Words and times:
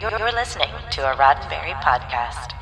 You're 0.00 0.12
listening 0.32 0.68
to 0.92 1.10
a 1.10 1.16
Roddenberry 1.16 1.74
podcast. 1.82 2.52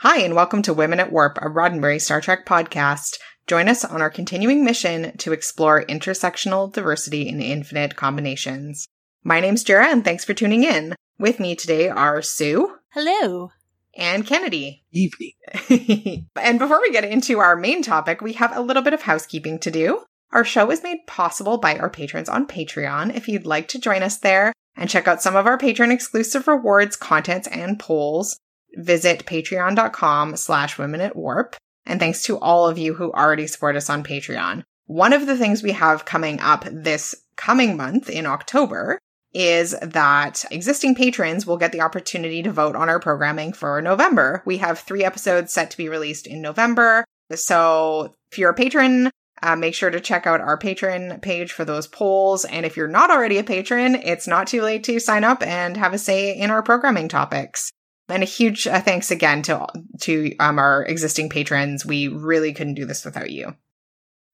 Hi, 0.00 0.18
and 0.18 0.34
welcome 0.34 0.60
to 0.60 0.74
Women 0.74 1.00
at 1.00 1.10
Warp, 1.10 1.38
a 1.38 1.46
Roddenberry 1.48 1.98
Star 1.98 2.20
Trek 2.20 2.44
podcast. 2.44 3.16
Join 3.46 3.70
us 3.70 3.86
on 3.86 4.02
our 4.02 4.10
continuing 4.10 4.66
mission 4.66 5.16
to 5.16 5.32
explore 5.32 5.82
intersectional 5.82 6.70
diversity 6.70 7.26
in 7.26 7.40
infinite 7.40 7.96
combinations. 7.96 8.86
My 9.22 9.38
name's 9.40 9.62
Jarrah, 9.62 9.88
and 9.88 10.02
thanks 10.02 10.24
for 10.24 10.32
tuning 10.32 10.64
in. 10.64 10.94
With 11.18 11.38
me 11.40 11.54
today 11.54 11.90
are 11.90 12.22
Sue. 12.22 12.76
Hello. 12.94 13.50
And 13.94 14.26
Kennedy. 14.26 14.82
Evening. 14.92 16.26
and 16.40 16.58
before 16.58 16.80
we 16.80 16.90
get 16.90 17.04
into 17.04 17.38
our 17.38 17.54
main 17.54 17.82
topic, 17.82 18.22
we 18.22 18.32
have 18.34 18.56
a 18.56 18.62
little 18.62 18.82
bit 18.82 18.94
of 18.94 19.02
housekeeping 19.02 19.58
to 19.58 19.70
do. 19.70 20.04
Our 20.32 20.42
show 20.42 20.70
is 20.70 20.82
made 20.82 21.06
possible 21.06 21.58
by 21.58 21.76
our 21.76 21.90
patrons 21.90 22.30
on 22.30 22.46
Patreon. 22.46 23.14
If 23.14 23.28
you'd 23.28 23.44
like 23.44 23.68
to 23.68 23.78
join 23.78 24.02
us 24.02 24.16
there 24.16 24.54
and 24.74 24.88
check 24.88 25.06
out 25.06 25.20
some 25.20 25.36
of 25.36 25.46
our 25.46 25.58
patron 25.58 25.92
exclusive 25.92 26.48
rewards, 26.48 26.96
contents, 26.96 27.46
and 27.48 27.78
polls, 27.78 28.38
visit 28.74 29.26
patreon.com 29.26 30.36
slash 30.36 30.78
women 30.78 31.02
at 31.02 31.14
warp. 31.14 31.56
And 31.84 32.00
thanks 32.00 32.22
to 32.22 32.38
all 32.38 32.66
of 32.66 32.78
you 32.78 32.94
who 32.94 33.12
already 33.12 33.46
support 33.46 33.76
us 33.76 33.90
on 33.90 34.02
Patreon. 34.02 34.62
One 34.86 35.12
of 35.12 35.26
the 35.26 35.36
things 35.36 35.62
we 35.62 35.72
have 35.72 36.06
coming 36.06 36.40
up 36.40 36.64
this 36.72 37.14
coming 37.36 37.76
month 37.76 38.08
in 38.08 38.24
October 38.24 38.98
is 39.32 39.76
that 39.80 40.44
existing 40.50 40.94
patrons 40.94 41.46
will 41.46 41.56
get 41.56 41.72
the 41.72 41.80
opportunity 41.80 42.42
to 42.42 42.52
vote 42.52 42.74
on 42.74 42.88
our 42.88 42.98
programming 42.98 43.52
for 43.52 43.80
November. 43.80 44.42
We 44.44 44.58
have 44.58 44.78
three 44.78 45.04
episodes 45.04 45.52
set 45.52 45.70
to 45.70 45.76
be 45.76 45.88
released 45.88 46.26
in 46.26 46.42
November. 46.42 47.04
So 47.34 48.14
if 48.32 48.38
you're 48.38 48.50
a 48.50 48.54
patron, 48.54 49.10
uh, 49.42 49.56
make 49.56 49.74
sure 49.74 49.90
to 49.90 50.00
check 50.00 50.26
out 50.26 50.40
our 50.40 50.58
patron 50.58 51.20
page 51.20 51.52
for 51.52 51.64
those 51.64 51.86
polls. 51.86 52.44
And 52.44 52.66
if 52.66 52.76
you're 52.76 52.88
not 52.88 53.10
already 53.10 53.38
a 53.38 53.44
patron, 53.44 53.94
it's 53.94 54.26
not 54.26 54.48
too 54.48 54.62
late 54.62 54.84
to 54.84 55.00
sign 55.00 55.24
up 55.24 55.42
and 55.42 55.76
have 55.76 55.94
a 55.94 55.98
say 55.98 56.36
in 56.36 56.50
our 56.50 56.62
programming 56.62 57.08
topics. 57.08 57.70
And 58.08 58.24
a 58.24 58.26
huge 58.26 58.66
uh, 58.66 58.80
thanks 58.80 59.12
again 59.12 59.42
to 59.42 59.68
to 60.00 60.36
um, 60.38 60.58
our 60.58 60.84
existing 60.84 61.28
patrons. 61.28 61.86
We 61.86 62.08
really 62.08 62.52
couldn't 62.52 62.74
do 62.74 62.84
this 62.84 63.04
without 63.04 63.30
you. 63.30 63.54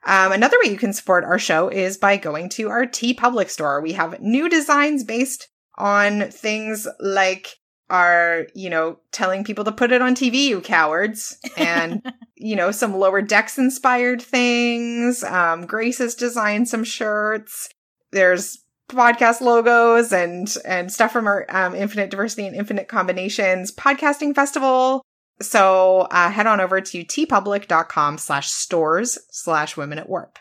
Um, 0.07 0.31
another 0.31 0.57
way 0.63 0.71
you 0.71 0.79
can 0.79 0.93
support 0.93 1.25
our 1.25 1.39
show 1.39 1.69
is 1.69 1.99
by 1.99 2.17
going 2.17 2.49
to 2.51 2.71
our 2.71 2.87
TeePublic 2.87 3.51
store. 3.51 3.81
We 3.81 3.93
have 3.93 4.21
new 4.21 4.49
designs 4.49 5.03
based 5.03 5.49
on 5.77 6.31
things 6.31 6.87
like 7.01 7.49
our, 7.91 8.47
you 8.55 8.71
know, 8.71 9.01
telling 9.11 9.45
people 9.45 9.65
to 9.65 9.73
put 9.73 9.91
it 9.91 10.01
on 10.01 10.15
TV, 10.15 10.45
you 10.47 10.61
cowards, 10.61 11.37
and 11.57 12.03
you 12.37 12.55
know, 12.55 12.71
some 12.71 12.95
lower 12.95 13.21
decks 13.21 13.59
inspired 13.59 14.23
things. 14.23 15.25
Um, 15.25 15.67
Grace 15.67 15.99
has 15.99 16.15
designed 16.15 16.69
some 16.69 16.85
shirts. 16.85 17.69
There's 18.13 18.59
podcast 18.89 19.41
logos 19.41 20.13
and 20.13 20.55
and 20.65 20.93
stuff 20.93 21.13
from 21.13 21.27
our 21.27 21.47
um, 21.49 21.75
Infinite 21.75 22.11
Diversity 22.11 22.47
and 22.47 22.55
Infinite 22.55 22.87
Combinations 22.87 23.73
podcasting 23.73 24.35
festival. 24.35 25.03
So 25.41 26.09
uh, 26.11 26.31
head 26.31 26.47
on 26.47 26.61
over 26.61 26.81
to 26.81 27.05
teepublic.com 27.05 28.19
slash 28.19 28.51
stores 28.51 29.19
slash 29.31 29.77
women 29.77 29.99
at 29.99 30.09
warp. 30.09 30.39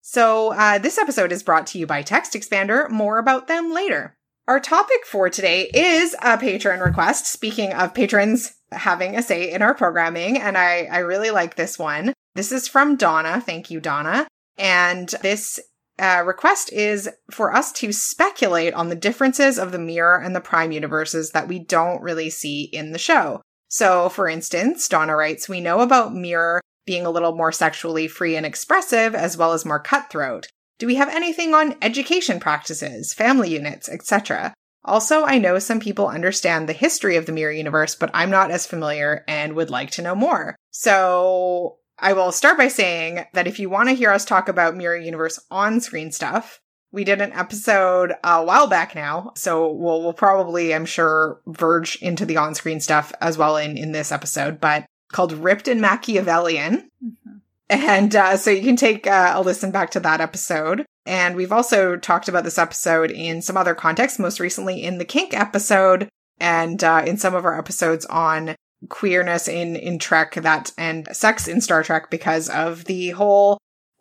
So 0.00 0.52
uh, 0.52 0.78
this 0.78 0.98
episode 0.98 1.32
is 1.32 1.42
brought 1.42 1.66
to 1.68 1.78
you 1.78 1.86
by 1.86 2.02
TextExpander. 2.02 2.90
More 2.90 3.18
about 3.18 3.46
them 3.46 3.72
later. 3.72 4.16
Our 4.48 4.58
topic 4.58 5.06
for 5.06 5.30
today 5.30 5.70
is 5.72 6.16
a 6.20 6.36
patron 6.36 6.80
request. 6.80 7.26
Speaking 7.26 7.72
of 7.72 7.94
patrons 7.94 8.54
having 8.72 9.16
a 9.16 9.22
say 9.22 9.52
in 9.52 9.62
our 9.62 9.74
programming, 9.74 10.40
and 10.40 10.58
I, 10.58 10.88
I 10.90 10.98
really 10.98 11.30
like 11.30 11.54
this 11.54 11.78
one. 11.78 12.12
This 12.34 12.50
is 12.50 12.66
from 12.66 12.96
Donna. 12.96 13.40
Thank 13.40 13.70
you, 13.70 13.80
Donna. 13.80 14.26
And 14.58 15.08
this 15.22 15.60
uh, 15.98 16.22
request 16.26 16.72
is 16.72 17.08
for 17.30 17.54
us 17.54 17.70
to 17.72 17.92
speculate 17.92 18.74
on 18.74 18.88
the 18.88 18.96
differences 18.96 19.58
of 19.58 19.70
the 19.70 19.78
mirror 19.78 20.18
and 20.18 20.34
the 20.34 20.40
prime 20.40 20.72
universes 20.72 21.30
that 21.30 21.46
we 21.46 21.60
don't 21.60 22.02
really 22.02 22.30
see 22.30 22.64
in 22.64 22.92
the 22.92 22.98
show. 22.98 23.40
So, 23.72 24.10
for 24.10 24.28
instance, 24.28 24.86
Donna 24.86 25.16
writes, 25.16 25.48
We 25.48 25.62
know 25.62 25.80
about 25.80 26.14
Mirror 26.14 26.60
being 26.84 27.06
a 27.06 27.10
little 27.10 27.34
more 27.34 27.50
sexually 27.50 28.06
free 28.06 28.36
and 28.36 28.44
expressive, 28.44 29.14
as 29.14 29.38
well 29.38 29.54
as 29.54 29.64
more 29.64 29.80
cutthroat. 29.80 30.48
Do 30.78 30.86
we 30.86 30.96
have 30.96 31.08
anything 31.08 31.54
on 31.54 31.76
education 31.80 32.38
practices, 32.38 33.14
family 33.14 33.48
units, 33.48 33.88
etc.? 33.88 34.52
Also, 34.84 35.24
I 35.24 35.38
know 35.38 35.58
some 35.58 35.80
people 35.80 36.06
understand 36.06 36.68
the 36.68 36.74
history 36.74 37.16
of 37.16 37.24
the 37.24 37.32
Mirror 37.32 37.52
universe, 37.52 37.94
but 37.94 38.10
I'm 38.12 38.28
not 38.28 38.50
as 38.50 38.66
familiar 38.66 39.24
and 39.26 39.54
would 39.54 39.70
like 39.70 39.90
to 39.92 40.02
know 40.02 40.14
more. 40.14 40.54
So, 40.70 41.78
I 41.98 42.12
will 42.12 42.30
start 42.30 42.58
by 42.58 42.68
saying 42.68 43.24
that 43.32 43.46
if 43.46 43.58
you 43.58 43.70
want 43.70 43.88
to 43.88 43.94
hear 43.94 44.10
us 44.10 44.26
talk 44.26 44.50
about 44.50 44.76
Mirror 44.76 44.98
Universe 44.98 45.40
on 45.50 45.80
screen 45.80 46.12
stuff, 46.12 46.60
we 46.92 47.04
did 47.04 47.20
an 47.20 47.32
episode 47.32 48.12
a 48.22 48.44
while 48.44 48.66
back 48.66 48.94
now, 48.94 49.32
so 49.34 49.70
we'll, 49.72 50.02
we'll 50.02 50.12
probably, 50.12 50.74
I'm 50.74 50.84
sure, 50.84 51.40
verge 51.46 51.96
into 51.96 52.24
the 52.26 52.36
on-screen 52.36 52.80
stuff 52.80 53.12
as 53.20 53.38
well 53.38 53.56
in, 53.56 53.76
in 53.76 53.92
this 53.92 54.12
episode, 54.12 54.60
but 54.60 54.84
called 55.10 55.32
Ripped 55.32 55.68
and 55.68 55.80
Machiavellian. 55.80 56.90
Mm-hmm. 57.04 57.36
And 57.70 58.14
uh, 58.14 58.36
so 58.36 58.50
you 58.50 58.62
can 58.62 58.76
take 58.76 59.06
uh, 59.06 59.32
a 59.34 59.42
listen 59.42 59.70
back 59.70 59.90
to 59.92 60.00
that 60.00 60.20
episode. 60.20 60.84
And 61.06 61.34
we've 61.34 61.52
also 61.52 61.96
talked 61.96 62.28
about 62.28 62.44
this 62.44 62.58
episode 62.58 63.10
in 63.10 63.40
some 63.42 63.56
other 63.56 63.74
contexts, 63.74 64.18
most 64.18 64.38
recently 64.38 64.82
in 64.82 64.98
the 64.98 65.04
kink 65.04 65.34
episode 65.34 66.08
and 66.38 66.84
uh, 66.84 67.02
in 67.06 67.16
some 67.16 67.34
of 67.34 67.44
our 67.44 67.58
episodes 67.58 68.04
on 68.06 68.54
queerness 68.88 69.48
in 69.48 69.76
in 69.76 69.98
Trek 69.98 70.34
that 70.34 70.72
and 70.76 71.08
sex 71.12 71.46
in 71.46 71.60
Star 71.60 71.82
Trek 71.82 72.10
because 72.10 72.48
of 72.48 72.84
the 72.86 73.10
whole 73.10 73.58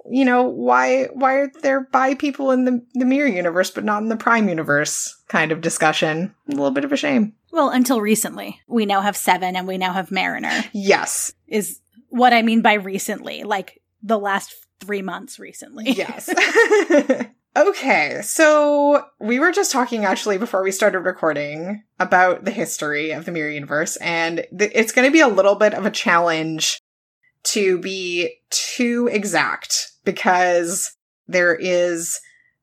you 0.09 0.25
know, 0.25 0.43
why 0.43 1.05
why 1.13 1.33
are 1.35 1.51
there 1.61 1.81
bi 1.91 2.15
people 2.15 2.51
in 2.51 2.65
the, 2.65 2.85
the 2.93 3.05
mirror 3.05 3.27
universe 3.27 3.71
but 3.71 3.83
not 3.83 4.01
in 4.01 4.09
the 4.09 4.17
prime 4.17 4.49
universe 4.49 5.21
kind 5.27 5.51
of 5.51 5.61
discussion? 5.61 6.33
A 6.47 6.51
little 6.51 6.71
bit 6.71 6.85
of 6.85 6.91
a 6.91 6.97
shame. 6.97 7.33
Well, 7.51 7.69
until 7.69 8.01
recently. 8.01 8.59
We 8.67 8.85
now 8.85 9.01
have 9.01 9.17
seven 9.17 9.55
and 9.55 9.67
we 9.67 9.77
now 9.77 9.93
have 9.93 10.11
Mariner. 10.11 10.63
Yes. 10.73 11.33
Is 11.47 11.79
what 12.09 12.33
I 12.33 12.41
mean 12.41 12.61
by 12.61 12.73
recently, 12.73 13.43
like 13.43 13.81
the 14.01 14.19
last 14.19 14.55
three 14.79 15.01
months 15.01 15.39
recently. 15.39 15.91
Yes. 15.91 16.29
okay, 17.55 18.19
so 18.23 19.05
we 19.19 19.39
were 19.39 19.51
just 19.51 19.71
talking 19.71 20.05
actually 20.05 20.37
before 20.37 20.63
we 20.63 20.71
started 20.71 20.99
recording 21.01 21.83
about 21.99 22.45
the 22.45 22.51
history 22.51 23.11
of 23.11 23.25
the 23.25 23.31
mirror 23.31 23.51
universe, 23.51 23.95
and 23.97 24.45
th- 24.57 24.71
it's 24.73 24.91
going 24.91 25.07
to 25.07 25.11
be 25.11 25.19
a 25.19 25.27
little 25.27 25.55
bit 25.55 25.73
of 25.73 25.85
a 25.85 25.91
challenge 25.91 26.79
to 27.43 27.79
be 27.79 28.35
too 28.49 29.09
exact 29.11 29.91
because 30.03 30.95
there 31.27 31.55
is 31.55 32.19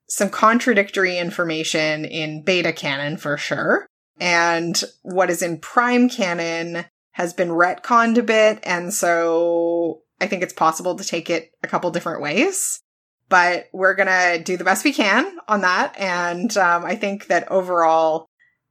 some 0.09 0.31
contradictory 0.31 1.19
information 1.19 2.05
in 2.05 2.43
beta 2.43 2.72
canon 2.72 3.17
for 3.17 3.37
sure. 3.37 3.87
And 4.21 4.83
what 5.03 5.31
is 5.31 5.43
in 5.43 5.59
prime 5.59 6.09
canon 6.09 6.84
has 7.12 7.33
been 7.33 7.49
retconned 7.49 8.17
a 8.17 8.22
bit. 8.22 8.61
And 8.62 8.93
so 8.93 10.03
I 10.21 10.27
think 10.27 10.43
it's 10.43 10.53
possible 10.53 10.97
to 10.97 11.05
take 11.05 11.31
it 11.31 11.50
a 11.62 11.69
couple 11.69 11.91
different 11.91 12.22
ways. 12.22 12.81
But 13.28 13.67
we're 13.72 13.94
going 13.94 14.09
to 14.09 14.43
do 14.43 14.56
the 14.56 14.65
best 14.65 14.84
we 14.84 14.93
can 14.93 15.38
on 15.47 15.61
that. 15.61 15.94
And 15.99 16.56
um, 16.56 16.84
I 16.84 16.97
think 16.97 17.27
that 17.27 17.50
overall, 17.50 18.27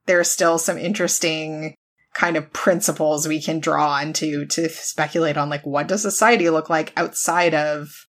there's 0.06 0.30
still 0.30 0.58
some 0.58 0.76
interesting 0.78 1.74
kind 2.14 2.36
of 2.36 2.52
principles 2.52 3.28
we 3.28 3.40
can 3.40 3.60
draw 3.60 3.90
on 3.92 4.12
to 4.12 4.44
to 4.46 4.68
speculate 4.68 5.36
on 5.36 5.48
like 5.48 5.64
what 5.64 5.88
does 5.88 6.02
society 6.02 6.50
look 6.50 6.68
like 6.68 6.92
outside 6.96 7.54
of 7.54 8.06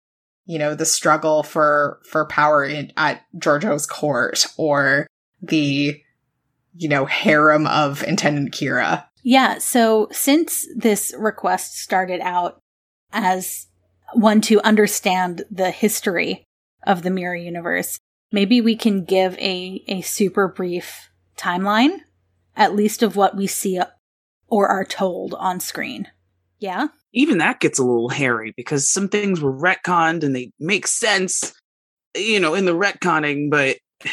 you 0.44 0.58
know 0.58 0.74
the 0.74 0.86
struggle 0.86 1.42
for 1.42 2.00
for 2.08 2.26
power 2.26 2.64
in, 2.64 2.92
at 2.96 3.22
Georgiou's 3.38 3.86
court 3.86 4.46
or 4.56 5.06
the 5.40 6.00
you 6.74 6.88
know 6.88 7.04
harem 7.04 7.66
of 7.66 8.02
intendant 8.04 8.52
Kira. 8.52 9.04
Yeah, 9.22 9.58
so 9.58 10.08
since 10.10 10.66
this 10.76 11.14
request 11.16 11.78
started 11.78 12.20
out 12.20 12.58
as 13.12 13.68
one 14.14 14.40
to 14.42 14.60
understand 14.62 15.44
the 15.50 15.70
history 15.70 16.44
of 16.84 17.02
the 17.02 17.10
mirror 17.10 17.36
universe, 17.36 17.98
maybe 18.32 18.60
we 18.60 18.74
can 18.74 19.04
give 19.04 19.38
a 19.38 19.84
a 19.86 20.00
super 20.00 20.48
brief 20.48 21.08
timeline 21.36 21.98
at 22.56 22.74
least 22.74 23.02
of 23.02 23.16
what 23.16 23.36
we 23.36 23.46
see 23.46 23.80
or 24.48 24.68
are 24.68 24.84
told 24.84 25.34
on 25.34 25.60
screen. 25.60 26.08
Yeah. 26.58 26.88
Even 27.12 27.38
that 27.38 27.60
gets 27.60 27.78
a 27.78 27.84
little 27.84 28.08
hairy 28.08 28.52
because 28.56 28.88
some 28.90 29.08
things 29.08 29.40
were 29.40 29.52
retconned 29.52 30.22
and 30.22 30.34
they 30.34 30.52
make 30.60 30.86
sense, 30.86 31.52
you 32.16 32.38
know, 32.38 32.54
in 32.54 32.64
the 32.64 32.74
retconning. 32.74 33.50
But 33.50 33.78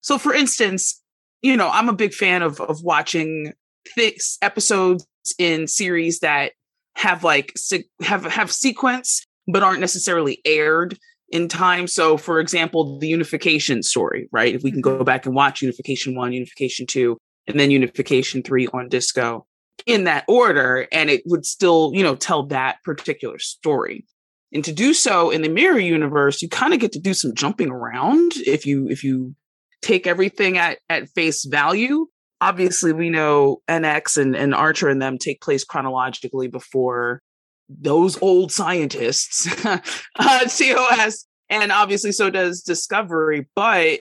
so, 0.00 0.18
for 0.18 0.34
instance, 0.34 1.02
you 1.42 1.56
know, 1.56 1.68
I'm 1.72 1.88
a 1.88 1.94
big 1.94 2.14
fan 2.14 2.42
of 2.42 2.60
of 2.60 2.82
watching 2.82 3.52
fix 3.86 4.38
episodes 4.42 5.06
in 5.38 5.66
series 5.66 6.20
that 6.20 6.52
have 6.96 7.24
like 7.24 7.54
have 8.02 8.24
have 8.26 8.52
sequence 8.52 9.24
but 9.48 9.62
aren't 9.62 9.80
necessarily 9.80 10.40
aired 10.44 10.98
in 11.30 11.48
time. 11.48 11.86
So, 11.86 12.16
for 12.16 12.40
example, 12.40 12.98
the 12.98 13.08
unification 13.08 13.82
story, 13.82 14.28
right? 14.32 14.54
If 14.54 14.62
we 14.62 14.70
can 14.70 14.80
go 14.80 14.98
Mhm. 14.98 15.04
back 15.04 15.26
and 15.26 15.34
watch 15.34 15.62
Unification 15.62 16.14
1, 16.14 16.32
Unification 16.32 16.86
2, 16.86 17.16
and 17.50 17.60
then 17.60 17.70
Unification 17.70 18.42
3 18.42 18.68
on 18.68 18.88
disco 18.88 19.46
in 19.86 20.04
that 20.04 20.24
order, 20.28 20.86
and 20.92 21.10
it 21.10 21.22
would 21.26 21.46
still, 21.46 21.92
you 21.94 22.02
know, 22.02 22.14
tell 22.14 22.44
that 22.46 22.76
particular 22.84 23.38
story. 23.38 24.04
And 24.52 24.64
to 24.64 24.72
do 24.72 24.94
so 24.94 25.30
in 25.30 25.42
the 25.42 25.48
mirror 25.48 25.78
universe, 25.78 26.42
you 26.42 26.48
kind 26.48 26.74
of 26.74 26.80
get 26.80 26.92
to 26.92 27.00
do 27.00 27.14
some 27.14 27.34
jumping 27.34 27.70
around 27.70 28.32
if 28.46 28.66
you 28.66 28.88
if 28.88 29.04
you 29.04 29.34
take 29.80 30.06
everything 30.06 30.58
at, 30.58 30.78
at 30.88 31.08
face 31.10 31.44
value. 31.44 32.06
Obviously, 32.40 32.92
we 32.92 33.10
know 33.10 33.62
NX 33.68 34.20
and, 34.20 34.34
and 34.34 34.54
Archer 34.54 34.88
and 34.88 35.00
them 35.00 35.18
take 35.18 35.40
place 35.40 35.62
chronologically 35.62 36.48
before 36.48 37.22
those 37.68 38.20
old 38.22 38.50
scientists, 38.50 39.46
uh, 39.64 39.78
TOS, 40.18 41.26
and 41.48 41.70
obviously 41.70 42.12
so 42.12 42.30
does 42.30 42.62
Discovery. 42.62 43.46
But 43.54 44.00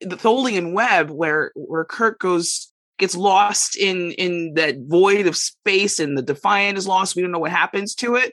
the 0.00 0.16
Tholian 0.16 0.72
web, 0.72 1.10
where 1.10 1.52
where 1.54 1.84
Kirk 1.84 2.18
goes 2.18 2.72
gets 2.98 3.16
lost 3.16 3.76
in 3.76 4.12
in 4.12 4.54
that 4.54 4.76
void 4.78 5.26
of 5.26 5.36
space, 5.36 5.98
and 5.98 6.16
the 6.16 6.22
Defiant 6.22 6.78
is 6.78 6.86
lost. 6.86 7.16
We 7.16 7.22
don't 7.22 7.32
know 7.32 7.38
what 7.38 7.50
happens 7.50 7.94
to 7.96 8.16
it. 8.16 8.32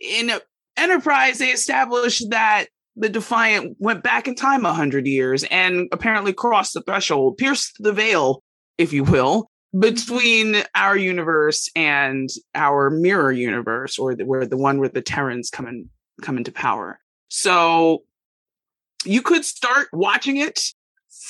In 0.00 0.32
Enterprise, 0.76 1.38
they 1.38 1.50
established 1.50 2.30
that 2.30 2.66
the 2.96 3.08
Defiant 3.08 3.76
went 3.78 4.02
back 4.02 4.28
in 4.28 4.34
time 4.34 4.64
a 4.64 4.72
hundred 4.72 5.06
years 5.06 5.44
and 5.44 5.88
apparently 5.92 6.32
crossed 6.32 6.74
the 6.74 6.82
threshold, 6.82 7.38
pierced 7.38 7.76
the 7.78 7.92
veil, 7.92 8.42
if 8.78 8.92
you 8.92 9.04
will, 9.04 9.50
between 9.78 10.56
our 10.74 10.96
universe 10.96 11.70
and 11.74 12.28
our 12.54 12.90
mirror 12.90 13.32
universe, 13.32 13.98
or 13.98 14.14
the, 14.14 14.24
where 14.24 14.46
the 14.46 14.56
one 14.56 14.78
where 14.78 14.88
the 14.88 15.02
Terrans 15.02 15.50
come 15.50 15.66
in 15.66 15.88
come 16.20 16.36
into 16.36 16.52
power. 16.52 16.98
So 17.28 18.02
you 19.04 19.22
could 19.22 19.44
start 19.44 19.88
watching 19.92 20.36
it 20.36 20.60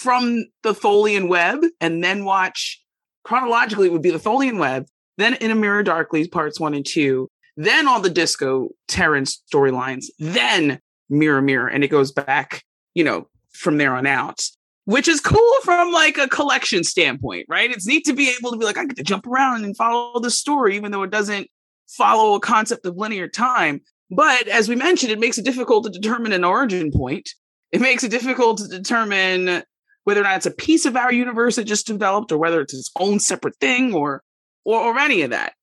from 0.03 0.45
the 0.63 0.75
Tholian 0.75 1.29
web 1.29 1.61
and 1.81 2.03
then 2.03 2.25
watch 2.25 2.83
chronologically 3.25 3.87
it 3.87 3.93
would 3.93 4.03
be 4.03 4.11
the 4.11 4.19
Tholian 4.19 4.59
web, 4.59 4.87
then 5.17 5.35
in 5.35 5.51
a 5.51 5.55
mirror 5.55 5.83
darkly 5.83 6.27
parts 6.29 6.59
one 6.59 6.75
and 6.75 6.85
two, 6.85 7.31
then 7.57 7.87
all 7.87 8.01
the 8.01 8.11
disco 8.11 8.71
Terran 8.89 9.25
storylines, 9.25 10.07
then 10.19 10.81
mirror 11.09 11.43
mirror, 11.43 11.69
and 11.69 11.85
it 11.85 11.89
goes 11.89 12.13
back, 12.13 12.65
you 12.95 13.05
know, 13.05 13.29
from 13.53 13.79
there 13.79 13.95
on 13.95 14.07
out. 14.07 14.43
Which 14.85 15.07
is 15.07 15.21
cool 15.21 15.53
from 15.63 15.93
like 15.93 16.19
a 16.19 16.29
collection 16.29 16.83
standpoint, 16.83 17.47
right? 17.49 17.71
It's 17.71 17.87
neat 17.87 18.05
to 18.07 18.13
be 18.13 18.35
able 18.37 18.51
to 18.51 18.57
be 18.57 18.65
like, 18.65 18.77
I 18.77 18.85
get 18.85 18.97
to 18.97 19.05
jump 19.05 19.29
around 19.29 19.65
and 19.65 19.77
follow 19.77 20.19
the 20.19 20.31
story, 20.31 20.75
even 20.75 20.91
though 20.91 21.05
it 21.05 21.11
doesn't 21.11 21.47
follow 21.87 22.35
a 22.35 22.41
concept 22.41 22.85
of 22.85 22.97
linear 22.97 23.29
time. 23.29 23.81
But 24.11 24.49
as 24.49 24.69
we 24.69 24.75
mentioned, 24.75 25.13
it 25.13 25.21
makes 25.21 25.39
it 25.39 25.45
difficult 25.45 25.85
to 25.85 25.91
determine 25.91 26.33
an 26.33 26.43
origin 26.43 26.91
point. 26.91 27.31
It 27.71 27.81
makes 27.81 28.03
it 28.03 28.11
difficult 28.11 28.59
to 28.59 28.67
determine 28.67 29.63
whether 30.05 30.21
or 30.21 30.25
not 30.25 30.37
it's 30.37 30.47
a 30.47 30.51
piece 30.51 30.87
of 30.87 30.97
our 30.97 31.13
universe 31.13 31.57
that 31.57 31.65
just 31.65 31.87
developed 31.87 32.33
or 32.33 32.39
whether 32.39 32.61
it's 32.61 32.75
its 32.75 32.91
own 32.99 33.21
separate 33.21 33.57
thing 33.57 33.95
or 33.95 34.23
or, 34.65 34.81
or 34.81 34.99
any 34.99 35.23
of 35.23 35.31
that. 35.31 35.55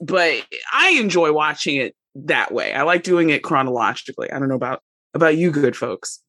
But 0.00 0.46
I 0.72 0.90
enjoy 1.00 1.32
watching 1.32 1.76
it 1.76 1.94
that 2.14 2.52
way. 2.52 2.72
I 2.72 2.82
like 2.82 3.02
doing 3.02 3.30
it 3.30 3.42
chronologically. 3.42 4.30
I 4.30 4.38
don't 4.38 4.48
know 4.48 4.54
about 4.54 4.82
about 5.14 5.36
you 5.36 5.50
good 5.50 5.76
folks. 5.76 6.22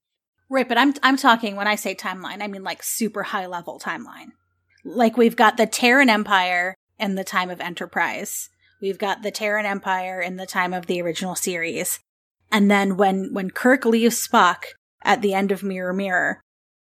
Right, 0.50 0.68
but 0.68 0.78
I'm 0.78 0.94
I'm 1.04 1.18
talking 1.18 1.56
when 1.56 1.68
I 1.68 1.76
say 1.76 1.96
timeline, 1.96 2.42
I 2.42 2.48
mean 2.48 2.64
like 2.64 2.84
super 2.84 3.24
high 3.24 3.46
level 3.46 3.80
timeline. 3.80 4.30
Like 4.84 5.18
we've 5.18 5.36
got 5.36 5.58
the 5.58 5.68
Terran 5.68 6.10
Empire 6.10 6.76
in 6.98 7.16
the 7.16 7.24
time 7.24 7.50
of 7.50 7.62
Enterprise. 7.62 8.50
We've 8.82 8.98
got 8.98 9.22
the 9.22 9.32
Terran 9.32 9.66
Empire 9.66 10.22
in 10.22 10.38
the 10.38 10.46
time 10.46 10.74
of 10.74 10.88
the 10.88 11.02
original 11.02 11.36
series. 11.36 12.00
And 12.52 12.72
then 12.72 12.98
when 12.98 13.34
when 13.34 13.52
Kirk 13.52 13.86
leaves 13.86 14.28
Spock 14.28 14.64
at 15.04 15.22
the 15.22 15.34
end 15.34 15.52
of 15.52 15.64
Mirror 15.64 15.94
Mirror, 15.94 16.42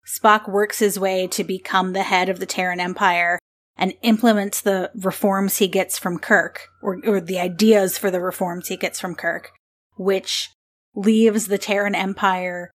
Spock 0.07 0.49
works 0.49 0.79
his 0.79 0.99
way 0.99 1.27
to 1.29 1.45
become 1.45 1.93
the 1.93 2.03
head 2.03 2.29
of 2.29 2.41
the 2.41 2.47
Terran 2.47 2.81
Empire 2.81 3.39
and 3.77 3.95
implements 4.03 4.61
the 4.61 4.91
reforms 4.95 5.59
he 5.59 5.67
gets 5.67 5.99
from 5.99 6.19
Kirk, 6.19 6.69
or, 6.83 7.01
or 7.05 7.21
the 7.21 7.41
ideas 7.41 7.99
for 7.99 8.11
the 8.11 8.21
reforms 8.21 8.69
he 8.69 8.77
gets 8.77 9.01
from 9.01 9.15
Kirk, 9.15 9.51
which 9.97 10.51
leaves 10.95 11.49
the 11.49 11.59
Terran 11.59 11.95
Empire 11.95 12.71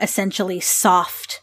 essentially 0.00 0.60
soft 0.60 1.40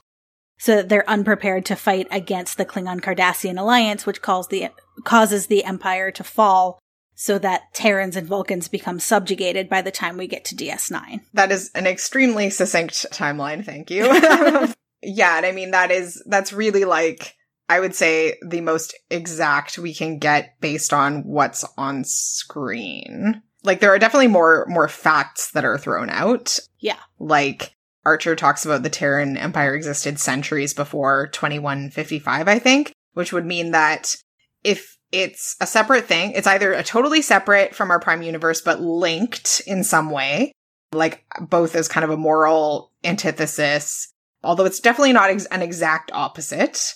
so 0.58 0.78
that 0.78 0.90
they're 0.90 1.10
unprepared 1.10 1.66
to 1.66 1.76
fight 1.76 2.08
against 2.10 2.58
the 2.58 2.66
Klingon 2.66 3.02
Cardassian 3.02 3.60
alliance, 3.60 4.06
which 4.06 4.22
calls 4.22 4.48
the, 4.48 4.70
causes 5.04 5.48
the 5.48 5.64
Empire 5.66 6.10
to 6.12 6.24
fall 6.24 6.80
so 7.14 7.38
that 7.38 7.74
Terrans 7.74 8.16
and 8.16 8.28
Vulcans 8.28 8.68
become 8.68 9.00
subjugated 9.00 9.70
by 9.70 9.81
the 9.81 9.92
time 9.92 10.18
we 10.18 10.28
get 10.28 10.44
to 10.46 10.56
DS9. 10.56 11.22
That 11.34 11.52
is 11.52 11.72
an 11.76 11.86
extremely 11.86 12.50
succinct 12.50 13.06
timeline. 13.12 13.64
Thank 13.64 13.92
you. 13.92 14.06
yeah, 15.06 15.38
and 15.38 15.46
I 15.46 15.52
mean 15.52 15.72
that 15.72 15.92
is 15.92 16.22
that's 16.28 16.54
really 16.54 16.86
like 16.86 17.36
I 17.69 17.80
would 17.80 17.96
say 17.96 18.38
the 18.46 18.62
most 18.62 18.96
exact 19.10 19.78
we 19.78 19.94
can 19.94 20.19
get 20.19 20.60
based 20.62 20.94
on 20.94 21.24
what's 21.24 21.66
on 21.78 22.04
screen. 22.04 23.42
Like 23.63 23.80
there 23.80 23.94
are 23.94 24.00
definitely 24.00 24.28
more 24.28 24.66
more 24.69 24.88
facts 24.88 25.52
that 25.52 25.66
are 25.66 25.78
thrown 25.78 26.10
out. 26.10 26.60
Yeah. 26.80 27.00
Like 27.19 27.75
Archer 28.06 28.36
talks 28.36 28.66
about 28.66 28.84
the 28.84 28.90
Terran 28.90 29.36
Empire 29.36 29.74
existed 29.74 30.19
centuries 30.19 30.74
before 30.74 31.28
2155, 31.28 32.48
I 32.48 32.60
think, 32.60 32.94
which 33.13 33.34
would 33.34 33.46
mean 33.46 33.72
that 33.72 34.16
if 34.63 34.98
it's 35.12 35.56
a 35.60 35.68
separate 35.68 36.06
thing, 36.06 36.31
it's 36.31 36.48
either 36.48 36.74
a 36.74 36.84
totally 36.84 37.22
separate 37.22 37.74
from 37.74 37.90
our 37.90 38.00
prime 38.00 38.22
universe 38.22 38.62
but 38.62 38.81
linked 38.81 39.62
in 39.66 39.84
some 39.84 40.12
way, 40.12 40.52
like 40.92 41.25
both 41.40 41.75
as 41.75 41.88
kind 41.88 42.04
of 42.04 42.12
a 42.12 42.18
moral 42.18 42.92
antithesis, 43.04 44.13
although 44.45 44.65
it's 44.65 44.80
definitely 44.80 45.13
not 45.13 45.30
ex- 45.30 45.45
an 45.45 45.62
exact 45.62 46.12
opposite, 46.13 46.95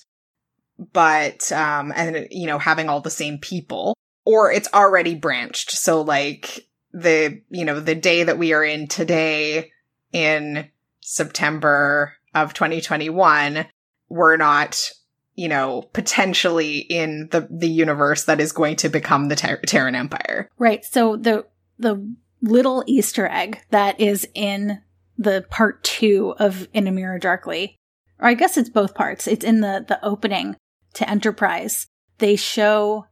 but 0.94 1.52
um 1.52 1.92
and 1.96 2.28
you 2.32 2.48
know 2.48 2.60
having 2.60 2.90
all 2.90 3.02
the 3.02 3.10
same 3.10 3.38
people 3.38 3.96
or 4.26 4.52
it's 4.52 4.70
already 4.74 5.16
branched. 5.16 5.72
So 5.72 6.02
like 6.02 6.68
the 6.92 7.42
you 7.50 7.66
know 7.66 7.80
the 7.80 7.96
day 7.96 8.24
that 8.24 8.38
we 8.38 8.54
are 8.54 8.64
in 8.64 8.88
today 8.88 9.72
in 10.12 10.70
September 11.02 12.14
of 12.34 12.54
2021, 12.54 13.66
we're 14.10 14.38
not 14.38 14.92
you 15.40 15.48
know, 15.48 15.84
potentially 15.94 16.80
in 16.80 17.30
the 17.32 17.48
the 17.50 17.70
universe 17.70 18.26
that 18.26 18.42
is 18.42 18.52
going 18.52 18.76
to 18.76 18.90
become 18.90 19.30
the 19.30 19.38
Ter- 19.38 19.62
Terran 19.66 19.96
Empire. 19.96 20.50
Right. 20.58 20.84
So 20.84 21.16
the 21.16 21.46
the 21.78 22.14
little 22.42 22.84
Easter 22.88 23.26
egg 23.26 23.62
that 23.70 24.02
is 24.02 24.28
in 24.36 24.82
the 25.20 25.46
part 25.50 25.84
two 25.84 26.34
of 26.40 26.68
In 26.74 26.88
a 26.88 26.92
Mirror 26.92 27.20
Darkly, 27.20 27.76
or 28.20 28.30
I 28.30 28.34
guess 28.34 28.58
it's 28.58 28.70
both 28.70 28.96
parts. 28.96 29.28
It's 29.28 29.46
in 29.46 29.60
the 29.60 29.86
the 29.88 30.04
opening 30.04 30.56
to 30.94 31.08
Enterprise. 31.08 31.88
They 32.18 32.38
show 32.38 33.06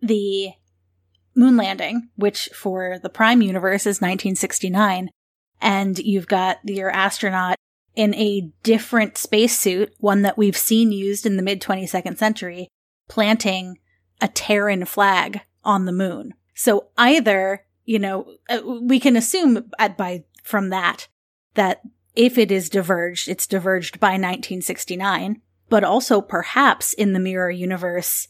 the 0.00 0.50
moon 1.34 1.56
landing, 1.56 2.10
which 2.14 2.48
for 2.54 2.98
the 3.02 3.10
Prime 3.10 3.42
universe 3.42 3.82
is 3.82 4.00
1969, 4.00 5.08
and 5.60 5.98
you've 5.98 6.28
got 6.28 6.58
your 6.64 6.90
astronaut 6.90 7.56
in 7.94 8.14
a 8.14 8.48
different 8.62 9.18
spacesuit, 9.18 9.92
one 9.98 10.22
that 10.22 10.38
we've 10.38 10.56
seen 10.56 10.92
used 10.92 11.26
in 11.26 11.36
the 11.36 11.42
mid 11.42 11.60
22nd 11.60 12.16
century, 12.16 12.68
planting 13.08 13.78
a 14.20 14.28
Terran 14.28 14.84
flag 14.84 15.40
on 15.64 15.86
the 15.86 15.92
moon. 15.92 16.34
So 16.54 16.88
either, 16.96 17.64
you 17.84 17.98
know, 17.98 18.36
uh, 18.48 18.60
we 18.80 19.00
can 19.00 19.16
assume 19.16 19.70
by 19.76 20.24
from 20.44 20.70
that 20.70 21.08
that 21.54 21.82
if 22.14 22.38
it 22.38 22.50
is 22.50 22.68
diverged, 22.68 23.28
it's 23.28 23.46
diverged 23.46 23.98
by 23.98 24.10
1969, 24.10 25.40
but 25.68 25.84
also 25.84 26.20
perhaps 26.20 26.92
in 26.92 27.12
the 27.12 27.20
mirror 27.20 27.50
universe 27.50 28.28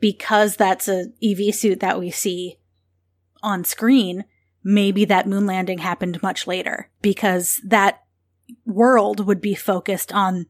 because 0.00 0.56
that's 0.56 0.88
a 0.88 1.06
EV 1.22 1.54
suit 1.54 1.80
that 1.80 1.98
we 1.98 2.10
see 2.10 2.58
on 3.42 3.64
screen, 3.64 4.24
maybe 4.64 5.04
that 5.04 5.28
moon 5.28 5.46
landing 5.46 5.78
happened 5.78 6.22
much 6.22 6.46
later 6.46 6.90
because 7.00 7.60
that 7.64 8.02
world 8.66 9.26
would 9.26 9.40
be 9.40 9.54
focused 9.54 10.12
on 10.12 10.46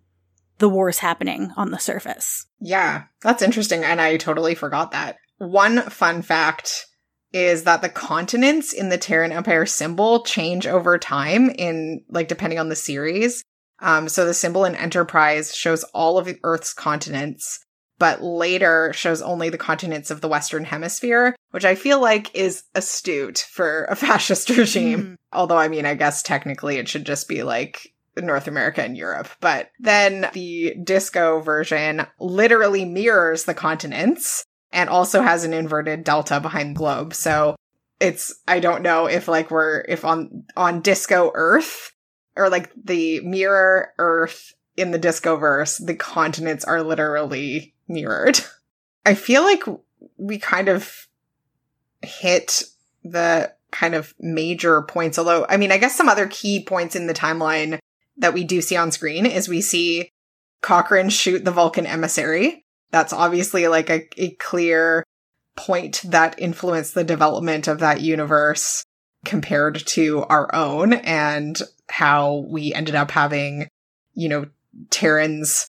the 0.59 0.69
wars 0.69 0.99
happening 0.99 1.53
on 1.57 1.71
the 1.71 1.79
surface. 1.79 2.47
Yeah, 2.61 3.05
that's 3.21 3.43
interesting. 3.43 3.85
And 3.85 4.01
I 4.01 4.17
totally 4.17 4.55
forgot 4.55 4.93
that. 4.93 5.17
One 5.39 5.83
fun 5.91 6.23
fact 6.23 6.87
is 7.33 7.65
that 7.65 7.83
the 7.83 7.89
continents 7.89 8.73
in 8.73 8.89
the 8.89 8.99
Terran 8.99 9.33
Empire 9.33 9.67
symbol 9.67 10.23
change 10.23 10.67
over 10.67 10.99
time 10.99 11.51
in 11.51 12.05
like 12.09 12.29
depending 12.29 12.59
on 12.59 12.69
the 12.69 12.77
series. 12.77 13.43
Um, 13.81 14.09
so 14.09 14.25
the 14.25 14.35
symbol 14.35 14.65
in 14.65 14.77
Enterprise 14.77 15.55
shows 15.55 15.83
all 15.95 16.19
of 16.19 16.29
Earth's 16.45 16.73
continents, 16.73 17.65
but 17.99 18.23
later 18.23 18.93
shows 18.95 19.23
only 19.23 19.49
the 19.49 19.59
continents 19.59 20.11
of 20.11 20.21
the 20.21 20.29
Western 20.29 20.65
Hemisphere, 20.65 21.35
which 21.51 21.65
I 21.65 21.75
feel 21.75 22.01
like 22.01 22.35
is 22.35 22.65
astute 22.75 23.47
for 23.51 23.85
a 23.85 23.97
fascist 23.97 24.51
regime. 24.51 25.03
Mm. 25.03 25.17
Although, 25.33 25.59
I 25.59 25.69
mean, 25.69 25.87
I 25.87 25.95
guess 25.95 26.23
technically 26.23 26.77
it 26.77 26.89
should 26.89 27.05
just 27.05 27.29
be 27.29 27.43
like 27.43 27.93
North 28.17 28.47
America 28.47 28.83
and 28.83 28.97
Europe. 28.97 29.29
But 29.41 29.71
then 29.81 30.29
the 30.33 30.77
disco 30.85 31.41
version 31.41 32.07
literally 32.21 32.85
mirrors 32.85 33.45
the 33.45 33.55
continents 33.55 34.45
and 34.73 34.89
also 34.89 35.23
has 35.23 35.45
an 35.45 35.53
inverted 35.53 36.05
delta 36.05 36.41
behind 36.41 36.75
the 36.75 36.79
globe. 36.79 37.15
So 37.15 37.57
it's 38.01 38.35
I 38.49 38.59
don't 38.59 38.83
know 38.83 39.07
if 39.07 39.29
like 39.29 39.51
we're 39.51 39.85
if 39.89 40.05
on 40.05 40.45
on 40.57 40.81
Disco 40.81 41.31
Earth 41.35 41.93
or 42.37 42.49
like 42.49 42.71
the 42.83 43.21
mirror 43.21 43.93
Earth 43.99 44.55
in 44.77 44.91
the 44.91 44.99
Disco 44.99 45.37
verse, 45.37 45.77
the 45.79 45.95
continents 45.95 46.65
are 46.65 46.83
literally 46.83 47.75
mirrored. 47.89 48.41
I 49.07 49.15
feel 49.15 49.43
like 49.43 49.63
we 50.17 50.39
kind 50.39 50.69
of 50.69 51.09
hit 52.03 52.65
the 53.05 53.53
kind 53.71 53.95
of 53.95 54.15
major 54.19 54.83
points, 54.83 55.19
although 55.19 55.47
I 55.49 55.57
mean 55.57 55.73
I 55.73 55.79
guess 55.79 55.97
some 55.97 56.09
other 56.09 56.27
key 56.27 56.65
points 56.65 56.97
in 56.97 57.07
the 57.07 57.15
timeline 57.15 57.79
that 58.17 58.35
we 58.35 58.45
do 58.45 58.61
see 58.61 58.77
on 58.77 58.91
screen 58.91 59.27
is 59.27 59.49
we 59.49 59.61
see 59.61 60.11
Cochrane 60.61 61.09
shoot 61.09 61.45
the 61.45 61.51
Vulcan 61.51 61.87
emissary. 61.87 62.62
That's 62.93 63.13
obviously 63.13 63.67
like 63.67 63.91
a, 63.91 64.07
a 64.17 64.31
clear 64.33 65.03
point 65.57 66.03
that 66.05 66.39
influenced 66.39 66.95
the 66.95 67.05
development 67.05 67.67
of 67.67 67.81
that 67.81 68.01
universe 68.01 68.85
compared 69.25 69.77
to 69.87 70.23
our 70.25 70.55
own 70.55 70.93
and 70.93 71.61
how 71.89 72.45
we 72.49 72.73
ended 72.73 72.95
up 72.95 73.11
having, 73.11 73.69
you 74.15 74.29
know, 74.29 74.47
Terrans 74.91 75.67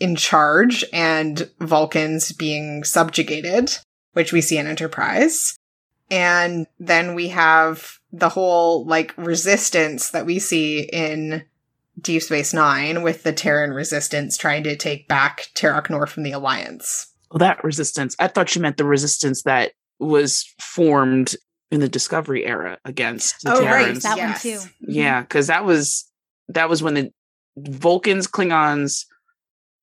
in 0.00 0.16
charge 0.16 0.84
and 0.92 1.50
Vulcans 1.60 2.32
being 2.32 2.84
subjugated, 2.84 3.76
which 4.12 4.32
we 4.32 4.40
see 4.40 4.58
in 4.58 4.66
Enterprise. 4.66 5.56
And 6.10 6.66
then 6.78 7.14
we 7.14 7.28
have 7.28 7.98
the 8.12 8.28
whole 8.28 8.86
like 8.86 9.14
resistance 9.16 10.10
that 10.10 10.26
we 10.26 10.38
see 10.38 10.88
in 10.92 11.44
Deep 12.00 12.22
Space 12.22 12.52
Nine 12.52 13.02
with 13.02 13.22
the 13.22 13.32
Terran 13.32 13.70
resistance 13.70 14.36
trying 14.36 14.62
to 14.64 14.76
take 14.76 15.08
back 15.08 15.46
Terok 15.54 15.88
Nor 15.90 16.06
from 16.06 16.22
the 16.22 16.32
Alliance. 16.32 17.06
Well, 17.30 17.38
that 17.38 17.64
resistance. 17.64 18.14
I 18.18 18.28
thought 18.28 18.54
you 18.54 18.62
meant 18.62 18.76
the 18.76 18.84
resistance 18.84 19.42
that 19.44 19.72
was 19.98 20.44
formed 20.60 21.34
in 21.70 21.80
the 21.80 21.88
Discovery 21.88 22.44
era 22.44 22.78
against 22.84 23.42
the 23.42 23.54
Oh, 23.54 23.60
Terrans. 23.62 24.04
right. 24.04 24.14
That 24.14 24.16
Yes. 24.18 24.44
one 24.44 24.52
too. 24.52 24.58
Mm-hmm. 24.58 24.90
Yeah, 24.92 25.20
because 25.22 25.46
that 25.48 25.64
was 25.64 26.10
that 26.48 26.68
was 26.68 26.82
when 26.82 26.94
the 26.94 27.10
Vulcans, 27.56 28.26
Klingons, 28.28 29.06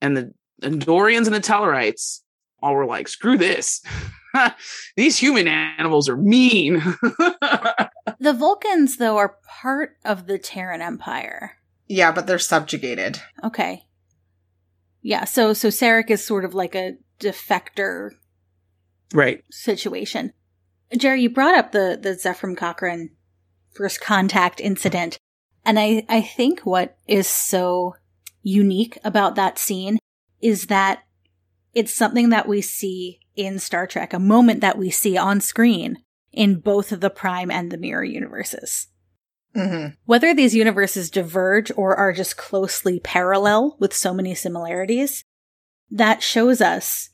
and 0.02 0.16
the 0.16 0.32
Andorians 0.62 1.26
and 1.26 1.34
the 1.36 1.42
Tellarites 1.42 2.22
all 2.62 2.74
were 2.76 2.86
like, 2.86 3.08
"Screw 3.10 3.38
this! 3.38 3.82
These 4.96 5.18
human 5.18 5.48
animals 5.48 6.08
are 6.08 6.18
mean." 6.18 6.82
The 8.20 8.34
Vulcans, 8.34 8.98
though, 8.98 9.18
are 9.18 9.38
part 9.48 9.98
of 10.06 10.28
the 10.28 10.38
Terran 10.38 10.82
Empire. 10.82 11.58
Yeah, 11.94 12.12
but 12.12 12.26
they're 12.26 12.40
subjugated. 12.40 13.22
Okay. 13.44 13.84
Yeah, 15.04 15.26
so 15.26 15.54
so 15.54 15.68
Sarek 15.68 16.10
is 16.10 16.26
sort 16.26 16.44
of 16.44 16.56
like 16.56 16.74
a 16.74 16.94
defector 17.20 18.10
right. 19.14 19.44
situation. 19.52 20.34
Jarrah, 20.98 21.20
you 21.20 21.30
brought 21.30 21.54
up 21.54 21.72
the 21.72 22.00
the 22.02 22.16
Zefram 22.16 22.58
Cochrane 22.58 23.12
first 23.76 24.02
contact 24.02 24.60
incident, 24.60 25.20
and 25.64 25.80
I 25.80 26.04
I 26.10 26.22
think 26.22 26.62
what 26.62 26.98
is 27.08 27.28
so 27.28 27.94
unique 28.42 28.98
about 29.04 29.36
that 29.36 29.60
scene 29.60 30.00
is 30.42 30.68
that 30.68 31.04
it's 31.76 31.94
something 31.94 32.30
that 32.30 32.48
we 32.48 32.62
see 32.62 33.20
in 33.36 33.60
Star 33.60 33.86
Trek, 33.86 34.14
a 34.14 34.20
moment 34.20 34.62
that 34.62 34.80
we 34.80 34.90
see 34.90 35.16
on 35.16 35.42
screen 35.42 35.98
in 36.32 36.60
both 36.60 36.90
the 36.90 37.12
Prime 37.12 37.52
and 37.52 37.72
the 37.72 37.78
Mirror 37.78 38.06
universes. 38.06 38.88
Hmm 39.56 39.88
Whether 40.06 40.34
these 40.34 40.56
universes 40.56 41.10
diverge 41.10 41.72
or 41.76 41.96
are 41.96 42.14
just 42.14 42.38
closely 42.38 43.00
parallel 43.00 43.78
with 43.80 43.94
so 43.94 44.14
many 44.14 44.34
similarities, 44.36 45.24
that 45.92 46.24
shows 46.24 46.60
us 46.62 47.10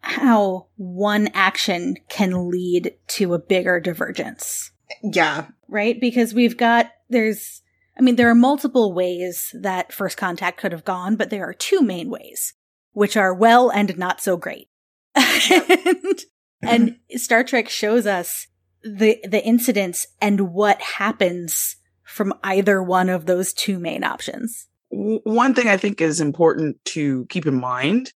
how 0.00 0.66
one 0.76 1.28
action 1.34 1.96
can 2.08 2.48
lead 2.50 2.94
to 3.08 3.34
a 3.34 3.38
bigger 3.38 3.80
divergence, 3.80 4.70
Yeah. 5.02 5.46
right? 5.68 5.98
Because 6.00 6.34
we've 6.34 6.56
got, 6.56 6.90
there's, 7.08 7.62
I 7.98 8.02
mean, 8.02 8.16
there 8.16 8.28
are 8.28 8.34
multiple 8.34 8.92
ways 8.92 9.50
that 9.58 9.92
first 9.92 10.16
contact 10.16 10.58
could 10.58 10.72
have 10.72 10.84
gone, 10.84 11.16
but 11.16 11.30
there 11.30 11.48
are 11.48 11.54
two 11.54 11.80
main 11.80 12.10
ways, 12.10 12.52
which 12.92 13.16
are 13.16 13.32
well 13.34 13.70
and 13.70 13.96
not 13.96 14.20
so 14.20 14.36
great. 14.36 14.68
and, 15.16 16.20
and 16.62 16.96
Star 17.12 17.42
Trek 17.42 17.68
shows 17.68 18.06
us 18.06 18.46
the 18.84 19.18
the 19.28 19.44
incidents 19.44 20.06
and 20.20 20.52
what 20.52 20.80
happens 20.80 21.76
from 22.04 22.34
either 22.44 22.82
one 22.82 23.08
of 23.08 23.26
those 23.26 23.52
two 23.52 23.78
main 23.78 24.04
options. 24.04 24.66
One 24.90 25.54
thing 25.54 25.68
I 25.68 25.76
think 25.76 26.00
is 26.00 26.20
important 26.20 26.76
to 26.86 27.26
keep 27.26 27.46
in 27.46 27.58
mind 27.58 28.12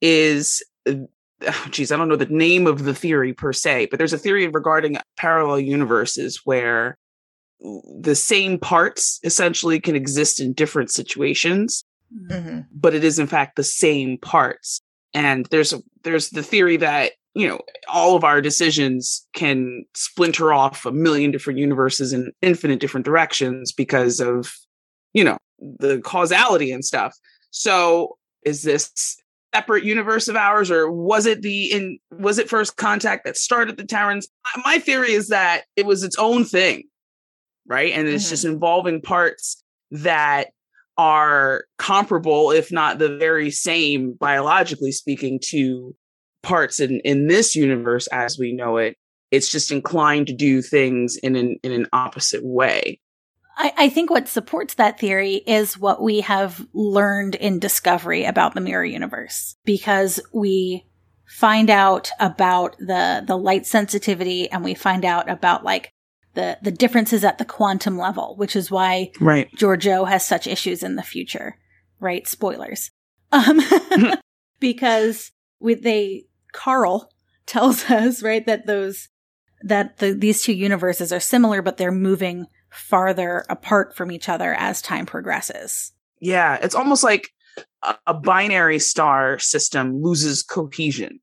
is, 0.00 0.62
uh, 0.86 0.94
oh, 1.46 1.66
geez, 1.70 1.90
I 1.90 1.96
don't 1.96 2.08
know 2.08 2.16
the 2.16 2.26
name 2.26 2.66
of 2.66 2.84
the 2.84 2.94
theory 2.94 3.32
per 3.32 3.52
se, 3.52 3.88
but 3.90 3.98
there's 3.98 4.12
a 4.12 4.18
theory 4.18 4.46
regarding 4.46 4.98
parallel 5.16 5.60
universes 5.60 6.42
where 6.44 6.98
the 7.60 8.14
same 8.14 8.58
parts 8.58 9.18
essentially 9.24 9.80
can 9.80 9.96
exist 9.96 10.40
in 10.40 10.52
different 10.52 10.90
situations 10.90 11.84
hmm 12.28 12.60
but 12.72 12.94
it 12.94 13.04
is 13.04 13.18
in 13.18 13.26
fact 13.26 13.56
the 13.56 13.64
same 13.64 14.18
parts. 14.18 14.80
And 15.12 15.46
there's 15.46 15.72
a 15.72 15.82
there's 16.02 16.30
the 16.30 16.42
theory 16.42 16.76
that 16.78 17.12
you 17.34 17.46
know 17.48 17.60
all 17.88 18.16
of 18.16 18.24
our 18.24 18.40
decisions 18.40 19.26
can 19.34 19.84
splinter 19.94 20.52
off 20.52 20.84
a 20.84 20.92
million 20.92 21.30
different 21.30 21.58
universes 21.58 22.12
in 22.12 22.32
infinite 22.42 22.80
different 22.80 23.04
directions 23.04 23.72
because 23.72 24.20
of 24.20 24.52
you 25.12 25.22
know 25.24 25.36
the 25.78 26.00
causality 26.00 26.72
and 26.72 26.84
stuff 26.84 27.14
so 27.50 28.16
is 28.44 28.62
this 28.62 29.16
separate 29.54 29.84
universe 29.84 30.28
of 30.28 30.36
ours 30.36 30.70
or 30.70 30.90
was 30.90 31.26
it 31.26 31.42
the 31.42 31.72
in 31.72 31.98
was 32.12 32.38
it 32.38 32.48
first 32.48 32.76
contact 32.76 33.24
that 33.24 33.36
started 33.36 33.76
the 33.76 33.84
Terrans? 33.84 34.28
my 34.64 34.78
theory 34.78 35.12
is 35.12 35.28
that 35.28 35.62
it 35.76 35.86
was 35.86 36.02
its 36.02 36.16
own 36.18 36.44
thing 36.44 36.84
right 37.66 37.92
and 37.92 38.08
it's 38.08 38.26
Mhm. 38.26 38.30
just 38.30 38.44
involving 38.44 39.00
parts 39.00 39.62
that 39.90 40.48
are 40.98 41.64
comparable, 41.78 42.50
if 42.50 42.70
not 42.70 42.98
the 42.98 43.16
very 43.16 43.50
same, 43.50 44.12
biologically 44.12 44.92
speaking, 44.92 45.40
to 45.42 45.94
parts 46.42 46.80
in, 46.80 47.00
in 47.00 47.26
this 47.26 47.54
universe 47.54 48.06
as 48.08 48.38
we 48.38 48.52
know 48.52 48.76
it. 48.76 48.96
It's 49.30 49.50
just 49.50 49.70
inclined 49.70 50.26
to 50.26 50.32
do 50.32 50.60
things 50.60 51.16
in 51.16 51.36
an 51.36 51.56
in 51.62 51.72
an 51.72 51.86
opposite 51.92 52.44
way. 52.44 53.00
I, 53.56 53.72
I 53.76 53.88
think 53.88 54.10
what 54.10 54.26
supports 54.26 54.74
that 54.74 54.98
theory 54.98 55.36
is 55.46 55.78
what 55.78 56.02
we 56.02 56.20
have 56.20 56.66
learned 56.72 57.36
in 57.36 57.58
Discovery 57.58 58.24
about 58.24 58.54
the 58.54 58.60
mirror 58.60 58.84
universe, 58.84 59.56
because 59.64 60.20
we 60.32 60.84
find 61.26 61.70
out 61.70 62.10
about 62.18 62.76
the 62.78 63.22
the 63.24 63.38
light 63.38 63.66
sensitivity 63.66 64.50
and 64.50 64.64
we 64.64 64.74
find 64.74 65.04
out 65.04 65.30
about 65.30 65.64
like 65.64 65.92
the 66.34 66.58
the 66.62 66.72
differences 66.72 67.22
at 67.22 67.38
the 67.38 67.44
quantum 67.44 67.98
level, 67.98 68.34
which 68.36 68.56
is 68.56 68.70
why 68.70 69.12
Right. 69.20 69.48
Georgiou 69.56 70.08
has 70.08 70.26
such 70.26 70.46
issues 70.46 70.82
in 70.82 70.96
the 70.96 71.02
future, 71.02 71.56
right? 72.00 72.26
Spoilers. 72.26 72.90
Um, 73.30 73.60
because 74.60 75.30
with 75.60 75.82
they, 75.82 76.24
Carl 76.52 77.10
tells 77.46 77.84
us, 77.90 78.22
right, 78.22 78.46
that 78.46 78.66
those, 78.66 79.08
that 79.62 79.98
the, 79.98 80.12
these 80.12 80.42
two 80.42 80.52
universes 80.52 81.12
are 81.12 81.20
similar, 81.20 81.62
but 81.62 81.76
they're 81.76 81.92
moving 81.92 82.46
farther 82.70 83.44
apart 83.48 83.96
from 83.96 84.10
each 84.10 84.28
other 84.28 84.54
as 84.54 84.80
time 84.80 85.06
progresses. 85.06 85.92
Yeah. 86.20 86.58
It's 86.62 86.74
almost 86.74 87.02
like 87.02 87.30
a, 87.82 87.96
a 88.06 88.14
binary 88.14 88.78
star 88.78 89.38
system 89.38 90.02
loses 90.02 90.42
cohesion. 90.42 91.20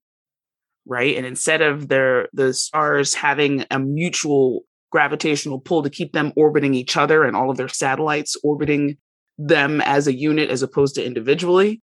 Right. 0.86 1.18
And 1.18 1.26
instead 1.26 1.62
of 1.62 1.90
their 1.90 2.30
the 2.34 2.54
stars 2.54 3.14
having 3.14 3.66
a 3.70 3.78
mutual 3.78 4.62
gravitational 4.90 5.60
pull 5.60 5.84
to 5.84 5.90
keep 5.90 6.14
them 6.14 6.32
orbiting 6.38 6.74
each 6.74 6.96
other 6.96 7.24
and 7.24 7.36
all 7.36 7.50
of 7.50 7.58
their 7.58 7.68
satellites 7.68 8.38
orbiting 8.42 8.98
them 9.38 9.82
as 9.82 10.08
a 10.08 10.16
unit 10.16 10.50
as 10.50 10.64
opposed 10.64 10.96
to 10.96 11.06
individually 11.06 11.82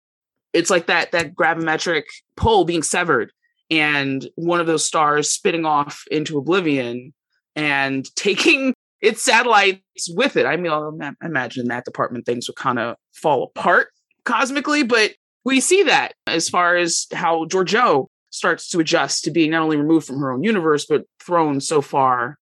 it's 0.57 0.71
like 0.71 0.87
that 0.87 1.13
that 1.13 1.35
gravimetric 1.35 2.05
pull 2.37 2.65
being 2.65 2.83
severed 2.83 3.31
and 3.71 4.29
one 4.37 4.61
of 4.61 4.67
those 4.67 4.85
stars 4.85 5.33
spitting 5.33 5.65
off 5.65 6.05
into 6.11 6.39
oblivion 6.39 7.13
and 7.55 8.07
taking 8.17 8.75
its 9.01 9.23
satellites 9.23 9.81
with 10.11 10.37
it 10.37 10.47
i 10.47 10.57
mean 10.57 10.73
i'll 10.73 10.89
ima- 10.89 11.17
imagine 11.23 11.63
in 11.63 11.69
that 11.69 11.85
department 11.85 12.25
things 12.25 12.49
would 12.49 12.57
kind 12.57 12.79
of 12.79 12.97
fall 13.13 13.45
apart 13.45 13.89
cosmically 14.25 14.83
but 14.83 15.13
we 15.45 15.61
see 15.61 15.83
that 15.85 16.13
as 16.27 16.49
far 16.49 16.77
as 16.77 17.07
how 17.13 17.45
georgiou 17.45 18.07
starts 18.31 18.69
to 18.69 18.81
adjust 18.81 19.25
to 19.25 19.31
being 19.31 19.51
not 19.51 19.63
only 19.63 19.77
removed 19.77 20.07
from 20.07 20.19
her 20.19 20.33
own 20.33 20.43
universe 20.43 20.87
but 20.87 21.05
thrown 21.21 21.61
so 21.61 21.81
far 21.81 22.37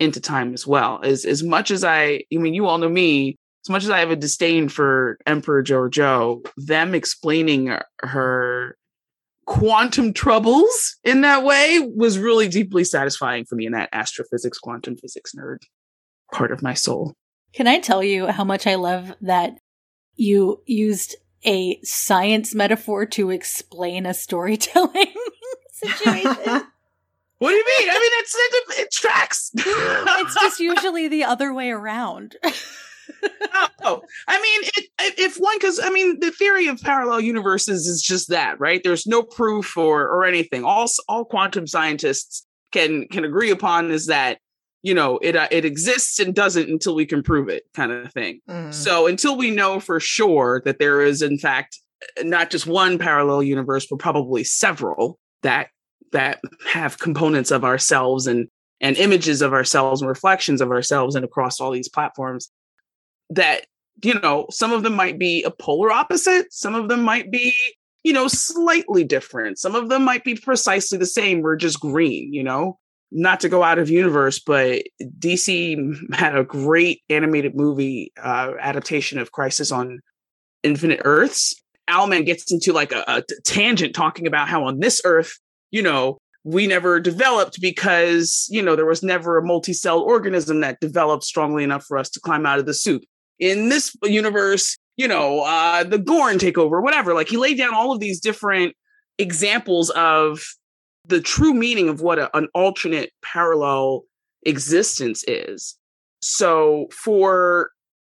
into 0.00 0.20
time 0.20 0.54
as 0.54 0.66
well. 0.66 1.00
As 1.02 1.24
as 1.24 1.42
much 1.42 1.70
as 1.70 1.84
I, 1.84 2.24
I 2.32 2.36
mean, 2.36 2.54
you 2.54 2.66
all 2.66 2.78
know 2.78 2.88
me. 2.88 3.36
As 3.64 3.70
much 3.70 3.84
as 3.84 3.90
I 3.90 3.98
have 3.98 4.10
a 4.10 4.16
disdain 4.16 4.68
for 4.68 5.18
Emperor 5.26 5.62
Georgiou, 5.62 6.46
them 6.56 6.94
explaining 6.94 7.76
her 8.00 8.76
quantum 9.46 10.12
troubles 10.12 10.96
in 11.04 11.22
that 11.22 11.42
way 11.42 11.80
was 11.96 12.18
really 12.18 12.48
deeply 12.48 12.84
satisfying 12.84 13.44
for 13.44 13.56
me 13.56 13.66
in 13.66 13.72
that 13.72 13.88
astrophysics, 13.92 14.58
quantum 14.58 14.96
physics 14.96 15.32
nerd 15.34 15.58
part 16.32 16.52
of 16.52 16.62
my 16.62 16.74
soul. 16.74 17.14
Can 17.54 17.66
I 17.66 17.78
tell 17.78 18.02
you 18.02 18.26
how 18.26 18.44
much 18.44 18.66
I 18.66 18.74
love 18.74 19.14
that 19.22 19.58
you 20.16 20.62
used 20.66 21.16
a 21.46 21.80
science 21.82 22.54
metaphor 22.54 23.06
to 23.06 23.30
explain 23.30 24.04
a 24.04 24.14
storytelling 24.14 25.14
situation? 25.72 26.62
What 27.38 27.50
do 27.50 27.54
you 27.54 27.64
mean? 27.64 27.88
I 27.88 27.94
mean, 27.94 28.12
it's 28.14 28.34
it, 28.34 28.80
it 28.80 28.90
tracks. 28.90 29.52
it's 29.54 30.34
just 30.34 30.58
usually 30.58 31.06
the 31.06 31.22
other 31.22 31.54
way 31.54 31.70
around. 31.70 32.34
oh, 33.84 34.02
I 34.26 34.40
mean, 34.40 34.70
it, 34.76 35.18
if 35.18 35.36
one, 35.36 35.56
because 35.58 35.80
I 35.82 35.90
mean, 35.90 36.20
the 36.20 36.30
theory 36.30 36.68
of 36.68 36.80
parallel 36.80 37.20
universes 37.20 37.86
is 37.86 38.02
just 38.02 38.28
that, 38.28 38.58
right? 38.60 38.82
There's 38.82 39.06
no 39.06 39.22
proof 39.22 39.76
or 39.76 40.02
or 40.02 40.24
anything. 40.24 40.64
All 40.64 40.86
all 41.08 41.24
quantum 41.24 41.66
scientists 41.66 42.46
can 42.72 43.06
can 43.08 43.24
agree 43.24 43.50
upon 43.50 43.90
is 43.90 44.06
that 44.06 44.38
you 44.82 44.94
know 44.94 45.18
it 45.22 45.36
uh, 45.36 45.48
it 45.50 45.64
exists 45.64 46.18
and 46.18 46.34
doesn't 46.34 46.68
until 46.68 46.94
we 46.94 47.06
can 47.06 47.22
prove 47.22 47.48
it, 47.48 47.64
kind 47.74 47.92
of 47.92 48.12
thing. 48.12 48.40
Mm. 48.48 48.72
So 48.72 49.06
until 49.06 49.36
we 49.36 49.50
know 49.50 49.80
for 49.80 50.00
sure 50.00 50.62
that 50.64 50.78
there 50.78 51.00
is, 51.00 51.22
in 51.22 51.38
fact, 51.38 51.78
not 52.22 52.50
just 52.50 52.66
one 52.66 52.98
parallel 52.98 53.42
universe, 53.42 53.86
but 53.88 53.98
probably 53.98 54.44
several 54.44 55.18
that 55.42 55.68
that 56.12 56.40
have 56.70 56.98
components 56.98 57.50
of 57.50 57.64
ourselves 57.64 58.26
and 58.26 58.48
and 58.80 58.96
images 58.96 59.42
of 59.42 59.52
ourselves 59.52 60.00
and 60.00 60.08
reflections 60.08 60.60
of 60.60 60.70
ourselves 60.70 61.14
and 61.14 61.24
across 61.24 61.60
all 61.60 61.72
these 61.72 61.88
platforms 61.88 62.50
that 63.30 63.66
you 64.02 64.18
know 64.20 64.46
some 64.50 64.72
of 64.72 64.82
them 64.82 64.94
might 64.94 65.18
be 65.18 65.42
a 65.42 65.50
polar 65.50 65.90
opposite 65.90 66.52
some 66.52 66.74
of 66.74 66.88
them 66.88 67.02
might 67.02 67.30
be 67.30 67.54
you 68.04 68.12
know 68.12 68.28
slightly 68.28 69.04
different 69.04 69.58
some 69.58 69.74
of 69.74 69.88
them 69.88 70.04
might 70.04 70.24
be 70.24 70.34
precisely 70.34 70.98
the 70.98 71.06
same 71.06 71.40
we're 71.40 71.56
just 71.56 71.80
green 71.80 72.32
you 72.32 72.42
know? 72.42 72.78
Not 73.10 73.40
to 73.40 73.48
go 73.48 73.62
out 73.62 73.78
of 73.78 73.88
universe 73.88 74.38
but 74.38 74.82
dc 75.18 75.96
had 76.14 76.36
a 76.36 76.44
great 76.44 77.02
animated 77.08 77.56
movie 77.56 78.12
uh, 78.22 78.52
adaptation 78.60 79.18
of 79.18 79.32
crisis 79.32 79.72
on 79.72 80.00
infinite 80.62 81.00
earths. 81.04 81.54
Owlman 81.88 82.26
gets 82.26 82.52
into 82.52 82.72
like 82.72 82.92
a, 82.92 83.04
a 83.06 83.22
tangent 83.44 83.94
talking 83.94 84.26
about 84.26 84.48
how 84.48 84.64
on 84.64 84.80
this 84.80 85.00
earth 85.04 85.38
you 85.70 85.82
know 85.82 86.18
we 86.44 86.66
never 86.66 87.00
developed 87.00 87.60
because 87.60 88.46
you 88.50 88.62
know 88.62 88.76
there 88.76 88.86
was 88.86 89.02
never 89.02 89.38
a 89.38 89.44
multi-celled 89.44 90.06
organism 90.06 90.60
that 90.60 90.80
developed 90.80 91.24
strongly 91.24 91.64
enough 91.64 91.84
for 91.84 91.98
us 91.98 92.10
to 92.10 92.20
climb 92.20 92.46
out 92.46 92.58
of 92.58 92.66
the 92.66 92.74
soup 92.74 93.02
in 93.38 93.68
this 93.68 93.94
universe, 94.02 94.76
you 94.96 95.08
know, 95.08 95.40
uh, 95.40 95.84
the 95.84 95.98
Gorn 95.98 96.38
take 96.38 96.58
over, 96.58 96.80
whatever. 96.80 97.14
Like 97.14 97.28
he 97.28 97.36
laid 97.36 97.58
down 97.58 97.74
all 97.74 97.92
of 97.92 98.00
these 98.00 98.20
different 98.20 98.74
examples 99.18 99.90
of 99.90 100.44
the 101.06 101.20
true 101.20 101.54
meaning 101.54 101.88
of 101.88 102.00
what 102.00 102.18
a, 102.18 102.36
an 102.36 102.48
alternate 102.54 103.10
parallel 103.22 104.04
existence 104.44 105.24
is. 105.26 105.76
So 106.20 106.88
for 106.92 107.70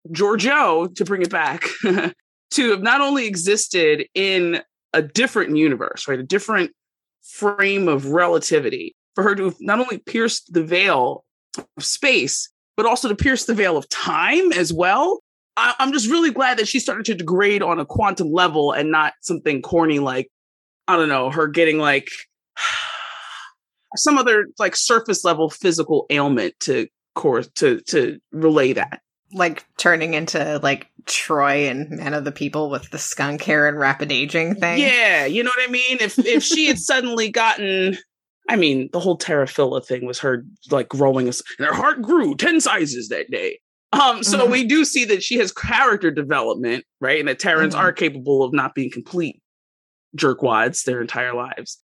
Georgiou 0.09 0.93
to 0.95 1.05
bring 1.05 1.21
it 1.21 1.29
back 1.29 1.65
to 2.51 2.71
have 2.71 2.81
not 2.81 3.01
only 3.01 3.25
existed 3.25 4.07
in 4.13 4.61
a 4.93 5.01
different 5.01 5.57
universe, 5.57 6.07
right, 6.07 6.19
a 6.19 6.23
different 6.23 6.71
frame 7.23 7.87
of 7.87 8.07
relativity, 8.07 8.95
for 9.15 9.23
her 9.23 9.35
to 9.35 9.45
have 9.45 9.57
not 9.59 9.79
only 9.79 9.97
pierced 9.97 10.53
the 10.53 10.63
veil 10.63 11.25
of 11.57 11.83
space, 11.83 12.49
but 12.77 12.85
also 12.85 13.07
to 13.07 13.15
pierce 13.15 13.45
the 13.45 13.53
veil 13.53 13.77
of 13.77 13.87
time 13.89 14.51
as 14.53 14.73
well. 14.73 15.21
I, 15.57 15.73
am 15.79 15.93
just 15.93 16.09
really 16.09 16.31
glad 16.31 16.57
that 16.59 16.67
she 16.67 16.79
started 16.79 17.05
to 17.05 17.15
degrade 17.15 17.61
on 17.61 17.79
a 17.79 17.85
quantum 17.85 18.31
level 18.31 18.71
and 18.71 18.91
not 18.91 19.13
something 19.21 19.61
corny 19.61 19.99
like, 19.99 20.29
I 20.87 20.97
don't 20.97 21.09
know, 21.09 21.29
her 21.29 21.47
getting 21.47 21.77
like 21.77 22.09
some 23.95 24.17
other 24.17 24.47
like 24.59 24.75
surface 24.75 25.23
level 25.23 25.49
physical 25.49 26.05
ailment 26.09 26.53
to 26.61 26.87
course 27.15 27.47
to 27.55 27.81
to 27.81 28.19
relay 28.31 28.73
that. 28.73 29.01
Like 29.31 29.65
turning 29.77 30.13
into 30.13 30.59
like 30.61 30.87
Troi 31.05 31.69
and 31.69 31.89
Man 31.89 32.13
of 32.13 32.25
the 32.25 32.31
People 32.31 32.69
with 32.69 32.89
the 32.91 32.99
skunk 32.99 33.41
hair 33.41 33.67
and 33.67 33.79
rapid 33.79 34.11
aging 34.11 34.55
thing. 34.55 34.79
Yeah, 34.79 35.25
you 35.25 35.43
know 35.43 35.51
what 35.55 35.67
I 35.67 35.71
mean? 35.71 35.97
If 35.99 36.19
if 36.19 36.43
she 36.43 36.67
had 36.67 36.77
suddenly 36.77 37.31
gotten 37.31 37.97
I 38.47 38.55
mean, 38.55 38.89
the 38.91 38.99
whole 38.99 39.17
Terra 39.17 39.47
Firma 39.47 39.81
thing 39.81 40.05
was 40.05 40.19
her 40.19 40.45
like 40.69 40.89
growing, 40.89 41.27
and 41.27 41.41
her 41.59 41.73
heart 41.73 42.01
grew 42.01 42.35
10 42.35 42.61
sizes 42.61 43.09
that 43.09 43.31
day. 43.31 43.59
Um, 43.91 44.23
so 44.23 44.39
mm-hmm. 44.39 44.51
we 44.51 44.63
do 44.65 44.83
see 44.83 45.05
that 45.05 45.23
she 45.23 45.37
has 45.37 45.51
character 45.51 46.11
development, 46.11 46.85
right? 46.99 47.19
And 47.19 47.27
that 47.27 47.39
Terrans 47.39 47.73
mm-hmm. 47.73 47.85
are 47.85 47.93
capable 47.93 48.43
of 48.43 48.53
not 48.53 48.75
being 48.75 48.91
complete 48.91 49.41
jerkwads 50.17 50.83
their 50.83 51.01
entire 51.01 51.33
lives. 51.33 51.79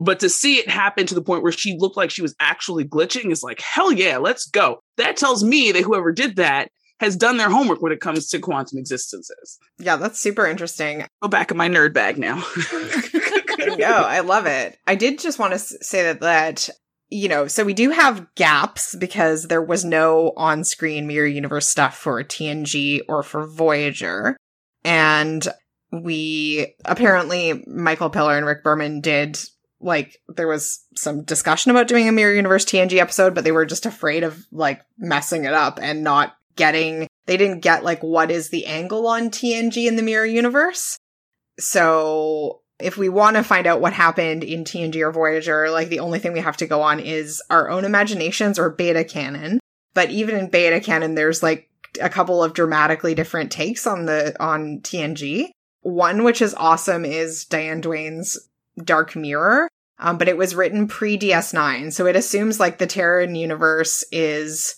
But 0.00 0.18
to 0.20 0.28
see 0.28 0.56
it 0.56 0.68
happen 0.68 1.06
to 1.06 1.14
the 1.14 1.22
point 1.22 1.42
where 1.42 1.52
she 1.52 1.76
looked 1.78 1.96
like 1.96 2.10
she 2.10 2.22
was 2.22 2.34
actually 2.40 2.84
glitching 2.84 3.30
is 3.30 3.42
like, 3.42 3.60
hell 3.60 3.92
yeah, 3.92 4.16
let's 4.16 4.46
go. 4.46 4.80
That 4.96 5.16
tells 5.16 5.44
me 5.44 5.70
that 5.72 5.82
whoever 5.82 6.10
did 6.10 6.36
that 6.36 6.70
has 6.98 7.16
done 7.16 7.36
their 7.36 7.50
homework 7.50 7.82
when 7.82 7.92
it 7.92 8.00
comes 8.00 8.28
to 8.28 8.38
quantum 8.38 8.78
existences. 8.78 9.58
Yeah, 9.78 9.96
that's 9.96 10.18
super 10.18 10.46
interesting. 10.46 11.04
Go 11.20 11.28
back 11.28 11.50
in 11.50 11.56
my 11.56 11.68
nerd 11.68 11.92
bag 11.92 12.18
now. 12.18 12.42
no, 13.78 13.86
I 13.86 14.20
love 14.20 14.46
it. 14.46 14.78
I 14.86 14.94
did 14.94 15.18
just 15.18 15.38
want 15.38 15.52
to 15.52 15.58
say 15.58 16.04
that 16.04 16.20
that 16.20 16.68
you 17.12 17.28
know, 17.28 17.46
so 17.46 17.62
we 17.62 17.74
do 17.74 17.90
have 17.90 18.26
gaps 18.36 18.94
because 18.94 19.44
there 19.44 19.62
was 19.62 19.84
no 19.84 20.32
on-screen 20.34 21.06
mirror 21.06 21.26
universe 21.26 21.68
stuff 21.68 21.98
for 21.98 22.24
TNG 22.24 23.00
or 23.06 23.22
for 23.22 23.46
Voyager. 23.46 24.34
And 24.82 25.46
we 25.92 26.74
apparently 26.86 27.62
Michael 27.66 28.08
Piller 28.08 28.38
and 28.38 28.46
Rick 28.46 28.64
Berman 28.64 29.02
did 29.02 29.38
like 29.78 30.16
there 30.28 30.48
was 30.48 30.86
some 30.96 31.22
discussion 31.24 31.70
about 31.70 31.88
doing 31.88 32.08
a 32.08 32.12
mirror 32.12 32.34
universe 32.34 32.64
TNG 32.64 32.98
episode, 32.98 33.34
but 33.34 33.44
they 33.44 33.52
were 33.52 33.66
just 33.66 33.84
afraid 33.84 34.24
of 34.24 34.46
like 34.50 34.80
messing 34.96 35.44
it 35.44 35.52
up 35.52 35.78
and 35.82 36.02
not 36.02 36.34
getting 36.56 37.08
they 37.26 37.36
didn't 37.36 37.60
get 37.60 37.84
like 37.84 38.02
what 38.02 38.30
is 38.30 38.48
the 38.48 38.66
angle 38.66 39.06
on 39.06 39.30
TNG 39.30 39.86
in 39.86 39.96
the 39.96 40.02
mirror 40.02 40.26
universe. 40.26 40.96
So 41.58 42.61
if 42.82 42.96
we 42.96 43.08
want 43.08 43.36
to 43.36 43.42
find 43.42 43.66
out 43.66 43.80
what 43.80 43.92
happened 43.92 44.44
in 44.44 44.64
TNG 44.64 45.00
or 45.00 45.12
Voyager, 45.12 45.70
like 45.70 45.88
the 45.88 46.00
only 46.00 46.18
thing 46.18 46.32
we 46.32 46.40
have 46.40 46.56
to 46.58 46.66
go 46.66 46.82
on 46.82 47.00
is 47.00 47.42
our 47.50 47.70
own 47.70 47.84
imaginations 47.84 48.58
or 48.58 48.70
beta 48.70 49.04
canon. 49.04 49.60
But 49.94 50.10
even 50.10 50.36
in 50.36 50.50
beta 50.50 50.80
canon, 50.80 51.14
there's 51.14 51.42
like 51.42 51.68
a 52.00 52.08
couple 52.08 52.42
of 52.42 52.54
dramatically 52.54 53.14
different 53.14 53.52
takes 53.52 53.86
on 53.86 54.06
the 54.06 54.34
on 54.40 54.80
TNG. 54.80 55.50
One 55.82 56.24
which 56.24 56.40
is 56.40 56.54
awesome 56.54 57.04
is 57.04 57.44
Diane 57.44 57.80
Duane's 57.80 58.38
Dark 58.82 59.16
Mirror, 59.16 59.68
um, 59.98 60.16
but 60.16 60.28
it 60.28 60.36
was 60.36 60.54
written 60.54 60.88
pre 60.88 61.18
DS9, 61.18 61.92
so 61.92 62.06
it 62.06 62.16
assumes 62.16 62.60
like 62.60 62.78
the 62.78 62.86
Terran 62.86 63.34
universe 63.34 64.04
is 64.12 64.76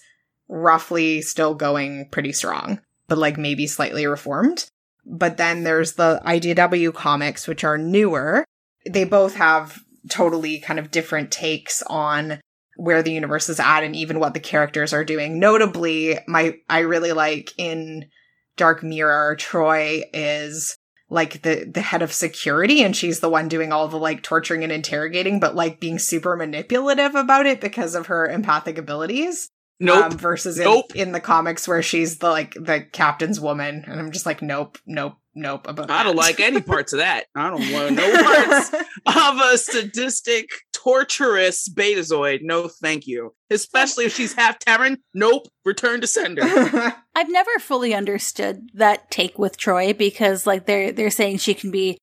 roughly 0.49 1.23
still 1.23 1.55
going 1.55 2.09
pretty 2.11 2.33
strong, 2.33 2.81
but 3.09 3.19
like 3.19 3.39
maybe 3.39 3.67
slightly 3.67 4.07
reformed. 4.07 4.67
But 5.07 5.37
then 5.37 5.65
there's 5.65 5.95
the 5.95 6.21
IDW 6.25 6.95
comics, 6.95 7.47
which 7.47 7.65
are 7.65 7.79
newer. 7.79 8.45
They 8.89 9.05
both 9.05 9.37
have 9.37 9.81
totally 10.09 10.59
kind 10.59 10.79
of 10.79 10.91
different 10.91 11.31
takes 11.31 11.83
on 11.83 12.41
where 12.77 13.03
the 13.03 13.13
universe 13.13 13.49
is 13.49 13.61
at 13.61 13.85
and 13.85 13.95
even 13.95 14.19
what 14.19 14.35
the 14.35 14.41
characters 14.41 14.93
are 14.93 15.05
doing. 15.05 15.39
Notably, 15.39 16.19
my 16.27 16.57
I 16.69 16.81
really 16.81 17.13
like 17.13 17.53
in 17.57 18.07
Dark 18.57 18.83
Mirror, 18.83 19.37
Troi 19.37 20.03
is 20.13 20.77
like 21.11 21.43
the 21.43 21.71
the 21.73 21.81
head 21.81 22.03
of 22.03 22.13
security 22.13 22.83
and 22.83 22.97
she's 22.97 23.21
the 23.21 23.29
one 23.29 23.49
doing 23.49 23.73
all 23.73 23.89
the 23.89 23.97
like 23.97 24.23
torturing 24.23 24.65
and 24.65 24.73
interrogating 24.73 25.39
but 25.39 25.55
like 25.55 25.79
being 25.79 25.99
super 25.99 26.35
manipulative 26.35 27.15
about 27.15 27.47
it 27.47 27.61
because 27.61 27.95
of 27.95 28.07
her 28.07 28.27
empathic 28.27 28.79
abilities 28.79 29.51
Nope. 29.81 30.13
Um, 30.13 30.19
versus 30.19 30.59
in, 30.59 30.65
nope. 30.65 30.95
in 30.95 31.13
the 31.13 31.21
comics 31.21 31.67
where 31.67 31.83
she's 31.83 32.19
the 32.19 32.31
like 32.31 32.55
the 32.55 32.87
captain's 32.93 33.41
woman, 33.41 33.85
and 33.87 33.99
I'm 33.99 34.13
just 34.13 34.25
like, 34.25 34.41
nope, 34.41 34.79
nope, 34.87 35.17
nope. 35.35 35.67
About 35.67 35.91
I 35.91 36.05
don't 36.05 36.17
like 36.17 36.39
any 36.39 36.61
parts 36.61 36.93
of 36.93 37.01
that. 37.01 37.25
I 37.35 37.51
don't 37.51 37.73
want 37.73 37.97
no 37.97 38.23
parts 38.23 38.73
of 39.07 39.39
a 39.41 39.59
sadistic, 39.59 40.49
torturous 40.73 41.69
Betazoid. 41.69 42.41
No, 42.43 42.69
thank 42.69 43.07
you. 43.07 43.35
Especially 43.51 44.05
if 44.05 44.15
she's 44.15 44.35
half 44.35 44.61
Terran. 44.61 44.99
Nope. 45.13 45.49
Return 45.65 46.01
to 46.03 46.07
sender. 46.07 46.43
I've 47.17 47.31
never 47.31 47.59
fully 47.59 47.95
understood 47.95 48.69
that 48.75 49.11
take 49.11 49.39
with 49.39 49.59
Troi 49.59 49.97
because 49.97 50.47
like 50.47 50.67
they're 50.67 50.93
they're 50.93 51.11
saying 51.11 51.39
she 51.39 51.55
can 51.55 51.71
be 51.73 51.99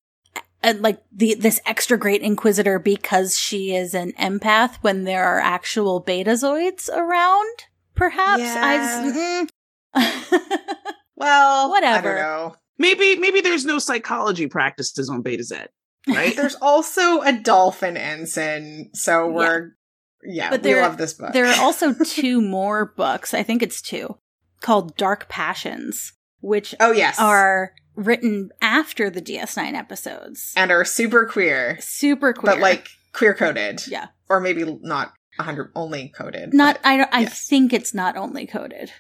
uh, 0.64 0.74
like 0.80 1.02
the 1.12 1.34
this 1.36 1.60
extra 1.66 1.98
great 1.98 2.22
inquisitor 2.22 2.80
because 2.80 3.38
she 3.38 3.76
is 3.76 3.94
an 3.94 4.14
empath 4.14 4.78
when 4.82 5.04
there 5.04 5.24
are 5.24 5.40
actual 5.40 6.04
betazoids 6.04 6.90
around 6.90 7.66
perhaps? 7.96 8.42
Yeah. 8.42 9.12
mm 9.12 9.50
well 11.18 11.70
whatever. 11.70 12.54
maybe 12.78 13.18
maybe 13.18 13.42
there's 13.42 13.66
no 13.66 13.78
psychology 13.78 14.48
practices 14.48 15.10
on 15.10 15.22
Betazed 15.22 15.68
right? 16.08 16.34
There's 16.36 16.56
also 16.56 17.22
a 17.22 17.34
dolphin 17.34 17.98
ensign 17.98 18.92
so 18.94 19.28
we're 19.28 19.72
yeah, 20.24 20.46
yeah 20.46 20.50
but 20.52 20.64
we 20.64 20.76
love 20.76 20.98
this 20.98 21.14
book. 21.14 21.34
there 21.34 21.46
are 21.46 21.62
also 21.62 21.94
two 22.06 22.42
more 22.42 22.94
books. 22.96 23.34
I 23.34 23.44
think 23.44 23.62
it's 23.62 23.82
two 23.82 24.18
called 24.62 24.96
dark 24.96 25.28
passions 25.28 26.14
which 26.40 26.74
oh 26.80 26.92
yes. 26.92 27.20
are 27.20 27.74
written 27.96 28.52
after 28.62 29.10
the 29.10 29.22
DS9 29.22 29.74
episodes 29.74 30.54
and 30.56 30.72
are 30.72 30.86
super 30.86 31.26
queer, 31.26 31.78
super 31.80 32.34
queer, 32.34 32.54
but 32.54 32.62
like 32.62 32.88
queer 33.14 33.34
coded. 33.34 33.86
Yeah, 33.88 34.08
or 34.30 34.40
maybe 34.40 34.64
not 34.82 35.14
100 35.38 35.72
only 35.76 36.10
coded. 36.10 36.54
Not 36.54 36.80
I 36.84 36.98
don't. 36.98 37.10
I 37.12 37.26
think 37.26 37.74
it's 37.74 37.94
not 37.94 38.18
only 38.18 38.46
coded, 38.46 38.92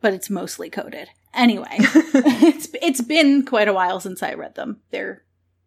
but 0.00 0.12
it's 0.12 0.30
mostly 0.30 0.70
coded. 0.70 1.08
Anyway, 1.34 1.66
it's 1.78 2.68
it's 2.82 3.00
been 3.00 3.44
quite 3.44 3.68
a 3.68 3.72
while 3.72 4.00
since 4.00 4.22
I 4.22 4.34
read 4.34 4.54
them. 4.54 4.80
They're 4.90 5.24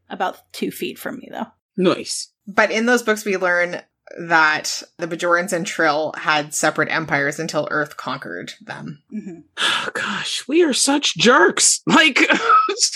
about 0.10 0.52
two 0.54 0.72
feet 0.72 1.00
from 1.00 1.18
me 1.18 1.30
though. 1.32 1.48
Nice. 1.78 2.32
But 2.48 2.72
in 2.72 2.86
those 2.86 3.04
books, 3.04 3.26
we 3.26 3.38
learn 3.38 3.82
that 4.20 4.84
the 4.98 5.08
Bajorans 5.08 5.52
and 5.52 5.66
Trill 5.66 6.14
had 6.18 6.54
separate 6.54 6.90
empires 6.92 7.40
until 7.40 7.68
Earth 7.72 7.98
conquered 7.98 8.54
them. 8.62 9.02
Mhm. 9.14 9.44
Oh, 9.58 9.90
gosh, 9.94 10.48
we 10.48 10.64
are 10.64 10.74
such 10.74 11.16
jerks. 11.18 11.82
Like, 11.88 12.20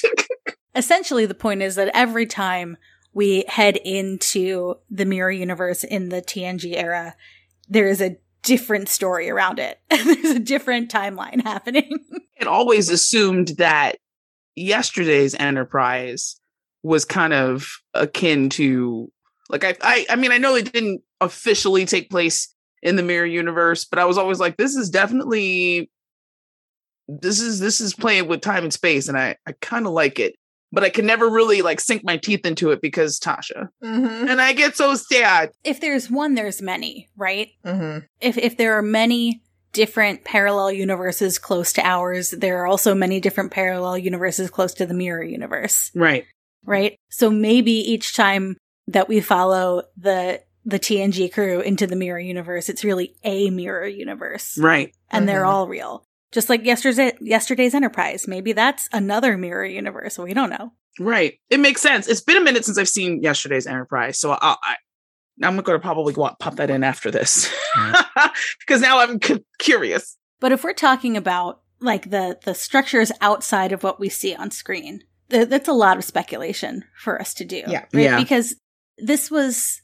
Essentially, 0.76 1.26
the 1.26 1.34
point 1.34 1.62
is 1.62 1.76
that 1.76 1.92
every 1.94 2.26
time 2.26 2.78
we 3.14 3.44
head 3.48 3.76
into 3.78 4.76
the 4.90 5.06
mirror 5.06 5.32
universe 5.32 5.84
in 5.84 6.10
the 6.10 6.22
TNG 6.22 6.76
era, 6.78 7.16
there 7.68 7.88
is 7.90 8.02
a 8.02 8.18
different 8.44 8.88
story 8.88 9.30
around 9.30 9.60
it. 9.60 9.80
There's 9.90 10.36
a 10.36 10.40
different 10.40 10.92
timeline 10.92 11.42
happening. 11.44 11.98
it 12.40 12.48
always 12.48 12.90
assumed 12.90 13.50
that 13.58 13.98
yesterday's 14.56 15.36
Enterprise 15.36 16.40
was 16.84 17.04
kind 17.04 17.34
of 17.34 17.68
akin 17.94 18.50
to, 18.52 19.12
like, 19.50 19.64
I, 19.64 19.76
I, 19.82 20.06
I 20.12 20.16
mean, 20.16 20.32
I 20.32 20.38
know 20.38 20.56
it 20.56 20.72
didn't 20.72 21.02
officially 21.22 21.86
take 21.86 22.10
place 22.10 22.54
in 22.82 22.96
the 22.96 23.04
mirror 23.04 23.26
universe, 23.26 23.84
but 23.86 24.00
I 24.00 24.06
was 24.06 24.18
always 24.18 24.40
like, 24.40 24.58
this 24.58 24.76
is 24.76 24.90
definitely, 24.90 25.90
this 27.08 27.40
is 27.42 27.60
this 27.60 27.82
is 27.82 27.94
playing 27.94 28.28
with 28.28 28.42
time 28.42 28.64
and 28.64 28.74
space, 28.74 29.08
and 29.08 29.18
I, 29.18 29.36
I 29.48 29.54
kind 29.62 29.86
of 29.86 29.94
like 29.94 30.20
it. 30.20 30.36
But 30.72 30.84
I 30.84 30.92
can 30.92 31.08
never 31.08 31.28
really 31.28 31.64
like 31.64 31.80
sink 31.80 32.04
my 32.04 32.18
teeth 32.18 32.46
into 32.46 32.70
it 32.70 32.80
because 32.80 33.20
Tasha. 33.20 33.70
Mm-hmm. 33.84 34.28
and 34.30 34.40
I 34.40 34.54
get 34.54 34.78
so 34.78 34.94
sad. 34.94 35.50
if 35.64 35.82
there's 35.82 36.12
one, 36.12 36.36
there's 36.36 36.62
many, 36.62 37.10
right? 37.18 37.50
Mm-hmm. 37.66 38.06
If 38.22 38.38
if 38.38 38.58
there 38.58 38.78
are 38.78 38.84
many 38.84 39.42
different 39.74 40.24
parallel 40.26 40.72
universes 40.72 41.40
close 41.40 41.74
to 41.74 41.82
ours, 41.86 42.32
there 42.32 42.60
are 42.62 42.68
also 42.68 42.94
many 42.94 43.20
different 43.20 43.52
parallel 43.52 43.98
universes 43.98 44.52
close 44.52 44.74
to 44.76 44.86
the 44.86 44.94
mirror 44.94 45.24
universe, 45.24 45.92
Right. 45.96 46.26
right? 46.66 46.96
So 47.10 47.30
maybe 47.32 47.72
each 47.72 48.16
time 48.16 48.58
that 48.90 49.08
we 49.10 49.22
follow 49.22 49.84
the 49.98 50.42
the 50.66 50.78
TNG 50.80 51.32
crew 51.32 51.62
into 51.62 51.88
the 51.88 51.96
mirror 51.96 52.20
universe, 52.20 52.70
it's 52.70 52.84
really 52.84 53.16
a 53.24 53.50
mirror 53.50 53.88
universe. 53.88 54.58
Right. 54.60 54.94
and 55.10 55.28
they're 55.28 55.44
Mhm. 55.44 55.48
all 55.48 55.68
real. 55.68 56.04
Just 56.32 56.50
like 56.50 56.64
yesterday's 56.66 57.14
yesterday's 57.22 57.74
Enterprise. 57.74 58.28
Maybe 58.28 58.52
that's 58.54 58.88
another 58.92 59.38
mirror 59.38 59.66
universe. 59.66 60.20
We 60.20 60.34
don't 60.36 60.50
know. 60.52 60.74
Right. 61.00 61.40
It 61.50 61.60
makes 61.60 61.82
sense. 61.82 62.08
It's 62.08 62.22
been 62.22 62.38
a 62.38 62.42
minute 62.44 62.66
since 62.66 62.78
I've 62.78 62.90
seen 62.90 63.24
yesterday's 63.24 63.66
Enterprise, 63.66 64.20
so 64.20 64.32
I, 64.34 64.38
I 64.42 64.76
I'm 65.42 65.56
going 65.58 65.80
to 65.80 65.82
probably 65.82 66.14
go 66.14 66.26
out, 66.26 66.38
pop 66.40 66.58
that 66.58 66.70
in 66.70 66.84
after 66.84 67.10
this 67.10 67.50
because 68.60 68.82
now 68.88 69.00
I'm 69.00 69.20
cu- 69.20 69.44
curious. 69.58 70.18
But 70.42 70.52
if 70.52 70.64
we're 70.64 70.74
talking 70.74 71.16
about 71.18 71.62
like 71.80 72.10
the 72.12 72.38
the 72.44 72.54
structures 72.54 73.12
outside 73.22 73.72
of 73.72 73.84
what 73.84 74.00
we 74.00 74.10
see 74.10 74.36
on 74.36 74.52
screen, 74.52 75.02
th- 75.30 75.48
that's 75.48 75.70
a 75.70 75.74
lot 75.74 75.98
of 75.98 76.04
speculation 76.04 76.84
for 76.98 77.20
us 77.22 77.34
to 77.36 77.46
do. 77.46 77.64
Yeah. 77.68 77.86
right? 77.94 78.04
Yeah. 78.04 78.20
Because 78.20 78.56
this 79.02 79.30
was 79.32 79.82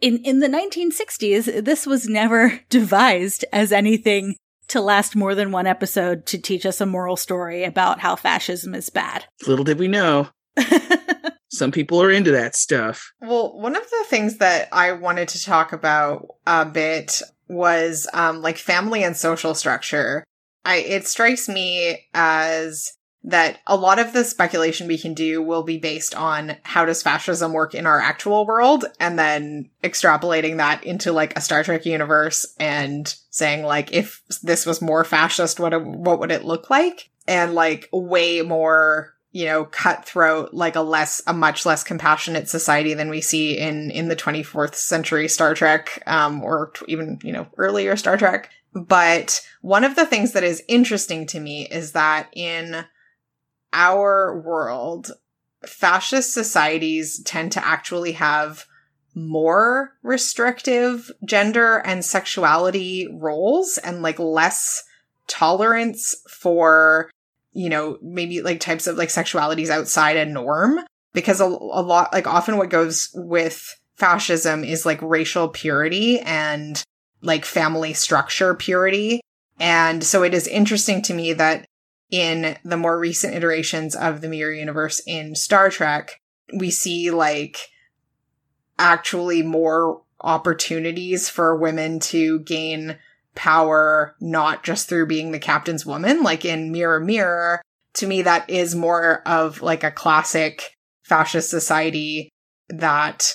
in 0.00 0.18
in 0.24 0.40
the 0.40 0.48
1960s. 0.48 1.64
This 1.64 1.86
was 1.86 2.08
never 2.08 2.60
devised 2.68 3.44
as 3.52 3.72
anything 3.72 4.36
to 4.68 4.80
last 4.80 5.14
more 5.14 5.34
than 5.34 5.52
one 5.52 5.66
episode 5.66 6.26
to 6.26 6.38
teach 6.38 6.64
us 6.64 6.80
a 6.80 6.86
moral 6.86 7.16
story 7.16 7.64
about 7.64 8.00
how 8.00 8.16
fascism 8.16 8.74
is 8.74 8.88
bad. 8.88 9.26
Little 9.46 9.64
did 9.64 9.78
we 9.78 9.88
know, 9.88 10.28
some 11.50 11.70
people 11.70 12.02
are 12.02 12.10
into 12.10 12.30
that 12.32 12.54
stuff. 12.54 13.12
Well, 13.20 13.58
one 13.58 13.76
of 13.76 13.82
the 13.82 14.04
things 14.08 14.38
that 14.38 14.68
I 14.72 14.92
wanted 14.92 15.28
to 15.28 15.42
talk 15.42 15.72
about 15.72 16.26
a 16.46 16.64
bit 16.64 17.20
was 17.48 18.08
um, 18.12 18.42
like 18.42 18.58
family 18.58 19.04
and 19.04 19.16
social 19.16 19.54
structure. 19.54 20.24
I 20.64 20.76
it 20.76 21.06
strikes 21.06 21.48
me 21.48 22.08
as 22.14 22.92
that 23.24 23.58
a 23.66 23.74
lot 23.74 23.98
of 23.98 24.12
the 24.12 24.22
speculation 24.22 24.86
we 24.86 24.98
can 24.98 25.14
do 25.14 25.42
will 25.42 25.62
be 25.62 25.78
based 25.78 26.14
on 26.14 26.56
how 26.62 26.84
does 26.84 27.02
fascism 27.02 27.54
work 27.54 27.74
in 27.74 27.86
our 27.86 27.98
actual 27.98 28.46
world 28.46 28.84
and 29.00 29.18
then 29.18 29.70
extrapolating 29.82 30.58
that 30.58 30.84
into 30.84 31.10
like 31.10 31.36
a 31.36 31.40
Star 31.40 31.64
Trek 31.64 31.86
universe 31.86 32.54
and 32.60 33.14
saying 33.30 33.64
like 33.64 33.92
if 33.92 34.22
this 34.42 34.66
was 34.66 34.82
more 34.82 35.04
fascist 35.04 35.58
what 35.58 35.72
what 35.84 36.20
would 36.20 36.30
it 36.30 36.44
look 36.44 36.68
like? 36.68 37.10
And 37.26 37.54
like 37.54 37.88
way 37.92 38.42
more 38.42 39.14
you 39.32 39.46
know 39.46 39.64
cutthroat 39.64 40.52
like 40.52 40.76
a 40.76 40.82
less 40.82 41.22
a 41.26 41.32
much 41.32 41.64
less 41.64 41.82
compassionate 41.82 42.48
society 42.48 42.92
than 42.92 43.08
we 43.08 43.22
see 43.22 43.58
in 43.58 43.90
in 43.90 44.08
the 44.08 44.16
24th 44.16 44.74
century 44.74 45.28
Star 45.28 45.54
Trek 45.54 46.02
um 46.06 46.44
or 46.44 46.72
t- 46.74 46.84
even 46.88 47.18
you 47.22 47.32
know 47.32 47.46
earlier 47.56 47.96
Star 47.96 48.18
Trek. 48.18 48.50
But 48.74 49.40
one 49.62 49.84
of 49.84 49.96
the 49.96 50.04
things 50.04 50.32
that 50.32 50.44
is 50.44 50.62
interesting 50.68 51.26
to 51.28 51.40
me 51.40 51.66
is 51.68 51.92
that 51.92 52.28
in 52.34 52.84
our 53.74 54.40
world, 54.40 55.10
fascist 55.66 56.32
societies 56.32 57.22
tend 57.24 57.52
to 57.52 57.66
actually 57.66 58.12
have 58.12 58.64
more 59.14 59.92
restrictive 60.02 61.10
gender 61.24 61.78
and 61.84 62.04
sexuality 62.04 63.06
roles 63.12 63.78
and 63.78 64.02
like 64.02 64.18
less 64.18 64.82
tolerance 65.26 66.14
for, 66.28 67.10
you 67.52 67.68
know, 67.68 67.98
maybe 68.02 68.42
like 68.42 68.60
types 68.60 68.86
of 68.86 68.96
like 68.96 69.08
sexualities 69.08 69.68
outside 69.68 70.16
a 70.16 70.24
norm. 70.24 70.80
Because 71.12 71.40
a, 71.40 71.44
a 71.44 71.82
lot, 71.82 72.12
like 72.12 72.26
often 72.26 72.56
what 72.56 72.70
goes 72.70 73.10
with 73.14 73.72
fascism 73.96 74.64
is 74.64 74.84
like 74.84 75.00
racial 75.00 75.48
purity 75.48 76.18
and 76.20 76.82
like 77.22 77.44
family 77.44 77.92
structure 77.92 78.54
purity. 78.54 79.20
And 79.60 80.02
so 80.02 80.24
it 80.24 80.34
is 80.34 80.48
interesting 80.48 81.02
to 81.02 81.14
me 81.14 81.32
that 81.34 81.66
in 82.14 82.56
the 82.64 82.76
more 82.76 82.96
recent 82.96 83.34
iterations 83.34 83.96
of 83.96 84.20
the 84.20 84.28
mirror 84.28 84.52
universe 84.52 85.02
in 85.04 85.34
Star 85.34 85.68
Trek, 85.68 86.20
we 86.56 86.70
see 86.70 87.10
like 87.10 87.58
actually 88.78 89.42
more 89.42 90.00
opportunities 90.20 91.28
for 91.28 91.56
women 91.56 91.98
to 91.98 92.38
gain 92.38 92.98
power, 93.34 94.14
not 94.20 94.62
just 94.62 94.88
through 94.88 95.06
being 95.06 95.32
the 95.32 95.40
captain's 95.40 95.84
woman. 95.84 96.22
Like 96.22 96.44
in 96.44 96.70
Mirror 96.70 97.00
Mirror, 97.00 97.62
to 97.94 98.06
me, 98.06 98.22
that 98.22 98.48
is 98.48 98.76
more 98.76 99.20
of 99.26 99.60
like 99.60 99.82
a 99.82 99.90
classic 99.90 100.76
fascist 101.02 101.50
society 101.50 102.28
that 102.68 103.34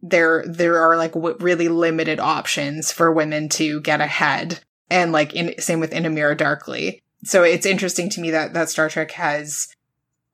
there, 0.00 0.44
there 0.46 0.78
are 0.78 0.96
like 0.96 1.14
w- 1.14 1.36
really 1.40 1.68
limited 1.68 2.20
options 2.20 2.92
for 2.92 3.10
women 3.10 3.48
to 3.48 3.80
get 3.80 4.00
ahead. 4.00 4.60
And 4.88 5.10
like 5.10 5.34
in, 5.34 5.60
same 5.60 5.80
with 5.80 5.92
In 5.92 6.06
a 6.06 6.10
Mirror 6.10 6.36
Darkly 6.36 7.02
so 7.24 7.42
it's 7.42 7.66
interesting 7.66 8.08
to 8.10 8.20
me 8.20 8.30
that 8.30 8.52
that 8.54 8.68
Star 8.68 8.88
Trek 8.88 9.12
has 9.12 9.68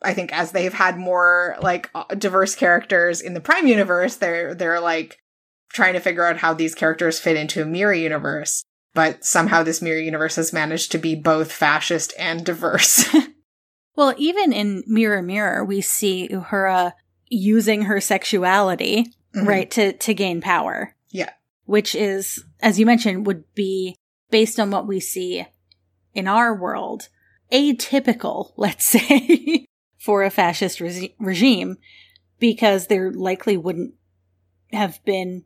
I 0.02 0.14
think 0.14 0.32
as 0.32 0.52
they've 0.52 0.72
had 0.72 0.96
more 0.98 1.56
like 1.60 1.90
uh, 1.94 2.04
diverse 2.16 2.54
characters 2.54 3.20
in 3.20 3.34
the 3.34 3.40
Prime 3.40 3.66
universe 3.66 4.16
they're 4.16 4.54
they're 4.54 4.80
like 4.80 5.18
trying 5.72 5.94
to 5.94 6.00
figure 6.00 6.24
out 6.24 6.38
how 6.38 6.54
these 6.54 6.74
characters 6.74 7.18
fit 7.20 7.36
into 7.36 7.62
a 7.62 7.66
mirror 7.66 7.92
universe 7.94 8.64
but 8.94 9.24
somehow 9.24 9.62
this 9.62 9.82
mirror 9.82 10.00
universe 10.00 10.36
has 10.36 10.52
managed 10.52 10.90
to 10.92 10.98
be 10.98 11.14
both 11.14 11.52
fascist 11.52 12.12
and 12.18 12.44
diverse 12.44 13.04
Well, 13.96 14.14
even 14.16 14.52
in 14.52 14.84
Mirror 14.86 15.22
Mirror, 15.22 15.64
we 15.64 15.80
see 15.80 16.28
Uhura 16.30 16.92
using 17.30 17.82
her 17.82 18.00
sexuality, 18.00 19.12
Mhm. 19.34 19.44
right, 19.44 19.68
to, 19.72 19.92
to 19.92 20.14
gain 20.14 20.40
power. 20.40 20.94
Yeah. 21.10 21.30
Which 21.64 21.96
is, 21.96 22.44
as 22.60 22.78
you 22.78 22.86
mentioned, 22.86 23.26
would 23.26 23.42
be 23.56 23.96
based 24.30 24.60
on 24.60 24.70
what 24.70 24.86
we 24.86 25.00
see 25.00 25.44
in 26.18 26.26
our 26.26 26.52
world, 26.52 27.08
atypical, 27.52 28.52
let's 28.56 28.84
say, 28.84 29.66
for 29.98 30.24
a 30.24 30.30
fascist 30.30 30.80
regi- 30.80 31.14
regime, 31.20 31.76
because 32.40 32.88
there 32.88 33.12
likely 33.12 33.56
wouldn't 33.56 33.94
have 34.72 35.02
been 35.04 35.44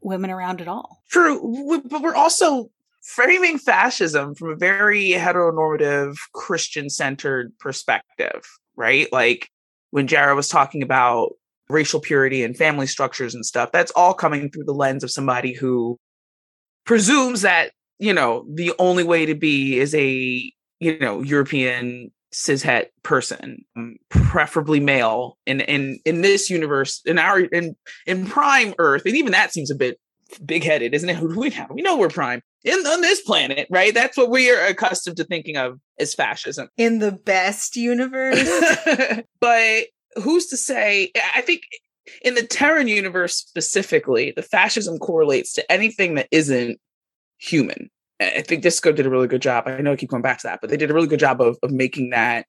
women 0.00 0.30
around 0.30 0.60
at 0.60 0.68
all. 0.68 1.02
True, 1.08 1.80
but 1.88 2.02
we're 2.02 2.16
also 2.16 2.70
framing 3.02 3.56
fascism 3.56 4.34
from 4.34 4.50
a 4.50 4.56
very 4.56 5.10
heteronormative 5.10 6.16
Christian 6.32 6.90
centered 6.90 7.56
perspective, 7.60 8.42
right? 8.74 9.10
Like 9.12 9.48
when 9.90 10.08
Jarrah 10.08 10.34
was 10.34 10.48
talking 10.48 10.82
about 10.82 11.34
racial 11.68 12.00
purity 12.00 12.42
and 12.42 12.56
family 12.56 12.88
structures 12.88 13.34
and 13.34 13.46
stuff, 13.46 13.70
that's 13.72 13.92
all 13.92 14.12
coming 14.12 14.50
through 14.50 14.64
the 14.64 14.74
lens 14.74 15.04
of 15.04 15.10
somebody 15.10 15.52
who 15.52 15.98
presumes 16.84 17.42
that, 17.42 17.70
you 17.98 18.12
know, 18.12 18.44
the 18.52 18.72
only 18.78 19.04
way 19.04 19.26
to 19.26 19.34
be 19.34 19.78
is 19.78 19.94
a, 19.94 20.52
you 20.80 20.98
know, 20.98 21.22
European 21.22 22.10
cishet 22.32 22.86
person, 23.02 23.64
um, 23.76 23.96
preferably 24.08 24.80
male. 24.80 25.38
And 25.46 25.62
in 25.62 26.00
in 26.04 26.22
this 26.22 26.50
universe, 26.50 27.00
in 27.06 27.18
our 27.18 27.40
in 27.40 27.76
in 28.06 28.26
prime 28.26 28.74
Earth, 28.78 29.02
and 29.06 29.16
even 29.16 29.32
that 29.32 29.52
seems 29.52 29.70
a 29.70 29.74
bit 29.74 29.98
big 30.44 30.64
headed, 30.64 30.94
isn't 30.94 31.08
it? 31.08 31.16
Who 31.16 31.28
do 31.34 31.40
we 31.40 31.50
have? 31.50 31.70
We 31.70 31.82
know 31.82 31.96
we're 31.96 32.08
prime 32.08 32.42
in 32.64 32.78
on 32.86 33.00
this 33.00 33.20
planet, 33.20 33.68
right? 33.70 33.94
That's 33.94 34.16
what 34.16 34.30
we 34.30 34.50
are 34.50 34.66
accustomed 34.66 35.16
to 35.18 35.24
thinking 35.24 35.56
of 35.56 35.78
as 35.98 36.14
fascism. 36.14 36.68
in 36.76 36.98
the 36.98 37.12
best 37.12 37.76
universe 37.76 38.48
but 39.40 39.84
who's 40.22 40.46
to 40.46 40.56
say? 40.56 41.12
I 41.34 41.40
think 41.40 41.62
in 42.22 42.34
the 42.34 42.46
Terran 42.46 42.88
universe 42.88 43.36
specifically, 43.36 44.32
the 44.34 44.42
fascism 44.42 44.98
correlates 44.98 45.52
to 45.54 45.72
anything 45.72 46.14
that 46.14 46.28
isn't 46.30 46.78
human. 47.38 47.90
I 48.20 48.42
think 48.42 48.62
Disco 48.62 48.92
did 48.92 49.06
a 49.06 49.10
really 49.10 49.28
good 49.28 49.42
job. 49.42 49.64
I 49.66 49.80
know 49.80 49.92
I 49.92 49.96
keep 49.96 50.10
going 50.10 50.22
back 50.22 50.38
to 50.38 50.46
that, 50.46 50.60
but 50.60 50.70
they 50.70 50.76
did 50.76 50.90
a 50.90 50.94
really 50.94 51.08
good 51.08 51.20
job 51.20 51.40
of, 51.40 51.58
of 51.62 51.70
making 51.72 52.10
that 52.10 52.46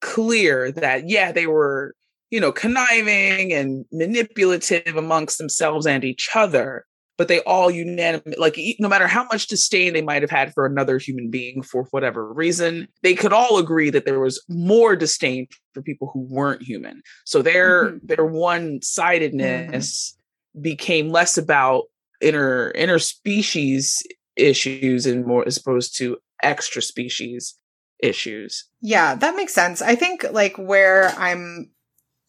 clear 0.00 0.70
that, 0.72 1.08
yeah, 1.08 1.32
they 1.32 1.46
were 1.46 1.94
you 2.32 2.40
know, 2.40 2.50
conniving 2.50 3.52
and 3.52 3.84
manipulative 3.92 4.96
amongst 4.96 5.36
themselves 5.36 5.86
and 5.86 6.02
each 6.02 6.30
other, 6.34 6.86
but 7.18 7.28
they 7.28 7.40
all 7.40 7.70
unanimous, 7.70 8.38
like 8.38 8.58
no 8.80 8.88
matter 8.88 9.06
how 9.06 9.24
much 9.30 9.48
disdain 9.48 9.92
they 9.92 10.00
might 10.00 10.22
have 10.22 10.30
had 10.30 10.50
for 10.54 10.64
another 10.64 10.96
human 10.96 11.30
being 11.30 11.62
for 11.62 11.84
whatever 11.90 12.32
reason, 12.32 12.88
they 13.02 13.14
could 13.14 13.34
all 13.34 13.58
agree 13.58 13.90
that 13.90 14.06
there 14.06 14.18
was 14.18 14.42
more 14.48 14.96
disdain 14.96 15.46
for 15.74 15.82
people 15.82 16.10
who 16.14 16.26
weren't 16.30 16.62
human. 16.62 17.02
So 17.26 17.42
their 17.42 17.90
mm-hmm. 17.90 18.06
their 18.06 18.24
one 18.24 18.80
sidedness 18.80 20.16
mm-hmm. 20.56 20.62
became 20.62 21.10
less 21.10 21.36
about 21.36 21.84
inter 22.22 22.72
interspecies 22.72 24.02
issues 24.36 25.06
and 25.06 25.26
more 25.26 25.46
as 25.46 25.56
opposed 25.56 25.96
to 25.96 26.18
extra 26.42 26.82
species 26.82 27.54
issues. 28.02 28.64
Yeah, 28.80 29.14
that 29.14 29.36
makes 29.36 29.54
sense. 29.54 29.82
I 29.82 29.94
think 29.94 30.24
like 30.30 30.56
where 30.56 31.08
I'm 31.10 31.70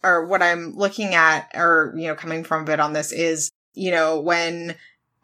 or 0.03 0.25
what 0.25 0.43
I'm 0.43 0.75
looking 0.75 1.15
at 1.15 1.51
or 1.55 1.93
you 1.97 2.07
know 2.07 2.15
coming 2.15 2.43
from 2.43 2.63
a 2.63 2.65
bit 2.65 2.79
on 2.79 2.93
this 2.93 3.11
is, 3.11 3.51
you 3.73 3.91
know, 3.91 4.19
when 4.19 4.75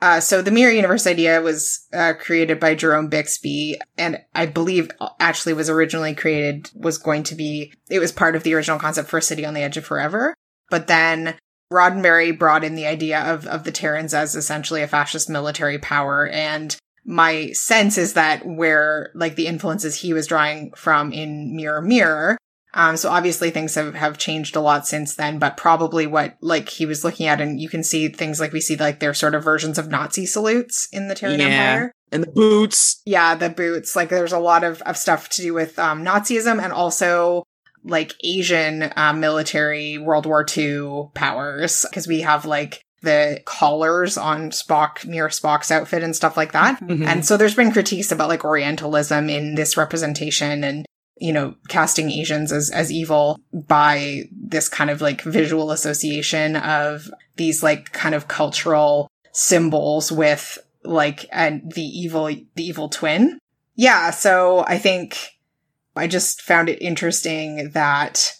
uh, 0.01 0.19
so 0.19 0.41
the 0.41 0.51
mirror 0.51 0.71
universe 0.71 1.05
idea 1.05 1.41
was 1.41 1.85
uh, 1.93 2.13
created 2.13 2.59
by 2.59 2.73
Jerome 2.73 3.09
Bixby, 3.09 3.77
and 3.97 4.23
I 4.33 4.45
believe 4.45 4.91
actually 5.19 5.53
was 5.53 5.69
originally 5.69 6.15
created 6.15 6.69
was 6.73 6.97
going 6.97 7.23
to 7.23 7.35
be 7.35 7.73
it 7.89 7.99
was 7.99 8.11
part 8.11 8.35
of 8.35 8.43
the 8.43 8.53
original 8.53 8.79
concept 8.79 9.09
for 9.09 9.19
city 9.19 9.45
on 9.45 9.53
the 9.53 9.61
edge 9.61 9.77
of 9.77 9.85
forever. 9.85 10.35
But 10.69 10.87
then 10.87 11.35
Roddenberry 11.71 12.37
brought 12.37 12.63
in 12.63 12.75
the 12.75 12.87
idea 12.87 13.19
of, 13.21 13.45
of 13.47 13.63
the 13.63 13.71
Terrans 13.71 14.13
as 14.13 14.35
essentially 14.35 14.81
a 14.81 14.87
fascist 14.87 15.29
military 15.29 15.77
power. 15.77 16.27
And 16.27 16.75
my 17.05 17.51
sense 17.51 17.97
is 17.97 18.13
that 18.13 18.45
where, 18.45 19.11
like, 19.15 19.35
the 19.35 19.47
influences 19.47 19.95
he 19.95 20.13
was 20.13 20.27
drawing 20.27 20.71
from 20.75 21.11
in 21.11 21.55
Mirror 21.55 21.83
Mirror, 21.83 22.37
um, 22.73 22.97
so 22.97 23.09
obviously 23.09 23.49
things 23.49 23.73
have, 23.75 23.95
have 23.95 24.19
changed 24.19 24.55
a 24.55 24.61
lot 24.61 24.87
since 24.87 25.15
then, 25.15 25.39
but 25.39 25.57
probably 25.57 26.05
what, 26.05 26.37
like, 26.41 26.69
he 26.69 26.85
was 26.85 27.03
looking 27.03 27.25
at, 27.25 27.41
and 27.41 27.59
you 27.59 27.67
can 27.67 27.83
see 27.83 28.09
things 28.09 28.39
like 28.39 28.51
we 28.51 28.61
see, 28.61 28.75
like, 28.75 28.99
their 28.99 29.13
sort 29.13 29.33
of 29.33 29.43
versions 29.43 29.79
of 29.79 29.89
Nazi 29.89 30.27
salutes 30.27 30.87
in 30.91 31.07
the 31.07 31.15
Terran 31.15 31.39
yeah. 31.39 31.47
Empire. 31.47 31.91
And 32.11 32.23
the 32.23 32.31
boots. 32.31 33.01
Yeah, 33.05 33.33
the 33.33 33.49
boots. 33.49 33.95
Like, 33.95 34.09
there's 34.09 34.33
a 34.33 34.39
lot 34.39 34.63
of, 34.63 34.81
of 34.83 34.97
stuff 34.97 35.29
to 35.29 35.41
do 35.41 35.53
with, 35.53 35.79
um, 35.79 36.03
Nazism 36.03 36.61
and 36.61 36.71
also 36.71 37.43
like 37.83 38.13
Asian 38.23 38.91
uh, 38.95 39.13
military 39.13 39.97
World 39.97 40.25
War 40.25 40.45
II 40.57 41.09
powers 41.13 41.85
because 41.89 42.07
we 42.07 42.21
have 42.21 42.45
like 42.45 42.81
the 43.01 43.41
collars 43.45 44.17
on 44.17 44.51
Spock 44.51 45.05
near 45.05 45.27
Spock's 45.27 45.71
outfit 45.71 46.03
and 46.03 46.15
stuff 46.15 46.35
like 46.35 46.51
that. 46.51 46.81
Mm-hmm. 46.81 47.03
And 47.03 47.25
so 47.25 47.37
there's 47.37 47.55
been 47.55 47.71
critiques 47.71 48.11
about 48.11 48.29
like 48.29 48.43
Orientalism 48.43 49.29
in 49.29 49.55
this 49.55 49.77
representation 49.77 50.63
and 50.63 50.85
you 51.17 51.33
know 51.33 51.55
casting 51.67 52.09
Asians 52.11 52.51
as 52.51 52.69
as 52.69 52.91
evil 52.91 53.39
by 53.53 54.23
this 54.31 54.69
kind 54.69 54.89
of 54.89 55.01
like 55.01 55.21
visual 55.21 55.71
association 55.71 56.55
of 56.55 57.09
these 57.35 57.63
like 57.63 57.91
kind 57.91 58.15
of 58.15 58.27
cultural 58.27 59.09
symbols 59.31 60.11
with 60.11 60.57
like 60.83 61.25
and 61.31 61.71
the 61.73 61.83
evil 61.83 62.25
the 62.25 62.63
evil 62.63 62.89
twin. 62.89 63.39
Yeah, 63.75 64.11
so 64.11 64.65
I 64.67 64.77
think 64.77 65.38
I 65.99 66.07
just 66.07 66.41
found 66.41 66.69
it 66.69 66.81
interesting 66.81 67.71
that 67.71 68.33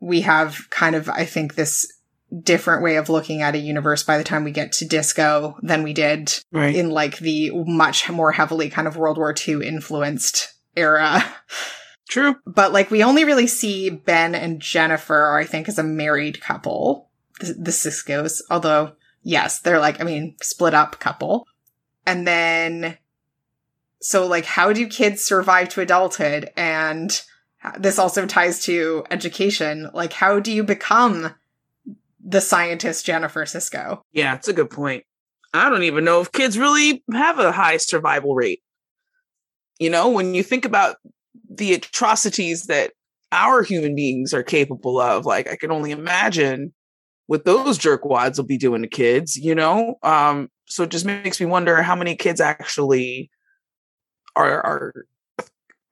we 0.00 0.22
have 0.22 0.68
kind 0.70 0.94
of, 0.94 1.08
I 1.08 1.24
think, 1.24 1.54
this 1.54 1.92
different 2.42 2.82
way 2.82 2.96
of 2.96 3.08
looking 3.08 3.42
at 3.42 3.54
a 3.54 3.58
universe 3.58 4.02
by 4.02 4.18
the 4.18 4.24
time 4.24 4.44
we 4.44 4.50
get 4.50 4.72
to 4.72 4.84
disco 4.84 5.56
than 5.62 5.82
we 5.82 5.92
did 5.92 6.32
right. 6.52 6.74
in 6.74 6.90
like 6.90 7.18
the 7.18 7.50
much 7.52 8.10
more 8.10 8.32
heavily 8.32 8.68
kind 8.68 8.88
of 8.88 8.96
World 8.96 9.16
War 9.16 9.34
II 9.46 9.66
influenced 9.66 10.54
era. 10.76 11.24
True. 12.08 12.36
But 12.46 12.72
like 12.72 12.90
we 12.90 13.02
only 13.02 13.24
really 13.24 13.46
see 13.46 13.90
Ben 13.90 14.34
and 14.34 14.60
Jennifer, 14.60 15.36
I 15.36 15.44
think, 15.44 15.68
as 15.68 15.78
a 15.78 15.82
married 15.82 16.40
couple, 16.40 17.10
the, 17.40 17.54
the 17.54 17.70
Siskos, 17.70 18.40
although 18.50 18.92
yes, 19.22 19.60
they're 19.60 19.80
like, 19.80 20.00
I 20.00 20.04
mean, 20.04 20.36
split 20.40 20.74
up 20.74 20.98
couple. 21.00 21.46
And 22.06 22.26
then 22.26 22.96
so 24.00 24.26
like 24.26 24.44
how 24.44 24.72
do 24.72 24.86
kids 24.86 25.24
survive 25.24 25.68
to 25.70 25.80
adulthood? 25.80 26.50
And 26.56 27.20
this 27.78 27.98
also 27.98 28.26
ties 28.26 28.62
to 28.64 29.04
education. 29.10 29.90
Like 29.92 30.12
how 30.12 30.40
do 30.40 30.52
you 30.52 30.62
become 30.62 31.34
the 32.26 32.40
scientist 32.40 33.06
jennifer 33.06 33.44
sisko 33.44 34.00
yeah 34.12 34.34
it's 34.34 34.48
a 34.48 34.52
good 34.52 34.68
point. 34.68 35.04
I 35.54 35.70
don't 35.70 35.84
even 35.84 36.04
know 36.04 36.20
if 36.20 36.32
kids 36.32 36.58
really 36.58 37.02
have 37.12 37.38
a 37.38 37.52
high 37.52 37.78
survival 37.78 38.34
rate. 38.34 38.60
You 39.78 39.90
know 39.90 40.10
when 40.10 40.34
you 40.34 40.42
think 40.42 40.64
about 40.64 40.96
the 41.48 41.72
atrocities 41.72 42.64
that 42.64 42.92
our 43.32 43.62
human 43.62 43.94
beings 43.94 44.34
are 44.34 44.42
capable 44.42 45.00
of 45.00 45.24
like 45.24 45.48
i 45.48 45.56
can 45.56 45.70
only 45.70 45.90
imagine 45.90 46.72
what 47.26 47.44
those 47.44 47.78
jerkwads 47.78 48.36
will 48.36 48.44
be 48.44 48.58
doing 48.58 48.82
to 48.82 48.88
kids 48.88 49.36
you 49.36 49.54
know? 49.54 49.96
Um 50.02 50.48
so 50.66 50.82
it 50.82 50.90
just 50.90 51.04
makes 51.04 51.40
me 51.40 51.46
wonder 51.46 51.80
how 51.80 51.94
many 51.94 52.16
kids 52.16 52.40
actually 52.40 53.30
are 54.36 54.60
are, 54.64 54.92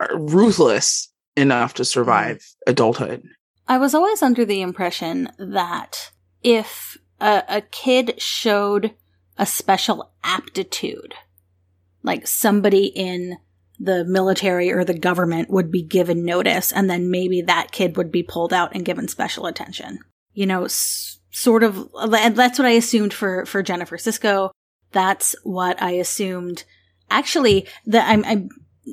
are 0.01 0.19
ruthless 0.19 1.11
enough 1.37 1.75
to 1.75 1.83
mm-hmm. 1.83 1.87
survive 1.87 2.47
adulthood. 2.67 3.25
I 3.67 3.79
was 3.79 3.95
always 3.95 4.23
under 4.23 4.45
the 4.45 4.61
impression 4.61 5.31
that 5.39 6.13
if 6.43 6.99
a, 7.21 7.43
a 7.49 7.61
kid 7.63 8.21
showed 8.21 8.95
a 9.39 9.47
special 9.47 10.13
aptitude, 10.23 11.15
like 12.03 12.27
somebody 12.27 12.87
in 12.87 13.39
the 13.81 14.05
military 14.05 14.71
or 14.71 14.85
the 14.85 14.99
government 14.99 15.51
would 15.51 15.71
be 15.71 15.83
given 15.83 16.25
notice, 16.25 16.73
and 16.73 16.89
then 16.89 17.11
maybe 17.11 17.43
that 17.43 17.73
kid 17.73 17.97
would 17.97 18.13
be 18.13 18.23
pulled 18.23 18.53
out 18.53 18.75
and 18.75 18.85
given 18.85 19.09
special 19.09 19.47
attention. 19.47 19.99
You 20.35 20.47
know, 20.47 20.65
s- 20.65 21.19
sort 21.31 21.63
of. 21.63 21.91
That's 22.09 22.59
what 22.59 22.67
I 22.67 22.73
assumed 22.73 23.15
for 23.15 23.47
for 23.47 23.63
Jennifer 23.63 23.97
Sisko. 23.97 24.51
That's 24.93 25.35
what 25.43 25.81
I 25.83 25.93
assumed 25.93 26.65
actually, 27.11 27.67
the, 27.87 28.03
I'm, 28.03 28.25
I'm 28.25 28.49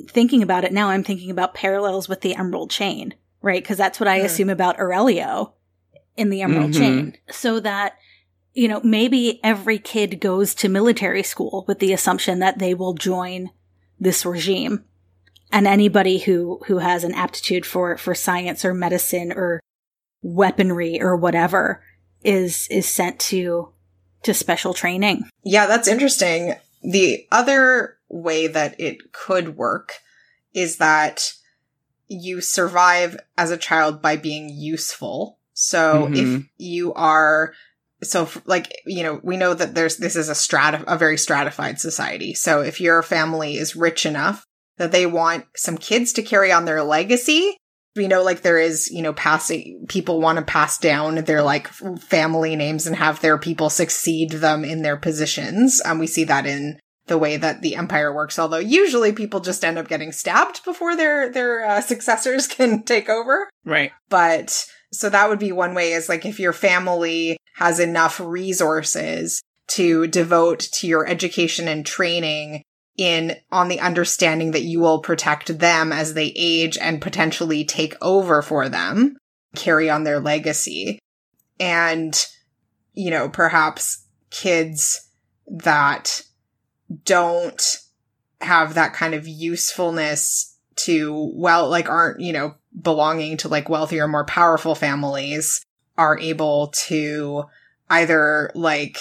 thinking 0.08 0.42
about 0.42 0.64
it 0.64 0.72
now. 0.72 0.88
I'm 0.88 1.04
thinking 1.04 1.30
about 1.30 1.54
parallels 1.54 2.08
with 2.08 2.20
the 2.22 2.34
Emerald 2.34 2.70
Chain, 2.70 3.14
right? 3.42 3.62
Because 3.62 3.76
that's 3.78 4.00
what 4.00 4.08
I 4.08 4.18
yeah. 4.18 4.24
assume 4.24 4.50
about 4.50 4.78
Aurelio 4.78 5.54
in 6.16 6.30
the 6.30 6.42
Emerald 6.42 6.72
mm-hmm. 6.72 6.80
Chain. 6.80 7.16
So 7.30 7.60
that, 7.60 7.96
you 8.54 8.68
know, 8.68 8.80
maybe 8.82 9.40
every 9.42 9.78
kid 9.78 10.20
goes 10.20 10.54
to 10.56 10.68
military 10.68 11.22
school 11.22 11.64
with 11.66 11.78
the 11.78 11.92
assumption 11.92 12.38
that 12.40 12.58
they 12.58 12.74
will 12.74 12.94
join 12.94 13.50
this 13.98 14.26
regime. 14.26 14.84
And 15.50 15.66
anybody 15.66 16.18
who, 16.18 16.60
who 16.66 16.78
has 16.78 17.04
an 17.04 17.14
aptitude 17.14 17.66
for, 17.66 17.98
for 17.98 18.14
science 18.14 18.64
or 18.64 18.72
medicine 18.72 19.32
or 19.32 19.60
weaponry 20.22 21.00
or 21.00 21.16
whatever 21.16 21.84
is, 22.24 22.66
is 22.70 22.88
sent 22.88 23.20
to, 23.20 23.72
to 24.22 24.32
special 24.32 24.72
training. 24.72 25.28
Yeah, 25.44 25.66
that's 25.66 25.88
interesting. 25.88 26.54
The 26.82 27.26
other 27.30 27.98
way 28.12 28.46
that 28.46 28.78
it 28.80 29.12
could 29.12 29.56
work 29.56 29.94
is 30.54 30.76
that 30.76 31.32
you 32.08 32.40
survive 32.40 33.18
as 33.38 33.50
a 33.50 33.56
child 33.56 34.02
by 34.02 34.16
being 34.16 34.50
useful. 34.50 35.38
So 35.54 36.06
mm-hmm. 36.06 36.14
if 36.14 36.46
you 36.58 36.92
are 36.94 37.54
so 38.02 38.28
like 38.46 38.72
you 38.84 39.02
know 39.02 39.20
we 39.22 39.36
know 39.36 39.54
that 39.54 39.74
there's 39.74 39.96
this 39.96 40.16
is 40.16 40.28
a 40.28 40.32
strat 40.32 40.82
a 40.86 40.98
very 40.98 41.16
stratified 41.16 41.78
society 41.78 42.34
so 42.34 42.60
if 42.60 42.80
your 42.80 43.02
family 43.02 43.56
is 43.56 43.76
rich 43.76 44.04
enough 44.04 44.44
that 44.76 44.92
they 44.92 45.06
want 45.06 45.44
some 45.54 45.78
kids 45.78 46.12
to 46.12 46.22
carry 46.22 46.50
on 46.50 46.64
their 46.64 46.82
legacy 46.82 47.56
we 47.94 48.08
know 48.08 48.22
like 48.22 48.42
there 48.42 48.58
is 48.58 48.90
you 48.90 49.02
know 49.02 49.12
passing 49.12 49.86
people 49.88 50.20
want 50.20 50.38
to 50.38 50.44
pass 50.44 50.78
down 50.78 51.14
their 51.16 51.42
like 51.42 51.68
family 51.68 52.56
names 52.56 52.86
and 52.86 52.96
have 52.96 53.20
their 53.20 53.38
people 53.38 53.70
succeed 53.70 54.30
them 54.30 54.64
in 54.64 54.82
their 54.82 54.96
positions 54.96 55.80
and 55.84 55.92
um, 55.92 55.98
we 55.98 56.06
see 56.06 56.24
that 56.24 56.46
in 56.46 56.78
the 57.12 57.18
way 57.18 57.36
that 57.36 57.60
the 57.60 57.76
empire 57.76 58.10
works 58.10 58.38
although 58.38 58.56
usually 58.56 59.12
people 59.12 59.38
just 59.38 59.66
end 59.66 59.76
up 59.76 59.86
getting 59.86 60.12
stabbed 60.12 60.64
before 60.64 60.96
their 60.96 61.30
their 61.30 61.62
uh, 61.62 61.80
successors 61.82 62.46
can 62.48 62.82
take 62.82 63.10
over. 63.10 63.50
Right. 63.66 63.92
But 64.08 64.66
so 64.92 65.10
that 65.10 65.28
would 65.28 65.38
be 65.38 65.52
one 65.52 65.74
way 65.74 65.92
is 65.92 66.08
like 66.08 66.24
if 66.24 66.40
your 66.40 66.54
family 66.54 67.36
has 67.56 67.78
enough 67.78 68.18
resources 68.18 69.42
to 69.68 70.06
devote 70.06 70.60
to 70.60 70.86
your 70.86 71.06
education 71.06 71.68
and 71.68 71.84
training 71.84 72.62
in 72.96 73.36
on 73.50 73.68
the 73.68 73.80
understanding 73.80 74.52
that 74.52 74.64
you 74.64 74.80
will 74.80 75.00
protect 75.00 75.58
them 75.58 75.92
as 75.92 76.14
they 76.14 76.32
age 76.34 76.78
and 76.78 77.02
potentially 77.02 77.62
take 77.62 77.94
over 78.00 78.40
for 78.40 78.70
them 78.70 79.18
carry 79.54 79.90
on 79.90 80.04
their 80.04 80.18
legacy. 80.18 80.98
And 81.60 82.18
you 82.94 83.10
know 83.10 83.28
perhaps 83.28 84.06
kids 84.30 85.10
that 85.46 86.22
don't 87.04 87.78
have 88.40 88.74
that 88.74 88.92
kind 88.92 89.14
of 89.14 89.26
usefulness 89.28 90.56
to, 90.74 91.32
well, 91.34 91.68
like 91.68 91.88
aren't, 91.88 92.20
you 92.20 92.32
know, 92.32 92.54
belonging 92.80 93.36
to 93.38 93.48
like 93.48 93.68
wealthier, 93.68 94.08
more 94.08 94.24
powerful 94.24 94.74
families 94.74 95.64
are 95.98 96.18
able 96.18 96.68
to 96.68 97.44
either 97.90 98.50
like, 98.54 98.98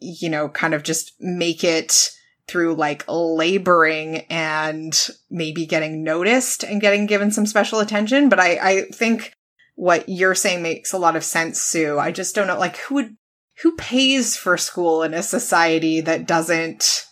you 0.00 0.28
know, 0.28 0.48
kind 0.48 0.74
of 0.74 0.82
just 0.82 1.12
make 1.20 1.64
it 1.64 2.10
through 2.48 2.74
like 2.74 3.04
laboring 3.08 4.18
and 4.28 5.08
maybe 5.30 5.66
getting 5.66 6.02
noticed 6.02 6.62
and 6.62 6.80
getting 6.80 7.06
given 7.06 7.30
some 7.30 7.46
special 7.46 7.80
attention. 7.80 8.28
But 8.28 8.40
I, 8.40 8.58
I 8.60 8.82
think 8.92 9.32
what 9.74 10.08
you're 10.08 10.34
saying 10.34 10.62
makes 10.62 10.92
a 10.92 10.98
lot 10.98 11.16
of 11.16 11.24
sense, 11.24 11.60
Sue. 11.60 11.98
I 11.98 12.10
just 12.10 12.34
don't 12.34 12.46
know, 12.46 12.58
like, 12.58 12.76
who 12.78 12.96
would, 12.96 13.16
who 13.62 13.74
pays 13.76 14.36
for 14.36 14.56
school 14.56 15.02
in 15.02 15.14
a 15.14 15.22
society 15.22 16.00
that 16.02 16.26
doesn't, 16.26 17.06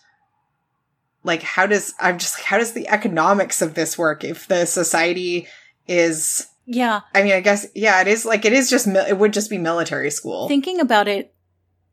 like, 1.22 1.42
how 1.42 1.66
does, 1.66 1.94
I'm 2.00 2.18
just, 2.18 2.40
how 2.40 2.58
does 2.58 2.72
the 2.72 2.88
economics 2.88 3.62
of 3.62 3.74
this 3.74 3.96
work 3.96 4.24
if 4.24 4.46
the 4.46 4.66
society 4.66 5.46
is, 5.86 6.46
Yeah. 6.66 7.00
I 7.14 7.22
mean, 7.22 7.32
I 7.32 7.40
guess, 7.40 7.66
yeah, 7.74 8.00
it 8.00 8.08
is 8.08 8.24
like, 8.24 8.44
it 8.44 8.52
is 8.52 8.68
just, 8.70 8.86
it 8.86 9.18
would 9.18 9.32
just 9.32 9.50
be 9.50 9.58
military 9.58 10.10
school. 10.10 10.48
Thinking 10.48 10.80
about 10.80 11.08
it 11.08 11.32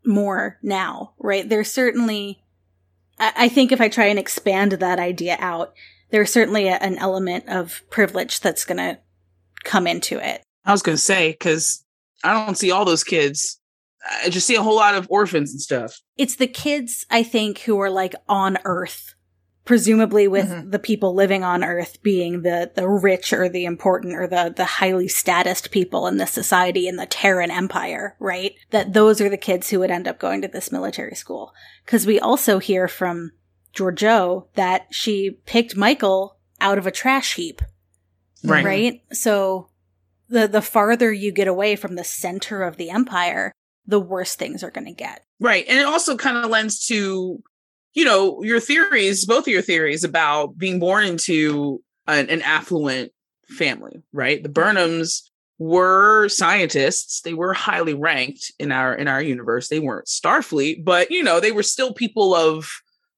more 0.05 0.57
now, 0.61 1.13
right? 1.19 1.47
There's 1.47 1.71
certainly, 1.71 2.43
I, 3.19 3.33
I 3.35 3.49
think 3.49 3.71
if 3.71 3.79
I 3.79 3.87
try 3.87 4.05
and 4.05 4.19
expand 4.19 4.73
that 4.73 4.99
idea 4.99 5.37
out, 5.39 5.73
there's 6.09 6.31
certainly 6.31 6.67
a, 6.67 6.75
an 6.75 6.97
element 6.97 7.47
of 7.47 7.83
privilege 7.89 8.41
that's 8.41 8.65
going 8.65 8.79
to 8.79 8.99
come 9.63 9.87
into 9.87 10.17
it. 10.17 10.43
I 10.65 10.71
was 10.71 10.81
gonna 10.81 10.97
say 10.97 11.31
because 11.31 11.83
I 12.23 12.33
don't 12.33 12.57
see 12.57 12.71
all 12.71 12.85
those 12.85 13.03
kids. 13.03 13.59
I 14.23 14.29
just 14.29 14.47
see 14.47 14.55
a 14.55 14.63
whole 14.63 14.75
lot 14.75 14.95
of 14.95 15.07
orphans 15.09 15.51
and 15.51 15.61
stuff. 15.61 15.99
It's 16.17 16.35
the 16.35 16.47
kids, 16.47 17.05
I 17.09 17.23
think, 17.23 17.59
who 17.59 17.79
are 17.79 17.89
like 17.89 18.15
on 18.27 18.57
Earth, 18.65 19.13
presumably 19.63 20.27
with 20.27 20.49
Mhm. 20.49 20.71
the 20.71 20.79
people 20.79 21.13
living 21.13 21.43
on 21.43 21.63
Earth 21.63 22.01
being 22.01 22.41
the 22.41 22.71
the 22.73 22.87
rich 22.89 23.31
or 23.31 23.47
the 23.47 23.65
important 23.65 24.15
or 24.15 24.25
the 24.27 24.51
the 24.55 24.65
highly 24.65 25.07
statused 25.07 25.69
people 25.69 26.07
in 26.07 26.17
this 26.17 26.31
society 26.31 26.87
in 26.87 26.95
the 26.95 27.05
Terran 27.05 27.51
Empire, 27.51 28.15
right? 28.19 28.55
That 28.71 28.93
those 28.93 29.21
are 29.21 29.29
the 29.29 29.37
kids 29.37 29.69
who 29.69 29.79
would 29.79 29.91
end 29.91 30.07
up 30.07 30.17
going 30.19 30.41
to 30.41 30.47
this 30.47 30.71
military 30.71 31.15
school. 31.15 31.53
Because 31.85 32.07
we 32.07 32.19
also 32.19 32.57
hear 32.59 32.87
from 32.87 33.31
Georgiou 33.75 34.47
that 34.55 34.87
she 34.91 35.37
picked 35.45 35.75
Michael 35.77 36.37
out 36.59 36.77
of 36.77 36.87
a 36.87 36.91
trash 36.91 37.35
heap, 37.35 37.61
Right. 38.43 38.65
right? 38.65 39.01
So 39.13 39.69
the 40.27 40.47
the 40.47 40.61
farther 40.61 41.11
you 41.13 41.31
get 41.31 41.47
away 41.47 41.75
from 41.75 41.95
the 41.95 42.03
center 42.03 42.63
of 42.63 42.77
the 42.77 42.89
empire, 42.89 43.51
the 43.85 43.99
worse 43.99 44.35
things 44.35 44.63
are 44.63 44.71
going 44.71 44.87
to 44.87 44.93
get. 44.93 45.25
Right. 45.39 45.65
And 45.67 45.79
it 45.79 45.85
also 45.85 46.15
kind 46.15 46.37
of 46.37 46.49
lends 46.49 46.85
to, 46.87 47.41
you 47.93 48.05
know, 48.05 48.43
your 48.43 48.59
theories, 48.59 49.25
both 49.25 49.45
of 49.45 49.53
your 49.53 49.61
theories 49.61 50.03
about 50.03 50.57
being 50.57 50.79
born 50.79 51.05
into 51.05 51.81
an, 52.07 52.29
an 52.29 52.41
affluent 52.41 53.11
family, 53.47 54.01
right? 54.13 54.41
The 54.41 54.49
Burnhams 54.49 55.21
were 55.57 56.27
scientists. 56.29 57.21
They 57.21 57.33
were 57.33 57.53
highly 57.53 57.93
ranked 57.93 58.51
in 58.57 58.71
our 58.71 58.95
in 58.95 59.07
our 59.07 59.21
universe. 59.21 59.67
They 59.67 59.79
weren't 59.79 60.07
Starfleet, 60.07 60.83
but 60.83 61.11
you 61.11 61.23
know, 61.23 61.39
they 61.39 61.51
were 61.51 61.63
still 61.63 61.93
people 61.93 62.33
of 62.33 62.67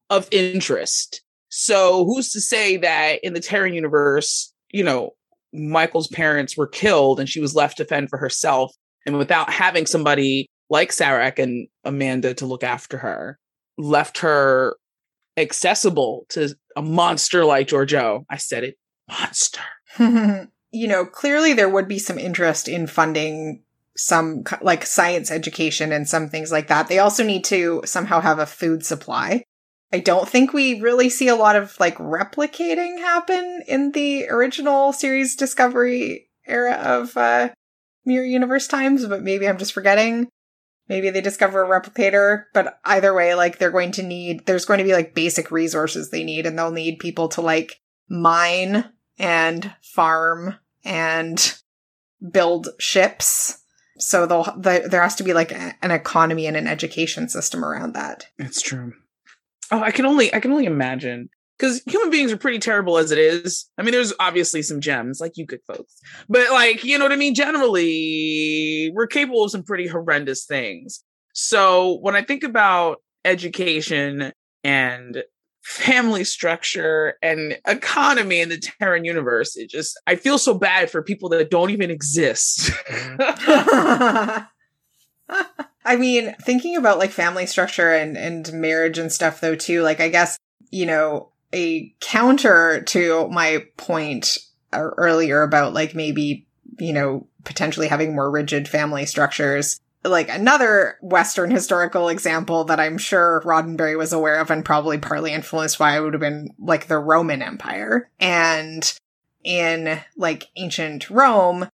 of 0.10 0.28
interest. 0.32 1.22
So 1.50 2.04
who's 2.06 2.32
to 2.32 2.42
say 2.42 2.78
that 2.78 3.20
in 3.24 3.34
the 3.34 3.40
Terran 3.40 3.74
universe, 3.74 4.54
you 4.72 4.84
know, 4.84 5.12
Michael's 5.54 6.08
parents 6.08 6.58
were 6.58 6.68
killed 6.68 7.20
and 7.20 7.30
she 7.30 7.40
was 7.40 7.56
left 7.56 7.78
to 7.78 7.86
fend 7.86 8.10
for 8.10 8.18
herself 8.18 8.76
and 9.06 9.18
without 9.18 9.52
having 9.52 9.86
somebody 9.86 10.50
like 10.70 10.90
Sarek 10.90 11.40
and 11.40 11.68
Amanda 11.84 12.34
to 12.36 12.46
look 12.46 12.64
after 12.64 12.98
her, 12.98 13.40
left 13.78 14.20
her 14.20 14.76
accessible 15.38 16.26
to 16.30 16.56
a 16.76 16.82
monster 16.82 17.46
like 17.46 17.68
Georgiou. 17.68 18.26
I 18.30 18.38
said 18.38 18.64
it, 18.64 18.78
monster. 19.08 19.62
you 20.00 20.88
know, 20.88 21.06
clearly 21.06 21.54
there 21.54 21.70
would 21.70 21.88
be 21.88 22.00
some 22.00 22.18
interest 22.18 22.68
in 22.68 22.88
funding 22.88 23.64
some 23.96 24.44
like 24.62 24.86
science 24.86 25.30
education 25.30 25.92
and 25.92 26.08
some 26.08 26.30
things 26.30 26.52
like 26.52 26.68
that. 26.68 26.88
They 26.88 27.00
also 27.00 27.24
need 27.24 27.44
to 27.46 27.84
somehow 27.86 28.22
have 28.22 28.40
a 28.40 28.46
food 28.46 28.84
supply. 28.86 29.44
I 29.92 30.00
don't 30.00 30.28
think 30.28 30.52
we 30.54 30.82
really 30.82 31.10
see 31.10 31.28
a 31.28 31.36
lot 31.36 31.56
of 31.56 31.80
like 31.80 31.98
replicating 31.98 32.98
happen 32.98 33.62
in 33.68 33.92
the 33.92 34.28
original 34.30 34.92
series 34.92 35.36
Discovery 35.36 36.30
era 36.48 36.74
of 36.74 37.16
uh 37.16 37.50
Mirror 38.06 38.26
Universe 38.26 38.68
times, 38.68 39.06
but 39.06 39.22
maybe 39.22 39.48
I'm 39.48 39.58
just 39.58 39.74
forgetting. 39.74 40.28
Maybe 40.90 41.10
they 41.10 41.22
discover 41.22 41.64
a 41.64 41.68
replicator, 41.82 42.46
but 42.54 42.80
either 42.84 43.14
way, 43.14 43.36
like 43.36 43.58
they're 43.58 43.72
going 43.72 43.94
to 43.94 44.04
need, 44.04 44.46
there's 44.46 44.66
going 44.66 44.80
to 44.80 44.84
be 44.84 44.94
like 44.94 45.16
basic 45.16 45.50
resources 45.52 46.10
they 46.10 46.24
need, 46.24 46.46
and 46.46 46.58
they'll 46.60 46.72
need 46.72 47.00
people 47.00 47.30
to 47.30 47.42
like 47.42 47.80
mine 48.10 48.86
and 49.18 49.74
farm 49.82 50.56
and 50.84 51.58
build 52.32 52.70
ships. 52.80 53.60
So 53.98 54.26
they'll, 54.26 54.44
the, 54.58 54.88
there 54.90 55.02
has 55.04 55.16
to 55.16 55.24
be 55.24 55.34
like 55.34 55.52
a- 55.52 55.76
an 55.82 55.92
economy 55.92 56.48
and 56.48 56.58
an 56.58 56.68
education 56.68 57.30
system 57.30 57.64
around 57.64 57.94
that. 57.94 58.26
It's 58.38 58.62
true. 58.62 58.94
Oh, 59.72 59.80
I 59.82 59.92
can 59.92 60.06
only 60.06 60.34
I 60.34 60.40
can 60.40 60.52
only 60.52 60.66
imagine 60.66 61.30
because 61.64 61.82
human 61.86 62.10
beings 62.10 62.30
are 62.30 62.38
pretty 62.38 62.60
terrible 62.60 62.98
as 62.98 63.10
it 63.10 63.18
is. 63.18 63.70
I 63.78 63.84
mean, 63.84 63.94
there's 63.94 64.12
obviously 64.20 64.62
some 64.62 64.82
gems 64.82 65.22
like 65.22 65.38
you 65.38 65.46
good 65.46 65.62
folks, 65.66 65.98
but 66.28 66.52
like 66.52 66.84
you 66.84 66.98
know 66.98 67.06
what 67.06 67.14
I 67.14 67.16
mean. 67.16 67.36
Generally, 67.36 68.92
we're 68.94 69.08
capable 69.08 69.46
of 69.46 69.52
some 69.52 69.64
pretty 69.64 69.88
horrendous 69.88 70.44
things. 70.46 71.02
So 71.34 72.00
when 72.02 72.18
I 72.18 72.22
think 72.22 72.44
about 72.44 72.98
education 73.24 74.34
and 74.66 75.24
family 75.62 76.26
structure 76.26 77.14
and 77.24 77.58
economy 77.66 78.42
in 78.42 78.50
the 78.50 78.58
Terran 78.58 79.06
universe, 79.06 79.56
it 79.56 79.70
just 79.70 79.98
I 80.06 80.18
feel 80.18 80.38
so 80.38 80.54
bad 80.54 80.92
for 80.92 81.02
people 81.02 81.30
that 81.30 81.50
don't 81.50 81.70
even 81.70 81.90
exist. 81.90 82.72
I 85.86 85.96
mean, 85.98 86.36
thinking 86.42 86.76
about 86.76 87.00
like 87.00 87.12
family 87.12 87.46
structure 87.46 87.94
and, 87.94 88.18
and 88.18 88.52
marriage 88.52 88.98
and 88.98 89.14
stuff 89.14 89.40
though 89.40 89.56
too, 89.56 89.82
like 89.82 90.02
I 90.02 90.10
guess, 90.10 90.38
you 90.70 90.86
know, 90.86 91.30
a 91.54 91.94
counter 92.00 92.82
to 92.88 93.28
my 93.30 93.66
point 93.78 94.38
earlier 94.74 95.44
about 95.44 95.74
like 95.74 95.96
maybe, 95.96 96.48
you 96.80 96.94
know, 96.94 97.28
potentially 97.44 97.88
having 97.88 98.16
more 98.16 98.32
rigid 98.32 98.68
family 98.68 99.06
structures. 99.06 99.80
Like 100.04 100.30
another 100.30 100.98
Western 101.02 101.52
historical 101.52 102.10
example 102.10 102.66
that 102.66 102.80
I'm 102.80 102.98
sure 102.98 103.42
Roddenberry 103.46 103.98
was 103.98 104.12
aware 104.12 104.40
of 104.40 104.52
and 104.52 104.66
probably 104.66 104.98
partly 104.98 105.32
influenced 105.32 105.80
by 105.80 106.00
would 106.00 106.14
have 106.14 106.20
been 106.20 106.50
like 106.60 106.88
the 106.88 106.98
Roman 106.98 107.42
Empire. 107.42 108.10
And 108.20 108.92
in 109.44 110.00
like 110.18 110.50
ancient 110.58 111.10
Rome, 111.10 111.70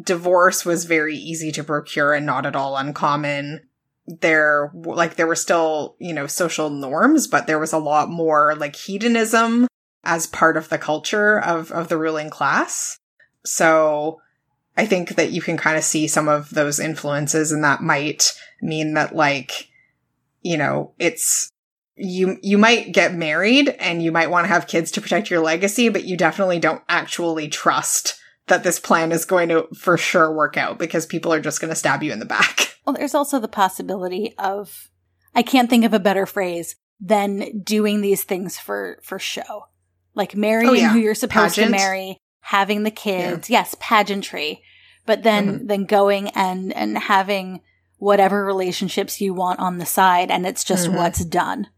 divorce 0.00 0.64
was 0.64 0.86
very 0.86 1.16
easy 1.16 1.52
to 1.52 1.64
procure 1.64 2.14
and 2.14 2.24
not 2.24 2.46
at 2.46 2.56
all 2.56 2.76
uncommon. 2.76 3.68
There, 4.06 4.70
like, 4.74 5.16
there 5.16 5.26
were 5.26 5.34
still, 5.34 5.96
you 5.98 6.12
know, 6.12 6.26
social 6.26 6.68
norms, 6.68 7.26
but 7.26 7.46
there 7.46 7.58
was 7.58 7.72
a 7.72 7.78
lot 7.78 8.10
more 8.10 8.54
like 8.54 8.76
hedonism 8.76 9.66
as 10.04 10.26
part 10.26 10.56
of 10.56 10.68
the 10.68 10.78
culture 10.78 11.40
of, 11.40 11.72
of 11.72 11.88
the 11.88 11.96
ruling 11.96 12.30
class. 12.30 12.98
So 13.44 14.20
I 14.76 14.86
think 14.86 15.16
that 15.16 15.32
you 15.32 15.40
can 15.40 15.56
kind 15.56 15.76
of 15.76 15.84
see 15.84 16.06
some 16.06 16.28
of 16.28 16.50
those 16.50 16.78
influences 16.78 17.52
and 17.52 17.64
that 17.64 17.80
might 17.80 18.32
mean 18.60 18.94
that 18.94 19.14
like, 19.14 19.70
you 20.42 20.56
know, 20.56 20.92
it's, 20.98 21.50
you, 21.96 22.38
you 22.42 22.58
might 22.58 22.92
get 22.92 23.14
married 23.14 23.68
and 23.68 24.02
you 24.02 24.12
might 24.12 24.30
want 24.30 24.44
to 24.44 24.52
have 24.52 24.66
kids 24.66 24.90
to 24.92 25.00
protect 25.00 25.30
your 25.30 25.40
legacy, 25.40 25.88
but 25.88 26.04
you 26.04 26.16
definitely 26.16 26.58
don't 26.58 26.82
actually 26.88 27.48
trust 27.48 28.18
that 28.46 28.62
this 28.62 28.78
plan 28.78 29.12
is 29.12 29.24
going 29.24 29.48
to 29.48 29.68
for 29.74 29.96
sure 29.96 30.32
work 30.32 30.56
out 30.56 30.78
because 30.78 31.06
people 31.06 31.32
are 31.32 31.40
just 31.40 31.60
going 31.60 31.70
to 31.70 31.76
stab 31.76 32.02
you 32.02 32.12
in 32.12 32.18
the 32.18 32.26
back. 32.26 32.73
Well, 32.84 32.94
there's 32.94 33.14
also 33.14 33.38
the 33.40 33.48
possibility 33.48 34.34
of 34.38 34.90
I 35.34 35.42
can't 35.42 35.68
think 35.70 35.84
of 35.84 35.94
a 35.94 35.98
better 36.00 36.26
phrase 36.26 36.76
than 37.00 37.60
doing 37.60 38.00
these 38.00 38.22
things 38.22 38.58
for 38.58 38.98
for 39.02 39.18
show. 39.18 39.66
Like 40.14 40.36
marrying 40.36 40.70
Oh, 40.70 40.74
yeah. 40.74 40.90
who 40.90 40.98
you're 40.98 41.14
supposed 41.14 41.56
Pageant. 41.56 41.72
to 41.74 41.76
marry, 41.78 42.18
having 42.40 42.82
the 42.84 42.90
kids. 42.90 43.50
Yes, 43.50 43.74
pageantry. 43.80 44.62
But 45.06 45.22
then 45.22 45.46
Mm-hmm. 45.58 45.66
then 45.66 45.84
going 45.86 46.28
and 46.30 46.72
and 46.72 46.96
having 46.98 47.60
whatever 47.98 48.44
relationships 48.44 49.20
you 49.20 49.32
want 49.34 49.60
on 49.60 49.78
the 49.78 49.86
side 49.86 50.30
and 50.30 50.46
it's 50.46 50.62
just 50.64 50.88
Mhm. 50.88 50.96
what's 50.96 51.24
done. 51.24 51.68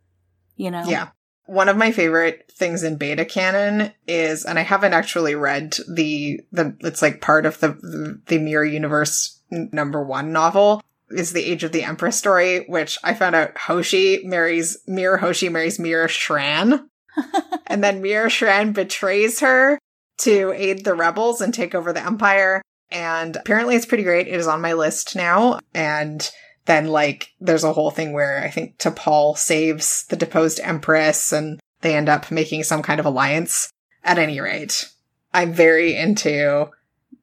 You 0.56 0.70
know? 0.70 0.84
Yeah. 0.86 1.08
One 1.44 1.68
of 1.68 1.76
my 1.76 1.92
favorite 1.92 2.50
things 2.52 2.82
in 2.82 2.96
beta 2.96 3.24
canon 3.24 3.92
is, 4.08 4.44
and 4.44 4.58
I 4.58 4.62
haven't 4.62 4.94
actually 4.94 5.36
read 5.36 5.76
the, 5.88 6.40
the, 6.50 6.74
it's 6.80 7.02
like 7.02 7.20
part 7.20 7.46
of 7.46 7.60
the, 7.60 7.68
the, 7.68 8.20
the 8.26 8.38
Mirror 8.38 8.64
Universe 8.64 9.40
number 9.50 10.02
one 10.02 10.32
novel, 10.32 10.82
is 11.10 11.32
the 11.32 11.44
Age 11.44 11.64
of 11.64 11.72
the 11.72 11.84
Empress 11.84 12.16
story, 12.16 12.64
which 12.66 12.98
I 13.04 13.14
found 13.14 13.34
out 13.34 13.56
Hoshi 13.56 14.22
marries, 14.24 14.78
Mirror 14.86 15.18
Hoshi 15.18 15.48
marries 15.48 15.78
Mirror 15.78 16.08
Shran. 16.08 16.86
and 17.66 17.82
then 17.82 18.02
Mirror 18.02 18.28
Shran 18.28 18.72
betrays 18.72 19.40
her 19.40 19.78
to 20.18 20.52
aid 20.56 20.84
the 20.84 20.94
rebels 20.94 21.40
and 21.40 21.52
take 21.52 21.74
over 21.74 21.92
the 21.92 22.04
empire. 22.04 22.62
And 22.90 23.36
apparently 23.36 23.76
it's 23.76 23.86
pretty 23.86 24.04
great. 24.04 24.28
It 24.28 24.34
is 24.34 24.46
on 24.46 24.60
my 24.60 24.72
list 24.72 25.16
now. 25.16 25.58
And 25.74 26.28
then 26.66 26.88
like 26.88 27.28
there's 27.40 27.64
a 27.64 27.72
whole 27.72 27.90
thing 27.90 28.12
where 28.12 28.42
I 28.42 28.50
think 28.50 28.78
T'Pol 28.78 29.36
saves 29.36 30.04
the 30.08 30.16
deposed 30.16 30.60
empress 30.60 31.32
and 31.32 31.60
they 31.80 31.96
end 31.96 32.08
up 32.08 32.30
making 32.30 32.64
some 32.64 32.82
kind 32.82 33.00
of 33.00 33.06
alliance. 33.06 33.70
At 34.04 34.18
any 34.18 34.40
rate, 34.40 34.88
I'm 35.34 35.52
very 35.52 35.96
into 35.96 36.70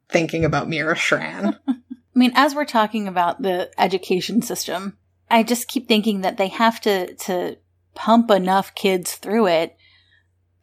thinking 0.10 0.44
about 0.44 0.68
Mirror 0.68 0.96
Shran. 0.96 1.58
I 2.16 2.20
mean, 2.20 2.32
as 2.36 2.54
we're 2.54 2.66
talking 2.66 3.08
about 3.08 3.42
the 3.42 3.72
education 3.78 4.42
system, 4.42 4.98
I 5.30 5.44
just 5.44 5.68
keep 5.68 5.88
thinking 5.88 6.22
that 6.22 6.38
they 6.38 6.50
have 6.50 6.80
to 6.82 7.16
to 7.16 7.58
pump 7.96 8.32
enough 8.32 8.76
kids 8.76 9.16
through 9.16 9.48
it 9.48 9.78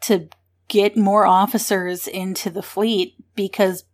to 0.02 0.28
get 0.68 0.96
more 0.96 1.26
officers 1.26 2.06
into 2.06 2.50
the 2.50 2.62
fleet 2.62 3.14
because 3.34 3.84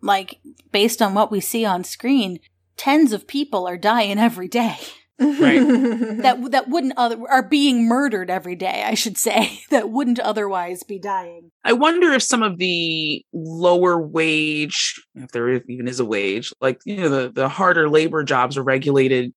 like 0.00 0.38
based 0.70 1.02
on 1.02 1.14
what 1.14 1.32
we 1.32 1.40
see 1.40 1.64
on 1.64 1.82
screen, 1.84 2.38
tens 2.76 3.12
of 3.12 3.26
people 3.26 3.66
are 3.66 3.76
dying 3.76 4.18
every 4.18 4.48
day. 4.48 4.78
Right. 5.18 5.60
that 6.22 6.50
that 6.50 6.68
wouldn't 6.68 6.92
other 6.96 7.16
are 7.28 7.42
being 7.42 7.88
murdered 7.88 8.30
every 8.30 8.54
day, 8.54 8.84
I 8.86 8.94
should 8.94 9.16
say, 9.16 9.60
that 9.70 9.90
wouldn't 9.90 10.18
otherwise 10.20 10.82
be 10.82 10.98
dying. 10.98 11.50
I 11.64 11.72
wonder 11.72 12.12
if 12.12 12.22
some 12.22 12.42
of 12.42 12.58
the 12.58 13.24
lower 13.32 14.00
wage, 14.00 14.94
if 15.14 15.30
there 15.32 15.48
even 15.68 15.88
is 15.88 16.00
a 16.00 16.04
wage, 16.04 16.52
like 16.60 16.80
you 16.84 16.96
know, 16.96 17.08
the 17.08 17.32
the 17.32 17.48
harder 17.48 17.88
labor 17.88 18.24
jobs 18.24 18.56
are 18.56 18.62
regulated 18.62 19.32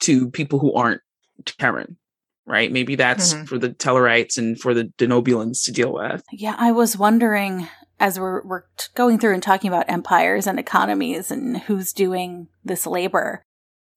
to 0.00 0.30
people 0.30 0.58
who 0.58 0.74
aren't 0.74 1.00
Terran, 1.46 1.96
right? 2.46 2.70
Maybe 2.70 2.94
that's 2.96 3.34
Mhm. 3.34 3.48
for 3.48 3.58
the 3.58 3.70
Tellarites 3.70 4.36
and 4.36 4.60
for 4.60 4.74
the 4.74 4.92
Denobulans 4.98 5.64
to 5.64 5.72
deal 5.72 5.92
with. 5.92 6.22
Yeah, 6.32 6.56
I 6.58 6.72
was 6.72 6.96
wondering 6.98 7.68
as 7.98 8.18
we're 8.18 8.42
we're 8.44 8.64
going 8.94 9.18
through 9.18 9.34
and 9.34 9.42
talking 9.42 9.68
about 9.68 9.88
empires 9.88 10.46
and 10.46 10.58
economies 10.58 11.30
and 11.30 11.58
who's 11.62 11.92
doing 11.92 12.48
this 12.64 12.86
labor, 12.86 13.44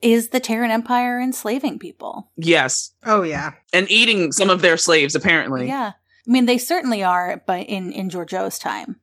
is 0.05 0.29
the 0.29 0.39
Terran 0.39 0.71
Empire 0.71 1.19
enslaving 1.19 1.79
people? 1.79 2.31
Yes, 2.37 2.91
oh 3.03 3.23
yeah. 3.23 3.53
and 3.73 3.89
eating 3.89 4.31
some 4.31 4.49
of 4.49 4.61
their 4.61 4.77
slaves 4.77 5.15
apparently. 5.15 5.67
Yeah, 5.67 5.93
I 6.27 6.31
mean 6.31 6.45
they 6.45 6.57
certainly 6.57 7.03
are, 7.03 7.43
but 7.45 7.65
in 7.67 7.91
in 7.91 8.09
Georgiou's 8.09 8.59
time, 8.59 8.97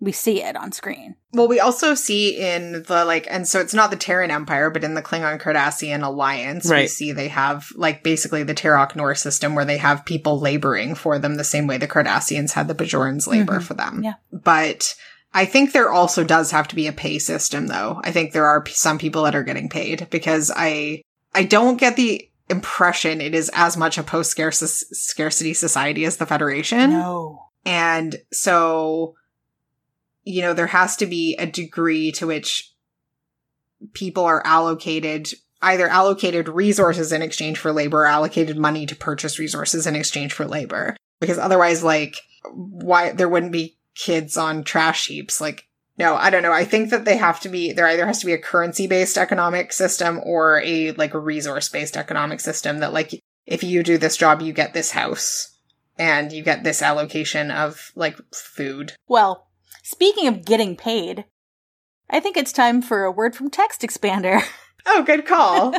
we 0.00 0.10
see 0.12 0.42
it 0.42 0.56
on 0.56 0.72
screen. 0.72 1.16
Well, 1.34 1.48
we 1.48 1.60
also 1.60 1.94
see 1.94 2.36
in 2.38 2.82
the 2.88 3.04
like, 3.04 3.26
and 3.30 3.46
so 3.48 3.60
it's 3.60 3.72
not 3.74 3.90
the 3.90 3.96
Terran 3.96 4.30
Empire, 4.30 4.68
but 4.70 4.84
in 4.84 4.94
the 4.94 5.02
Klingon 5.02 5.40
Cardassian 5.40 6.02
alliance, 6.02 6.68
we 6.70 6.86
see 6.88 7.12
they 7.12 7.28
have 7.28 7.68
like 7.74 8.02
basically 8.02 8.42
the 8.42 8.54
Terok 8.54 8.96
Nor 8.96 9.14
system 9.14 9.54
where 9.54 9.64
they 9.64 9.78
have 9.78 10.04
people 10.04 10.40
laboring 10.40 10.94
for 10.94 11.18
them 11.18 11.36
the 11.36 11.44
same 11.44 11.66
way 11.66 11.78
the 11.78 11.88
Cardassians 11.88 12.52
had 12.52 12.68
the 12.68 12.74
Bajorans 12.74 13.26
labor 13.26 13.60
Mhm. 13.60 13.62
for 13.62 13.74
them. 13.74 14.02
Yeah. 14.02 14.14
But 14.32 14.94
I 15.34 15.44
think 15.44 15.72
there 15.72 15.90
also 15.90 16.24
does 16.24 16.50
have 16.50 16.68
to 16.68 16.76
be 16.76 16.86
a 16.86 16.92
pay 16.92 17.18
system 17.18 17.66
though. 17.66 18.00
I 18.04 18.12
think 18.12 18.32
there 18.32 18.46
are 18.46 18.62
p- 18.62 18.72
some 18.72 18.98
people 18.98 19.22
that 19.24 19.34
are 19.34 19.42
getting 19.42 19.68
paid 19.68 20.08
because 20.10 20.50
I, 20.54 21.02
I 21.34 21.44
don't 21.44 21.80
get 21.80 21.96
the 21.96 22.28
impression 22.50 23.20
it 23.20 23.34
is 23.34 23.50
as 23.54 23.76
much 23.76 23.96
a 23.96 24.02
post 24.02 24.32
scarcity 24.32 25.54
society 25.54 26.04
as 26.04 26.18
the 26.18 26.26
Federation. 26.26 26.90
No, 26.90 27.46
And 27.64 28.16
so, 28.30 29.14
you 30.24 30.42
know, 30.42 30.52
there 30.52 30.66
has 30.66 30.96
to 30.96 31.06
be 31.06 31.36
a 31.36 31.46
degree 31.46 32.12
to 32.12 32.26
which 32.26 32.72
people 33.94 34.24
are 34.24 34.42
allocated 34.44 35.32
either 35.62 35.86
allocated 35.88 36.48
resources 36.48 37.12
in 37.12 37.22
exchange 37.22 37.56
for 37.56 37.72
labor 37.72 38.02
or 38.02 38.06
allocated 38.06 38.58
money 38.58 38.84
to 38.84 38.96
purchase 38.96 39.38
resources 39.38 39.86
in 39.86 39.94
exchange 39.94 40.32
for 40.32 40.44
labor. 40.44 40.96
Because 41.20 41.38
otherwise, 41.38 41.84
like, 41.84 42.16
why 42.52 43.12
there 43.12 43.28
wouldn't 43.28 43.52
be 43.52 43.76
kids 43.94 44.36
on 44.36 44.64
trash 44.64 45.06
heaps. 45.06 45.40
Like, 45.40 45.68
no, 45.98 46.14
I 46.14 46.30
don't 46.30 46.42
know. 46.42 46.52
I 46.52 46.64
think 46.64 46.90
that 46.90 47.04
they 47.04 47.16
have 47.16 47.40
to 47.40 47.48
be, 47.48 47.72
there 47.72 47.86
either 47.86 48.06
has 48.06 48.20
to 48.20 48.26
be 48.26 48.32
a 48.32 48.38
currency 48.38 48.86
based 48.86 49.18
economic 49.18 49.72
system 49.72 50.20
or 50.24 50.60
a, 50.62 50.92
like, 50.92 51.14
resource 51.14 51.68
based 51.68 51.96
economic 51.96 52.40
system 52.40 52.78
that, 52.78 52.92
like, 52.92 53.22
if 53.46 53.62
you 53.62 53.82
do 53.82 53.98
this 53.98 54.16
job, 54.16 54.40
you 54.40 54.52
get 54.52 54.72
this 54.72 54.92
house 54.92 55.58
and 55.98 56.32
you 56.32 56.42
get 56.42 56.64
this 56.64 56.82
allocation 56.82 57.50
of, 57.50 57.92
like, 57.94 58.18
food. 58.32 58.94
Well, 59.06 59.48
speaking 59.82 60.26
of 60.28 60.44
getting 60.44 60.76
paid, 60.76 61.26
I 62.08 62.20
think 62.20 62.36
it's 62.36 62.52
time 62.52 62.82
for 62.82 63.04
a 63.04 63.12
word 63.12 63.34
from 63.34 63.50
TextExpander. 63.50 64.42
Oh, 64.84 65.02
good 65.04 65.26
call. 65.26 65.74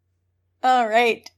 All 0.62 0.88
right. 0.88 1.30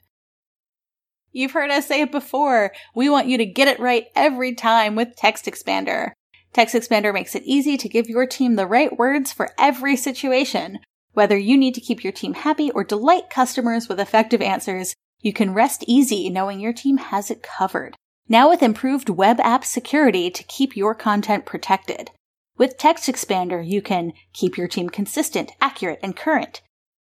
You've 1.33 1.53
heard 1.53 1.70
us 1.70 1.87
say 1.87 2.01
it 2.01 2.11
before. 2.11 2.72
We 2.95 3.09
want 3.09 3.29
you 3.29 3.39
to 3.39 3.47
get 3.47 3.68
it 3.68 3.81
right 3.81 4.07
every 4.16 4.55
time 4.55 4.95
with 4.95 5.16
TextExpander. 5.16 6.12
Text 6.53 6.74
Expander 6.74 7.12
makes 7.12 7.35
it 7.35 7.43
easy 7.45 7.76
to 7.76 7.89
give 7.89 8.09
your 8.09 8.26
team 8.26 8.57
the 8.57 8.66
right 8.66 8.97
words 8.97 9.33
for 9.33 9.51
every 9.59 9.97
situation. 9.97 10.79
Whether 11.12 11.37
you 11.37 11.59
need 11.59 11.74
to 11.74 11.81
keep 11.81 12.03
your 12.03 12.12
team 12.12 12.35
happy 12.35 12.70
or 12.70 12.85
delight 12.85 13.31
customers 13.31 13.89
with 13.89 14.01
effective 14.01 14.41
answers, 14.41 14.95
you 15.20 15.33
can 15.33 15.53
rest 15.53 15.85
easy 15.87 16.31
knowing 16.31 16.61
your 16.61 16.72
team 16.72 16.97
has 16.97 17.31
it 17.31 17.43
covered. 17.43 17.97
Now 18.29 18.49
with 18.49 18.62
improved 18.62 19.09
web 19.09 19.41
app 19.41 19.64
security 19.64 20.31
to 20.31 20.45
keep 20.45 20.76
your 20.76 20.95
content 20.95 21.45
protected. 21.45 22.11
With 22.57 22.79
Text 22.79 23.09
Expander, 23.09 23.66
you 23.66 23.81
can 23.83 24.12
keep 24.33 24.57
your 24.57 24.68
team 24.68 24.89
consistent, 24.89 25.53
accurate, 25.61 26.01
and 26.03 26.16
current. 26.16 26.61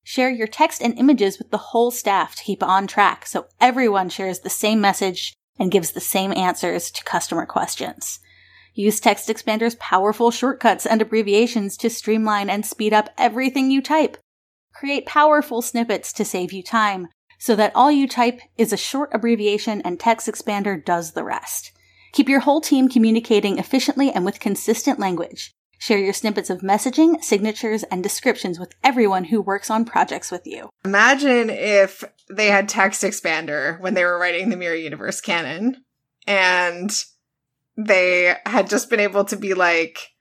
Share 0.09 0.31
your 0.31 0.47
text 0.47 0.81
and 0.81 0.97
images 0.97 1.37
with 1.37 1.51
the 1.51 1.59
whole 1.59 1.91
staff 1.91 2.37
to 2.37 2.45
keep 2.45 2.63
on 2.63 2.87
track 2.87 3.27
so 3.27 3.49
everyone 3.61 4.09
shares 4.09 4.39
the 4.39 4.49
same 4.49 4.81
message 4.81 5.35
and 5.59 5.69
gives 5.69 5.91
the 5.91 6.01
same 6.01 6.33
answers 6.33 6.93
to 6.93 7.03
customer 7.03 7.45
questions. 7.45 8.21
Use 8.73 9.01
TextExpander's 9.01 9.75
powerful 9.81 10.31
shortcuts 10.31 10.87
and 10.87 11.03
abbreviations 11.03 11.77
to 11.79 11.91
streamline 11.91 12.49
and 12.49 12.65
speed 12.65 12.93
up 12.93 13.11
everything 13.19 13.73
you 13.73 13.83
type. 13.83 14.17
Create 14.73 15.07
powerful 15.07 15.61
snippets 15.61 16.13
to 16.13 16.25
save 16.25 16.53
you 16.53 16.63
time 16.63 17.09
so 17.41 17.57
that 17.57 17.75
all 17.75 17.91
you 17.91 18.07
type 18.07 18.39
is 18.57 18.73
a 18.73 18.77
short 18.77 19.11
abbreviation 19.13 19.81
and 19.81 19.99
TextExpander 19.99 20.85
does 20.85 21.15
the 21.15 21.25
rest. 21.25 21.73
Keep 22.13 22.29
your 22.29 22.41
whole 22.41 22.61
team 22.61 22.89
communicating 22.89 23.59
efficiently 23.59 24.13
and 24.13 24.25
with 24.25 24.39
consistent 24.39 25.01
language. 25.01 25.56
Share 25.79 25.99
your 25.99 26.12
snippets 26.12 26.51
of 26.51 26.61
messaging, 26.61 27.22
signatures, 27.22 27.83
and 27.85 28.03
descriptions 28.03 28.59
with 28.59 28.74
everyone 28.83 29.24
who 29.24 29.43
works 29.43 29.70
on 29.70 29.85
projects 29.85 30.31
with 30.31 30.47
you. 30.47 30.70
Imagine 30.85 31.51
if 31.51 32.03
they 32.31 32.47
had 32.47 32.68
TextExpander 32.68 33.81
when 33.81 33.95
they 33.95 34.05
were 34.05 34.18
writing 34.18 34.49
the 34.49 34.57
Mirror 34.57 34.77
Universe 34.77 35.20
canon 35.20 35.85
and 36.27 36.91
they 37.77 38.37
had 38.47 38.70
just 38.70 38.89
been 38.89 39.01
able 39.01 39.24
to 39.27 39.37
be 39.37 39.55
like, 39.55 40.12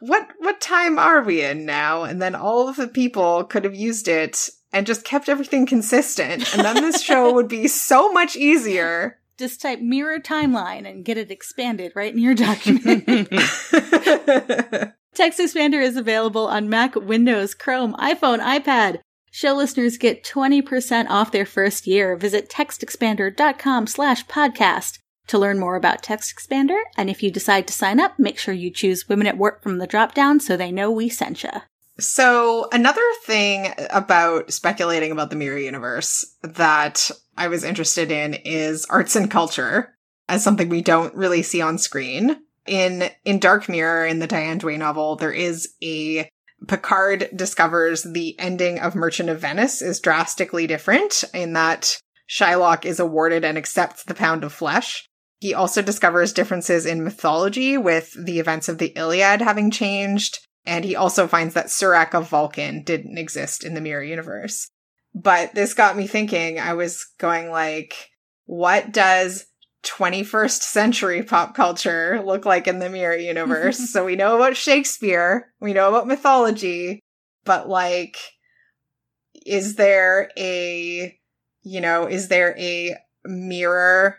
what, 0.00 0.28
what 0.38 0.60
time 0.60 0.98
are 0.98 1.22
we 1.22 1.42
in 1.42 1.64
now? 1.64 2.02
And 2.02 2.20
then 2.20 2.34
all 2.34 2.68
of 2.68 2.76
the 2.76 2.88
people 2.88 3.44
could 3.44 3.64
have 3.64 3.74
used 3.74 4.08
it 4.08 4.48
and 4.72 4.86
just 4.86 5.04
kept 5.04 5.28
everything 5.28 5.66
consistent. 5.66 6.54
And 6.54 6.64
then 6.64 6.76
this 6.82 7.02
show 7.02 7.32
would 7.32 7.48
be 7.48 7.68
so 7.68 8.12
much 8.12 8.36
easier. 8.36 9.18
Just 9.38 9.62
type 9.62 9.80
mirror 9.80 10.18
timeline 10.18 10.88
and 10.88 11.04
get 11.04 11.16
it 11.16 11.30
expanded 11.30 11.92
right 11.94 12.12
in 12.12 12.18
your 12.18 12.34
document. 12.34 13.06
TextExpander 15.14 15.82
is 15.82 15.96
available 15.96 16.46
on 16.46 16.68
Mac, 16.68 16.94
Windows, 16.94 17.54
Chrome, 17.54 17.94
iPhone, 17.94 18.40
iPad. 18.40 18.98
Show 19.30 19.54
listeners 19.54 19.98
get 19.98 20.24
20% 20.24 21.06
off 21.08 21.32
their 21.32 21.46
first 21.46 21.86
year. 21.86 22.16
Visit 22.16 22.48
textexpander.com 22.48 23.86
slash 23.86 24.26
podcast 24.26 24.98
to 25.28 25.38
learn 25.38 25.58
more 25.58 25.76
about 25.76 26.02
TextExpander. 26.02 26.80
And 26.96 27.08
if 27.08 27.22
you 27.22 27.30
decide 27.30 27.66
to 27.68 27.72
sign 27.72 28.00
up, 28.00 28.18
make 28.18 28.38
sure 28.38 28.54
you 28.54 28.70
choose 28.70 29.08
Women 29.08 29.26
at 29.26 29.38
Warp 29.38 29.62
from 29.62 29.78
the 29.78 29.86
dropdown 29.86 30.40
so 30.40 30.56
they 30.56 30.72
know 30.72 30.90
we 30.90 31.08
sent 31.08 31.42
you. 31.42 31.50
So 32.00 32.68
another 32.70 33.02
thing 33.24 33.74
about 33.90 34.52
speculating 34.52 35.10
about 35.10 35.30
the 35.30 35.36
mirror 35.36 35.58
universe 35.58 36.24
that 36.42 37.10
I 37.36 37.48
was 37.48 37.64
interested 37.64 38.12
in 38.12 38.34
is 38.34 38.86
arts 38.86 39.16
and 39.16 39.30
culture 39.30 39.96
as 40.28 40.44
something 40.44 40.68
we 40.68 40.82
don't 40.82 41.14
really 41.14 41.42
see 41.42 41.60
on 41.60 41.78
screen. 41.78 42.36
In 42.66 43.10
in 43.24 43.38
Dark 43.38 43.68
Mirror 43.68 44.06
in 44.06 44.18
the 44.18 44.26
Diane 44.26 44.58
Duane 44.58 44.78
novel, 44.80 45.16
there 45.16 45.32
is 45.32 45.70
a 45.82 46.28
Picard 46.66 47.30
discovers 47.34 48.02
the 48.02 48.38
ending 48.38 48.78
of 48.80 48.94
Merchant 48.94 49.28
of 49.28 49.40
Venice 49.40 49.80
is 49.80 50.00
drastically 50.00 50.66
different 50.66 51.24
in 51.32 51.52
that 51.52 52.00
Shylock 52.28 52.84
is 52.84 53.00
awarded 53.00 53.44
and 53.44 53.56
accepts 53.56 54.04
the 54.04 54.14
pound 54.14 54.44
of 54.44 54.52
flesh. 54.52 55.08
He 55.38 55.54
also 55.54 55.82
discovers 55.82 56.32
differences 56.32 56.84
in 56.84 57.04
mythology 57.04 57.78
with 57.78 58.12
the 58.22 58.40
events 58.40 58.68
of 58.68 58.78
the 58.78 58.88
Iliad 58.96 59.40
having 59.40 59.70
changed 59.70 60.40
and 60.68 60.84
he 60.84 60.94
also 60.94 61.26
finds 61.26 61.54
that 61.54 61.68
Surak 61.68 62.12
of 62.14 62.28
Vulcan 62.28 62.82
didn't 62.82 63.16
exist 63.16 63.64
in 63.64 63.72
the 63.72 63.80
mirror 63.80 64.04
universe. 64.04 64.68
But 65.14 65.54
this 65.54 65.72
got 65.72 65.96
me 65.96 66.06
thinking, 66.06 66.60
I 66.60 66.74
was 66.74 67.06
going 67.18 67.50
like, 67.50 68.10
what 68.44 68.92
does 68.92 69.46
21st 69.84 70.60
century 70.60 71.22
pop 71.22 71.54
culture 71.54 72.22
look 72.22 72.44
like 72.44 72.68
in 72.68 72.80
the 72.80 72.90
mirror 72.90 73.16
universe? 73.16 73.90
so 73.92 74.04
we 74.04 74.14
know 74.14 74.36
about 74.36 74.58
Shakespeare, 74.58 75.54
we 75.58 75.72
know 75.72 75.88
about 75.88 76.06
mythology, 76.06 77.00
but 77.46 77.66
like, 77.66 78.18
is 79.46 79.76
there 79.76 80.30
a, 80.36 81.18
you 81.62 81.80
know, 81.80 82.06
is 82.06 82.28
there 82.28 82.54
a 82.58 82.94
mirror? 83.24 84.18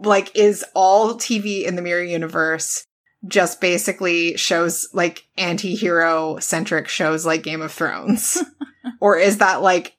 Like, 0.00 0.34
is 0.34 0.64
all 0.74 1.14
TV 1.14 1.64
in 1.64 1.76
the 1.76 1.82
mirror 1.82 2.02
universe 2.02 2.84
just 3.28 3.60
basically 3.60 4.36
shows 4.36 4.88
like 4.92 5.26
anti-hero 5.36 6.38
centric 6.38 6.88
shows 6.88 7.26
like 7.26 7.42
Game 7.42 7.62
of 7.62 7.72
Thrones? 7.72 8.38
or 9.00 9.16
is 9.16 9.38
that 9.38 9.62
like 9.62 9.96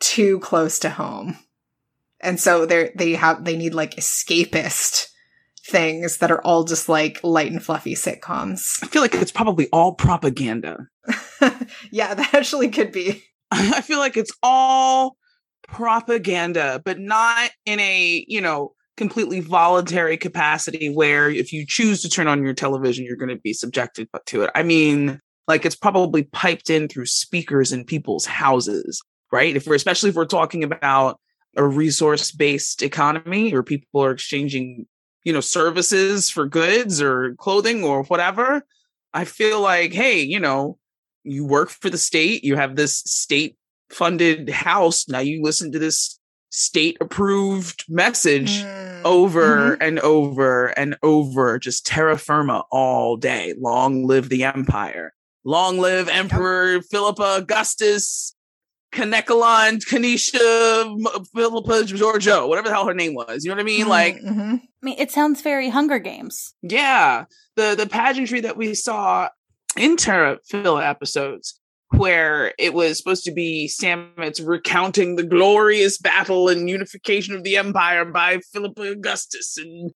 too 0.00 0.38
close 0.40 0.78
to 0.80 0.90
home? 0.90 1.36
And 2.20 2.40
so 2.40 2.66
they 2.66 2.90
they 2.94 3.12
have 3.12 3.44
they 3.44 3.56
need 3.56 3.74
like 3.74 3.96
escapist 3.96 5.08
things 5.66 6.18
that 6.18 6.30
are 6.30 6.42
all 6.42 6.64
just 6.64 6.88
like 6.88 7.20
light 7.22 7.50
and 7.50 7.62
fluffy 7.62 7.94
sitcoms. 7.94 8.82
I 8.82 8.86
feel 8.86 9.02
like 9.02 9.14
it's 9.14 9.32
probably 9.32 9.68
all 9.72 9.94
propaganda. 9.94 10.88
yeah, 11.90 12.14
that 12.14 12.34
actually 12.34 12.68
could 12.68 12.92
be. 12.92 13.24
I 13.50 13.80
feel 13.80 13.98
like 13.98 14.16
it's 14.16 14.32
all 14.42 15.16
propaganda, 15.66 16.82
but 16.84 16.98
not 16.98 17.50
in 17.64 17.80
a, 17.80 18.24
you 18.28 18.40
know, 18.40 18.74
completely 18.96 19.40
voluntary 19.40 20.16
capacity 20.16 20.88
where 20.88 21.28
if 21.28 21.52
you 21.52 21.64
choose 21.66 22.02
to 22.02 22.08
turn 22.08 22.28
on 22.28 22.44
your 22.44 22.54
television, 22.54 23.04
you're 23.04 23.16
going 23.16 23.28
to 23.28 23.36
be 23.36 23.52
subjected 23.52 24.08
to 24.26 24.42
it. 24.42 24.50
I 24.54 24.62
mean, 24.62 25.20
like 25.48 25.64
it's 25.64 25.76
probably 25.76 26.24
piped 26.24 26.70
in 26.70 26.88
through 26.88 27.06
speakers 27.06 27.72
in 27.72 27.84
people's 27.84 28.26
houses, 28.26 29.02
right? 29.32 29.56
If 29.56 29.66
we're 29.66 29.74
especially 29.74 30.10
if 30.10 30.16
we're 30.16 30.24
talking 30.26 30.64
about 30.64 31.18
a 31.56 31.64
resource 31.64 32.30
based 32.32 32.82
economy 32.82 33.52
or 33.54 33.62
people 33.62 34.02
are 34.02 34.12
exchanging, 34.12 34.86
you 35.24 35.32
know, 35.32 35.40
services 35.40 36.30
for 36.30 36.46
goods 36.46 37.02
or 37.02 37.34
clothing 37.36 37.84
or 37.84 38.04
whatever, 38.04 38.62
I 39.12 39.24
feel 39.24 39.60
like, 39.60 39.92
hey, 39.92 40.20
you 40.20 40.40
know, 40.40 40.78
you 41.24 41.44
work 41.44 41.70
for 41.70 41.90
the 41.90 41.98
state, 41.98 42.44
you 42.44 42.56
have 42.56 42.76
this 42.76 42.96
state 42.98 43.56
funded 43.90 44.48
house. 44.50 45.08
Now 45.08 45.20
you 45.20 45.42
listen 45.42 45.72
to 45.72 45.78
this 45.78 46.18
state 46.54 46.96
approved 47.00 47.84
message 47.88 48.62
mm. 48.62 49.02
over 49.04 49.72
mm-hmm. 49.72 49.82
and 49.82 49.98
over 50.00 50.66
and 50.66 50.96
over, 51.02 51.58
just 51.58 51.84
terra 51.84 52.16
firma 52.16 52.62
all 52.70 53.16
day. 53.16 53.54
Long 53.58 54.06
live 54.06 54.28
the 54.28 54.44
empire. 54.44 55.14
Long 55.44 55.78
live 55.78 56.08
Emperor 56.08 56.74
yep. 56.74 56.84
Philippa 56.90 57.38
Augustus, 57.38 58.36
Kanekalon, 58.92 59.84
Kanisha, 59.84 60.84
Philippa 61.34 61.92
Georgiou, 61.92 62.48
whatever 62.48 62.68
the 62.68 62.74
hell 62.74 62.86
her 62.86 62.94
name 62.94 63.14
was. 63.14 63.44
You 63.44 63.50
know 63.50 63.56
what 63.56 63.62
I 63.62 63.64
mean? 63.64 63.80
Mm-hmm. 63.80 63.90
Like, 63.90 64.16
mm-hmm. 64.20 64.54
I 64.54 64.80
mean, 64.80 64.96
it 64.98 65.10
sounds 65.10 65.42
very 65.42 65.68
Hunger 65.68 65.98
Games. 65.98 66.54
Yeah. 66.62 67.24
The, 67.56 67.74
the 67.76 67.88
pageantry 67.88 68.40
that 68.40 68.56
we 68.56 68.74
saw 68.74 69.28
in 69.76 69.96
Terra 69.96 70.38
Firma 70.48 70.76
episodes 70.76 71.60
where 71.96 72.52
it 72.58 72.74
was 72.74 72.98
supposed 72.98 73.24
to 73.24 73.32
be 73.32 73.68
Stamets 73.68 74.44
recounting 74.44 75.16
the 75.16 75.22
glorious 75.22 75.98
battle 75.98 76.48
and 76.48 76.68
unification 76.68 77.34
of 77.34 77.44
the 77.44 77.56
empire 77.56 78.04
by 78.04 78.38
Philip 78.52 78.78
Augustus 78.78 79.56
and 79.56 79.92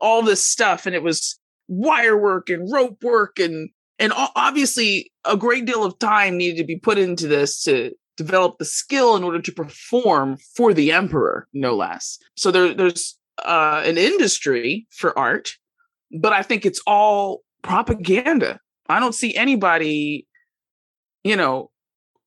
all 0.00 0.22
this 0.22 0.44
stuff. 0.44 0.86
And 0.86 0.94
it 0.94 1.02
was 1.02 1.38
wire 1.68 2.18
work 2.18 2.50
and 2.50 2.70
rope 2.72 3.02
work 3.02 3.38
and 3.38 3.70
and 3.98 4.12
obviously 4.16 5.12
a 5.24 5.36
great 5.36 5.64
deal 5.64 5.84
of 5.84 5.98
time 5.98 6.36
needed 6.36 6.56
to 6.56 6.64
be 6.64 6.76
put 6.76 6.98
into 6.98 7.28
this 7.28 7.62
to 7.62 7.92
develop 8.16 8.58
the 8.58 8.64
skill 8.64 9.16
in 9.16 9.22
order 9.22 9.40
to 9.40 9.52
perform 9.52 10.36
for 10.56 10.74
the 10.74 10.92
emperor, 10.92 11.46
no 11.52 11.76
less. 11.76 12.18
So 12.36 12.50
there, 12.50 12.74
there's 12.74 13.16
uh, 13.44 13.82
an 13.84 13.98
industry 13.98 14.86
for 14.90 15.16
art, 15.16 15.52
but 16.20 16.32
I 16.32 16.42
think 16.42 16.66
it's 16.66 16.82
all 16.86 17.42
propaganda. 17.62 18.58
I 18.88 18.98
don't 18.98 19.14
see 19.14 19.36
anybody 19.36 20.26
you 21.24 21.36
know, 21.36 21.70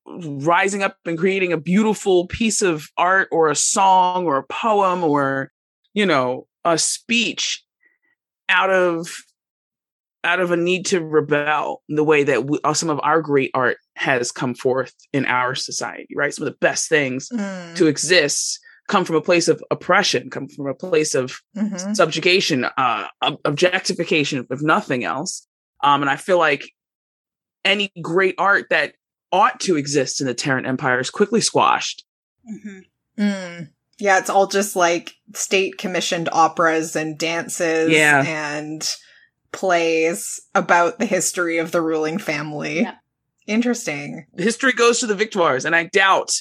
rising 0.05 0.83
up 0.83 0.97
and 1.05 1.17
creating 1.17 1.51
a 1.51 1.57
beautiful 1.57 2.27
piece 2.27 2.61
of 2.61 2.87
art 2.97 3.27
or 3.31 3.49
a 3.49 3.55
song 3.55 4.25
or 4.25 4.37
a 4.37 4.43
poem 4.43 5.03
or, 5.03 5.51
you 5.93 6.05
know, 6.05 6.47
a 6.63 6.77
speech 6.77 7.63
out 8.49 8.69
of 8.69 9.07
out 10.23 10.39
of 10.39 10.49
a 10.49 10.57
need 10.57 10.87
to 10.87 11.05
rebel 11.05 11.83
the 11.87 12.03
way 12.03 12.23
that 12.23 12.45
we, 12.45 12.59
uh, 12.63 12.73
some 12.73 12.89
of 12.89 12.99
our 13.03 13.21
great 13.21 13.51
art 13.53 13.77
has 13.95 14.31
come 14.31 14.55
forth 14.55 14.93
in 15.13 15.25
our 15.25 15.53
society 15.55 16.07
right 16.15 16.33
some 16.33 16.45
of 16.45 16.51
the 16.51 16.57
best 16.59 16.89
things 16.89 17.29
mm. 17.29 17.75
to 17.75 17.85
exist 17.85 18.59
come 18.87 19.05
from 19.05 19.15
a 19.15 19.21
place 19.21 19.47
of 19.47 19.63
oppression 19.71 20.29
come 20.29 20.47
from 20.47 20.67
a 20.67 20.73
place 20.73 21.13
of 21.13 21.39
mm-hmm. 21.55 21.93
subjugation 21.93 22.65
uh 22.77 23.07
objectification 23.45 24.45
if 24.49 24.61
nothing 24.61 25.03
else 25.03 25.47
um 25.83 26.01
and 26.01 26.09
i 26.09 26.15
feel 26.15 26.39
like 26.39 26.71
any 27.65 27.91
great 28.01 28.35
art 28.37 28.67
that 28.69 28.93
ought 29.31 29.59
to 29.61 29.75
exist 29.75 30.21
in 30.21 30.27
the 30.27 30.33
Terran 30.33 30.65
Empire 30.65 30.99
is 30.99 31.09
quickly 31.09 31.41
squashed. 31.41 32.05
Mm-hmm. 32.49 33.21
Mm. 33.21 33.69
Yeah, 33.97 34.19
it's 34.19 34.29
all 34.29 34.47
just 34.47 34.75
like 34.75 35.13
state 35.33 35.77
commissioned 35.77 36.29
operas 36.31 36.95
and 36.95 37.17
dances 37.17 37.91
yeah. 37.91 38.23
and 38.25 38.95
plays 39.51 40.41
about 40.53 40.99
the 40.99 41.05
history 41.05 41.57
of 41.57 41.71
the 41.71 41.81
ruling 41.81 42.17
family. 42.17 42.81
Yeah. 42.81 42.95
Interesting. 43.47 44.25
History 44.37 44.73
goes 44.73 44.99
to 44.99 45.07
the 45.07 45.15
victors, 45.15 45.65
and 45.65 45.75
I 45.75 45.85
doubt 45.85 46.31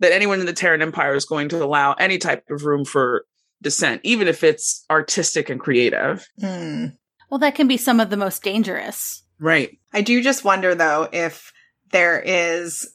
that 0.00 0.12
anyone 0.12 0.40
in 0.40 0.46
the 0.46 0.52
Terran 0.52 0.82
Empire 0.82 1.14
is 1.14 1.26
going 1.26 1.48
to 1.50 1.62
allow 1.62 1.92
any 1.94 2.18
type 2.18 2.44
of 2.50 2.64
room 2.64 2.84
for 2.84 3.26
dissent, 3.62 4.00
even 4.02 4.28
if 4.28 4.42
it's 4.42 4.84
artistic 4.90 5.50
and 5.50 5.60
creative. 5.60 6.26
Mm. 6.40 6.96
Well, 7.30 7.38
that 7.40 7.54
can 7.54 7.68
be 7.68 7.76
some 7.76 8.00
of 8.00 8.10
the 8.10 8.16
most 8.16 8.42
dangerous. 8.42 9.23
Right. 9.38 9.78
I 9.92 10.02
do 10.02 10.22
just 10.22 10.44
wonder 10.44 10.74
though 10.74 11.08
if 11.12 11.52
there 11.90 12.20
is 12.20 12.94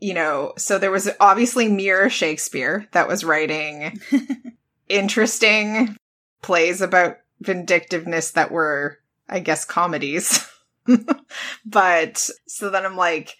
you 0.00 0.14
know, 0.14 0.54
so 0.56 0.78
there 0.78 0.90
was 0.90 1.10
obviously 1.20 1.68
Mirror 1.68 2.10
Shakespeare 2.10 2.88
that 2.92 3.06
was 3.06 3.22
writing 3.22 4.00
interesting 4.88 5.96
plays 6.42 6.80
about 6.80 7.18
vindictiveness 7.40 8.32
that 8.32 8.50
were, 8.50 8.98
I 9.28 9.40
guess, 9.40 9.64
comedies. 9.64 10.46
but 11.64 12.30
so 12.46 12.70
then 12.70 12.84
I'm 12.86 12.96
like, 12.96 13.36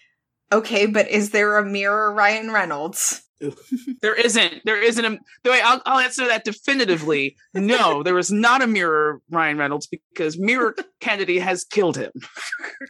okay, 0.52 0.86
but 0.86 1.08
is 1.08 1.30
there 1.30 1.56
a 1.56 1.64
mirror 1.64 2.12
Ryan 2.12 2.50
Reynolds? 2.50 3.22
there 4.02 4.14
isn't. 4.14 4.62
There 4.64 4.82
isn't 4.82 5.04
a. 5.04 5.18
The 5.44 5.50
way 5.50 5.60
I'll, 5.62 5.80
I'll 5.86 5.98
answer 6.00 6.26
that 6.26 6.44
definitively. 6.44 7.36
No, 7.54 8.02
there 8.02 8.14
was 8.14 8.30
not 8.30 8.62
a 8.62 8.66
mirror 8.66 9.20
Ryan 9.30 9.58
Reynolds 9.58 9.86
because 9.86 10.38
Mirror 10.38 10.76
Kennedy 11.00 11.38
has 11.38 11.64
killed 11.64 11.96
him. 11.96 12.12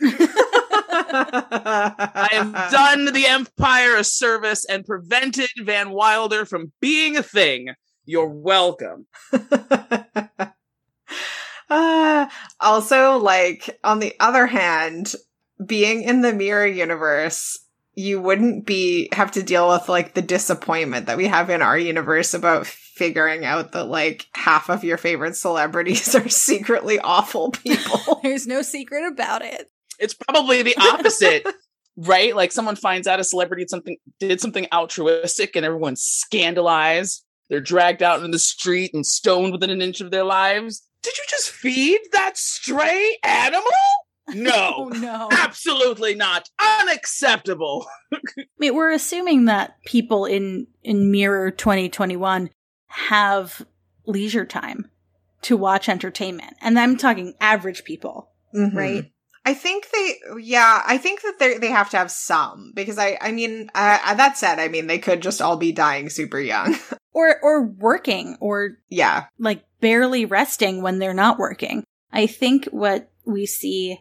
I 0.93 2.29
have 2.33 2.71
done 2.71 3.13
the 3.13 3.27
Empire 3.27 3.97
a 3.97 4.05
service 4.05 4.65
and 4.65 4.85
prevented 4.85 5.51
Van 5.63 5.91
Wilder 5.91 6.45
from 6.45 6.73
being 6.81 7.17
a 7.17 7.23
thing. 7.23 7.75
You're 8.05 8.29
welcome. 8.29 9.07
uh, 11.71 12.27
also, 12.59 13.19
like, 13.19 13.79
on 13.85 14.01
the 14.01 14.15
other 14.19 14.47
hand, 14.47 15.15
being 15.65 16.03
in 16.03 16.23
the 16.23 16.33
mirror 16.33 16.67
universe, 16.67 17.59
you 17.95 18.21
wouldn't 18.21 18.67
be 18.67 19.09
have 19.13 19.33
to 19.33 19.43
deal 19.43 19.69
with 19.69 19.89
like 19.89 20.15
the 20.15 20.23
disappointment 20.23 21.07
that 21.07 21.17
we 21.17 21.27
have 21.27 21.51
in 21.51 21.63
our 21.63 21.77
universe 21.79 22.35
about 22.35 22.67
figuring 22.67 23.45
out 23.45 23.73
that 23.73 23.85
like 23.85 24.27
half 24.35 24.69
of 24.69 24.85
your 24.85 24.97
favorite 24.97 25.37
celebrities 25.37 26.15
are 26.15 26.29
secretly 26.29 26.99
awful 27.01 27.51
people. 27.51 28.21
There's 28.23 28.47
no 28.47 28.63
secret 28.63 29.07
about 29.07 29.43
it. 29.43 29.71
It's 29.99 30.15
probably 30.15 30.63
the 30.63 30.77
opposite. 30.79 31.47
right? 31.97 32.35
Like 32.35 32.53
someone 32.53 32.77
finds 32.77 33.07
out 33.07 33.21
a 33.21 33.25
celebrity 33.25 33.65
did 33.65 33.71
something 33.71 33.97
did 34.19 34.41
something 34.41 34.67
altruistic 34.73 35.57
and 35.57 35.67
everyone's 35.67 36.03
scandalized. 36.03 37.25
They're 37.49 37.61
dragged 37.61 38.03
out 38.03 38.23
in 38.23 38.31
the 38.31 38.39
street 38.39 38.93
and 38.95 39.05
stoned 39.05 39.53
within 39.53 39.71
an 39.71 39.83
inch 39.83 40.01
of 40.01 40.11
their 40.11 40.25
lives. 40.25 40.87
Did 41.03 41.17
you 41.17 41.25
just 41.29 41.51
feed 41.51 42.01
that 42.13 42.39
stray 42.39 43.19
animal? 43.25 43.65
No, 44.35 44.75
oh, 44.77 44.89
no, 44.89 45.29
absolutely 45.31 46.15
not. 46.15 46.49
Unacceptable. 46.81 47.87
I 48.13 48.45
mean, 48.59 48.75
we're 48.75 48.93
assuming 48.93 49.47
that 49.47 49.83
people 49.85 50.25
in 50.25 50.67
in 50.83 51.11
Mirror 51.11 51.53
2021 51.53 52.51
have 52.87 53.65
leisure 54.07 54.45
time 54.45 54.91
to 55.43 55.57
watch 55.57 55.89
entertainment, 55.89 56.57
and 56.61 56.79
I'm 56.79 56.97
talking 56.97 57.35
average 57.41 57.85
people, 57.85 58.31
mm-hmm. 58.55 58.77
right? 58.77 59.13
I 59.45 59.55
think 59.55 59.89
they, 59.91 60.21
yeah, 60.43 60.83
I 60.85 60.99
think 60.99 61.23
that 61.23 61.39
they 61.39 61.57
they 61.59 61.69
have 61.69 61.91
to 61.91 61.97
have 61.97 62.11
some 62.11 62.73
because 62.75 62.99
I, 62.99 63.17
I 63.21 63.33
mean, 63.33 63.71
uh, 63.75 64.15
that 64.15 64.37
said, 64.37 64.59
I 64.59 64.69
mean, 64.69 64.87
they 64.87 64.99
could 64.99 65.23
just 65.23 65.41
all 65.41 65.57
be 65.57 65.73
dying 65.73 66.11
super 66.11 66.39
young, 66.39 66.77
or 67.13 67.41
or 67.43 67.63
working, 67.65 68.37
or 68.41 68.79
yeah, 68.91 69.27
like 69.39 69.65
barely 69.81 70.27
resting 70.27 70.83
when 70.83 70.99
they're 70.99 71.15
not 71.15 71.39
working. 71.39 71.85
I 72.13 72.27
think 72.27 72.67
what 72.67 73.11
we 73.25 73.47
see, 73.47 73.99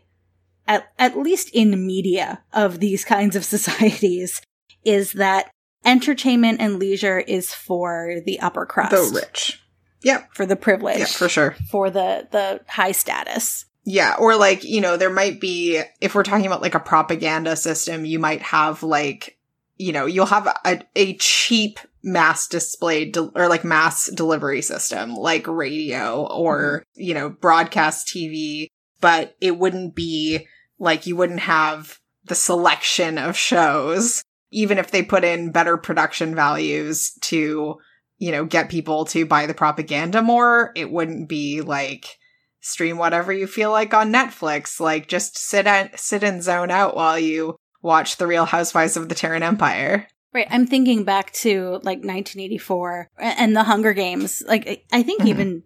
at 0.70 0.88
at 0.98 1.18
least 1.18 1.50
in 1.52 1.86
media 1.86 2.42
of 2.54 2.80
these 2.80 3.04
kinds 3.04 3.36
of 3.36 3.44
societies, 3.56 4.42
is 4.86 5.12
that 5.14 5.52
entertainment 5.84 6.62
and 6.62 6.80
leisure 6.80 7.20
is 7.20 7.54
for 7.54 8.22
the 8.26 8.40
upper 8.40 8.66
crust, 8.66 8.92
the 8.92 9.20
rich, 9.20 9.62
yeah, 10.02 10.24
for 10.34 10.46
the 10.46 10.56
privilege, 10.56 11.00
yeah, 11.00 11.06
for 11.06 11.28
sure, 11.28 11.56
for 11.70 11.90
the 11.90 12.28
the 12.32 12.62
high 12.70 12.94
status. 12.94 13.66
Yeah, 13.86 14.16
or 14.20 14.36
like, 14.36 14.64
you 14.64 14.82
know, 14.82 14.98
there 14.98 15.10
might 15.10 15.42
be, 15.42 15.82
if 16.00 16.14
we're 16.14 16.22
talking 16.22 16.46
about 16.46 16.62
like 16.62 16.76
a 16.76 16.80
propaganda 16.80 17.56
system, 17.56 18.06
you 18.06 18.20
might 18.20 18.42
have 18.44 18.84
like, 18.84 19.40
you 19.78 19.94
know, 19.94 20.06
you'll 20.06 20.28
have 20.28 20.46
a, 20.64 20.84
a 20.96 21.16
cheap 21.16 21.80
mass 22.04 22.48
display 22.48 23.06
de- 23.06 23.32
or 23.34 23.48
like 23.48 23.64
mass 23.64 24.08
delivery 24.12 24.62
system 24.62 25.16
like 25.16 25.48
radio 25.48 26.28
or, 26.28 26.82
mm-hmm. 26.82 27.02
you 27.02 27.14
know, 27.16 27.30
broadcast 27.30 28.08
TV, 28.08 28.68
but 29.02 29.36
it 29.42 29.58
wouldn't 29.58 29.96
be 29.96 30.46
like 30.80 31.06
you 31.06 31.16
wouldn't 31.16 31.42
have 31.42 32.00
the 32.26 32.36
selection 32.36 33.18
of 33.18 33.38
shows, 33.38 34.24
even 34.52 34.78
if 34.78 34.92
they 34.92 35.04
put 35.04 35.24
in 35.24 35.52
better 35.52 35.78
production 35.78 36.36
values 36.36 37.14
to, 37.22 37.78
you 38.18 38.32
know, 38.32 38.46
get 38.46 38.70
people 38.70 39.06
to 39.06 39.26
buy 39.26 39.46
the 39.46 39.54
propaganda 39.54 40.22
more. 40.22 40.72
It 40.76 40.92
wouldn't 40.92 41.30
be 41.30 41.62
like, 41.62 42.18
stream 42.62 42.98
whatever 42.98 43.32
you 43.32 43.48
feel 43.48 43.72
like 43.72 43.94
on 43.94 44.12
Netflix. 44.12 44.80
Like 44.80 45.08
just 45.08 45.38
sit 45.38 45.66
and 45.68 45.90
sit 45.96 46.24
and 46.24 46.44
zone 46.44 46.72
out 46.72 46.96
while 46.96 47.18
you 47.20 47.56
watch 47.82 48.18
The 48.18 48.28
Real 48.28 48.46
Housewives 48.46 48.98
of 48.98 49.10
the 49.10 49.16
Terran 49.16 49.44
Empire. 49.44 50.08
Right. 50.34 50.48
I'm 50.50 50.68
thinking 50.68 51.06
back 51.06 51.32
to 51.34 51.80
like 51.84 52.04
1984 52.04 53.08
and 53.18 53.56
the 53.56 53.64
Hunger 53.64 53.94
Games. 53.94 54.44
Like 54.48 54.86
I 54.92 55.02
think 55.04 55.22
Mhm. 55.22 55.28
even 55.28 55.64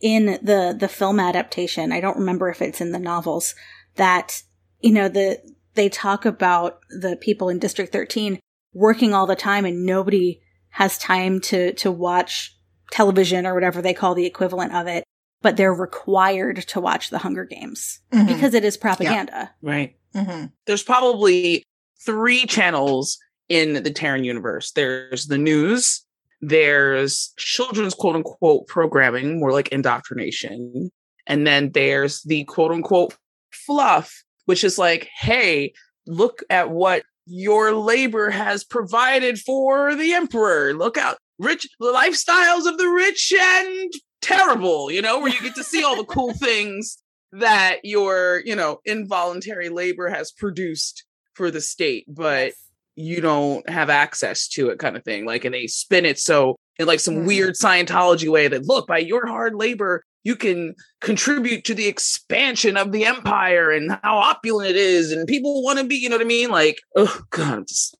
in 0.00 0.26
the 0.42 0.74
the 0.76 0.88
film 0.88 1.20
adaptation, 1.20 1.92
I 1.92 2.00
don't 2.00 2.18
remember 2.18 2.48
if 2.48 2.62
it's 2.62 2.80
in 2.80 2.92
the 2.92 2.98
novels 2.98 3.54
that 3.96 4.42
you 4.80 4.92
know 4.92 5.08
the 5.08 5.38
they 5.74 5.88
talk 5.88 6.24
about 6.24 6.80
the 6.90 7.16
people 7.16 7.48
in 7.48 7.58
District 7.58 7.92
13 7.92 8.38
working 8.74 9.14
all 9.14 9.26
the 9.26 9.36
time 9.36 9.64
and 9.64 9.84
nobody 9.86 10.40
has 10.70 10.98
time 10.98 11.40
to 11.40 11.72
to 11.74 11.90
watch 11.90 12.56
television 12.92 13.46
or 13.46 13.54
whatever 13.54 13.80
they 13.82 13.94
call 13.94 14.14
the 14.14 14.26
equivalent 14.26 14.74
of 14.74 14.86
it, 14.86 15.04
but 15.42 15.56
they're 15.56 15.74
required 15.74 16.56
to 16.68 16.80
watch 16.80 17.10
the 17.10 17.18
Hunger 17.18 17.44
Games 17.44 18.00
Mhm. 18.12 18.26
because 18.26 18.54
it 18.54 18.64
is 18.64 18.76
propaganda. 18.76 19.50
Right. 19.62 19.96
Mhm. 20.14 20.52
There's 20.66 20.82
probably 20.82 21.62
three 22.04 22.46
channels 22.46 23.18
in 23.48 23.82
the 23.82 23.90
Terran 23.90 24.24
universe. 24.24 24.72
There's 24.72 25.26
the 25.26 25.38
news, 25.38 26.04
there's 26.40 27.32
children's 27.36 27.94
quote 27.94 28.16
unquote 28.16 28.66
programming, 28.66 29.38
more 29.38 29.52
like 29.52 29.68
indoctrination. 29.68 30.90
And 31.26 31.46
then 31.46 31.70
there's 31.72 32.22
the 32.22 32.44
quote 32.44 32.72
unquote 32.72 33.16
fluff, 33.52 34.24
which 34.50 34.64
is 34.64 34.78
like, 34.78 35.08
hey, 35.16 35.72
look 36.08 36.42
at 36.50 36.70
what 36.70 37.04
your 37.24 37.72
labor 37.72 38.30
has 38.30 38.64
provided 38.64 39.38
for 39.38 39.94
the 39.94 40.12
emperor. 40.12 40.74
Look 40.74 40.98
out, 40.98 41.18
rich 41.38 41.68
the 41.78 41.86
lifestyles 41.92 42.66
of 42.68 42.76
the 42.76 42.88
rich 42.88 43.32
and 43.32 43.92
terrible, 44.20 44.90
you 44.90 45.02
know, 45.02 45.20
where 45.20 45.32
you 45.32 45.40
get 45.40 45.54
to 45.54 45.62
see 45.62 45.84
all 45.84 45.94
the 45.96 46.02
cool 46.16 46.32
things 46.34 46.98
that 47.30 47.76
your, 47.84 48.42
you 48.44 48.56
know, 48.56 48.80
involuntary 48.84 49.68
labor 49.68 50.08
has 50.08 50.32
produced 50.32 51.04
for 51.34 51.52
the 51.52 51.60
state, 51.60 52.04
but 52.08 52.52
you 52.96 53.20
don't 53.20 53.68
have 53.70 53.88
access 53.88 54.48
to 54.48 54.70
it 54.70 54.80
kind 54.80 54.96
of 54.96 55.04
thing. 55.04 55.24
Like, 55.26 55.44
and 55.44 55.54
they 55.54 55.68
spin 55.68 56.04
it 56.04 56.18
so 56.18 56.56
in 56.80 56.88
like 56.88 56.98
some 56.98 57.18
Mhm. 57.18 57.26
weird 57.26 57.54
Scientology 57.54 58.28
way 58.28 58.48
that 58.48 58.66
look, 58.66 58.88
by 58.88 58.98
your 58.98 59.28
hard 59.28 59.54
labor, 59.54 60.02
you 60.22 60.36
can 60.36 60.74
contribute 61.00 61.64
to 61.64 61.74
the 61.74 61.86
expansion 61.86 62.76
of 62.76 62.92
the 62.92 63.04
empire 63.06 63.70
and 63.70 63.98
how 64.02 64.18
opulent 64.18 64.70
it 64.70 64.76
is, 64.76 65.12
and 65.12 65.26
people 65.26 65.62
want 65.62 65.78
to 65.78 65.84
be, 65.84 65.96
you 65.96 66.08
know 66.08 66.16
what 66.16 66.24
I 66.24 66.28
mean? 66.28 66.50
Like, 66.50 66.78
oh 66.96 67.22
god, 67.30 67.66
just 67.68 67.96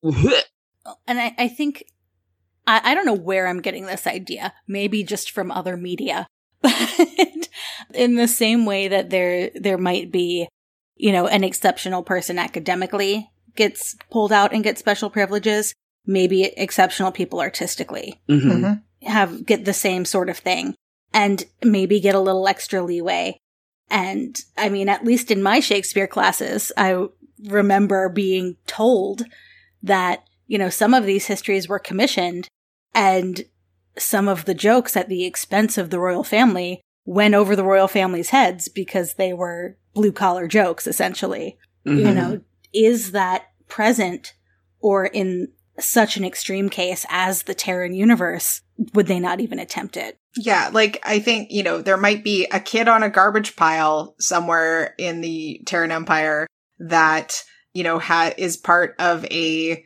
and 1.07 1.21
I, 1.21 1.35
I 1.39 1.49
think 1.49 1.85
I, 2.67 2.81
I 2.91 2.95
don't 2.95 3.07
know 3.07 3.15
where 3.15 3.47
I'm 3.47 3.61
getting 3.61 3.87
this 3.87 4.07
idea. 4.07 4.53
Maybe 4.67 5.03
just 5.03 5.31
from 5.31 5.51
other 5.51 5.77
media, 5.77 6.27
but 6.63 7.49
in 7.95 8.17
the 8.17 8.29
same 8.29 8.67
way 8.67 8.89
that 8.89 9.11
there 9.11 9.51
there 9.55 9.79
might 9.79 10.13
be, 10.13 10.49
you 10.97 11.13
know, 11.13 11.27
an 11.27 11.45
exceptional 11.45 12.03
person 12.03 12.39
academically 12.39 13.31
gets 13.57 13.97
pulled 14.11 14.33
out 14.33 14.53
and 14.53 14.63
gets 14.65 14.79
special 14.81 15.11
privileges. 15.11 15.75
Maybe 16.07 16.45
exceptional 16.45 17.13
people 17.13 17.41
artistically 17.41 18.21
Mhm. 18.29 18.43
Mhm. 18.43 18.83
have 19.03 19.45
get 19.45 19.65
the 19.65 19.75
same 19.75 20.05
sort 20.05 20.29
of 20.31 20.39
thing 20.39 20.75
and 21.13 21.45
maybe 21.63 22.01
get 22.01 22.15
a 22.15 22.21
little 22.21 22.47
extra 22.47 22.83
leeway. 22.83 23.39
And 23.91 24.41
I 24.57 24.69
mean, 24.69 24.89
at 24.89 25.05
least 25.05 25.31
in 25.31 25.43
my 25.43 25.61
Shakespeare 25.61 26.07
classes, 26.07 26.71
I 26.77 27.07
remember 27.45 28.09
being 28.09 28.57
told 28.67 29.25
that, 29.83 30.25
you 30.47 30.59
know, 30.59 30.71
some 30.71 30.95
of 30.95 31.05
these 31.05 31.27
histories 31.27 31.69
were 31.69 31.79
commissioned 31.79 32.49
and 32.95 33.45
some 33.99 34.29
of 34.29 34.45
the 34.45 34.55
jokes 34.55 34.97
at 34.97 35.09
the 35.09 35.25
expense 35.25 35.77
of 35.77 35.91
the 35.91 35.99
royal 35.99 36.25
family 36.25 36.81
went 37.05 37.35
over 37.35 37.57
the 37.57 37.65
royal 37.65 37.89
family's 37.89 38.31
heads 38.31 38.69
because 38.69 39.15
they 39.15 39.33
were 39.33 39.77
blue 39.95 40.13
collar 40.13 40.47
jokes, 40.47 40.87
essentially 40.87 41.59
you 41.85 42.07
Mhm. 42.07 42.15
know, 42.15 42.41
is 42.73 43.13
that 43.13 43.47
present 43.69 44.35
or 44.81 45.07
in 45.07 45.49
such 45.79 46.17
an 46.17 46.25
extreme 46.25 46.69
case 46.69 47.07
as 47.09 47.45
the 47.45 47.55
Terran 47.55 47.95
universe, 47.95 48.61
would 48.93 49.07
they 49.07 49.19
not 49.19 49.41
even 49.41 49.59
attempt 49.59 49.97
it? 49.97 50.17
Yeah, 50.37 50.71
like 50.73 51.01
I 51.05 51.19
think, 51.19 51.51
you 51.51 51.63
know, 51.63 51.83
there 51.83 51.97
might 51.97 52.23
be 52.23 52.47
a 52.53 52.61
kid 52.61 52.89
on 52.89 53.03
a 53.03 53.11
garbage 53.11 53.57
pile 53.57 54.15
somewhere 54.19 54.95
in 54.97 55.21
the 55.21 55.61
Terran 55.67 55.91
Empire 55.91 56.47
that, 56.79 57.43
you 57.75 57.83
know, 57.83 57.99
ha- 57.99 58.33
is 58.37 58.57
part 58.57 58.95
of 58.99 59.25
a, 59.25 59.85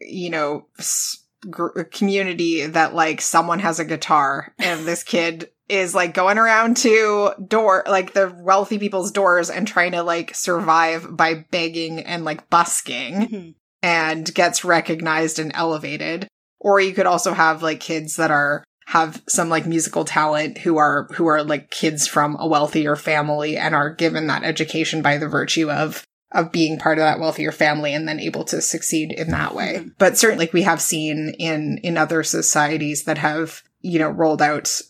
you 0.00 0.30
know, 0.30 0.66
s- 0.78 1.24
gr- 1.50 1.82
community 1.82 2.66
that 2.66 2.94
like 2.94 3.20
someone 3.20 3.58
has 3.58 3.78
a 3.78 3.84
guitar 3.84 4.54
and 4.58 4.86
this 4.86 5.02
kid 5.02 5.50
is 5.68 5.94
like 5.94 6.14
going 6.14 6.38
around 6.38 6.76
to 6.78 7.32
door, 7.46 7.84
like 7.86 8.12
the 8.12 8.34
wealthy 8.38 8.78
people's 8.78 9.10
doors 9.10 9.50
and 9.50 9.66
trying 9.66 9.92
to 9.92 10.02
like 10.02 10.34
survive 10.34 11.14
by 11.14 11.44
begging 11.50 12.00
and 12.00 12.24
like 12.24 12.48
busking 12.50 13.14
mm-hmm. 13.14 13.50
and 13.82 14.34
gets 14.34 14.64
recognized 14.64 15.38
and 15.38 15.52
elevated. 15.54 16.26
Or 16.58 16.80
you 16.80 16.94
could 16.94 17.06
also 17.06 17.34
have 17.34 17.62
like 17.62 17.80
kids 17.80 18.16
that 18.16 18.30
are 18.30 18.64
have 18.86 19.22
some 19.28 19.48
like 19.48 19.66
musical 19.66 20.04
talent 20.04 20.58
who 20.58 20.76
are 20.76 21.08
who 21.14 21.26
are 21.26 21.42
like 21.42 21.70
kids 21.70 22.06
from 22.06 22.36
a 22.38 22.46
wealthier 22.46 22.96
family 22.96 23.56
and 23.56 23.74
are 23.74 23.90
given 23.90 24.26
that 24.26 24.44
education 24.44 25.02
by 25.02 25.18
the 25.18 25.28
virtue 25.28 25.70
of 25.70 26.06
of 26.32 26.50
being 26.50 26.78
part 26.78 26.98
of 26.98 27.02
that 27.02 27.20
wealthier 27.20 27.52
family 27.52 27.94
and 27.94 28.08
then 28.08 28.18
able 28.18 28.44
to 28.44 28.60
succeed 28.60 29.12
in 29.12 29.30
that 29.30 29.54
way. 29.54 29.80
Mhm. 29.80 29.92
But 29.98 30.18
certainly 30.18 30.50
we 30.52 30.62
have 30.62 30.80
seen 30.80 31.34
in 31.38 31.78
in 31.78 31.96
other 31.96 32.22
societies 32.22 33.04
that 33.04 33.18
have, 33.18 33.62
you 33.80 33.98
know, 33.98 34.10
rolled 34.10 34.42
out 34.42 34.80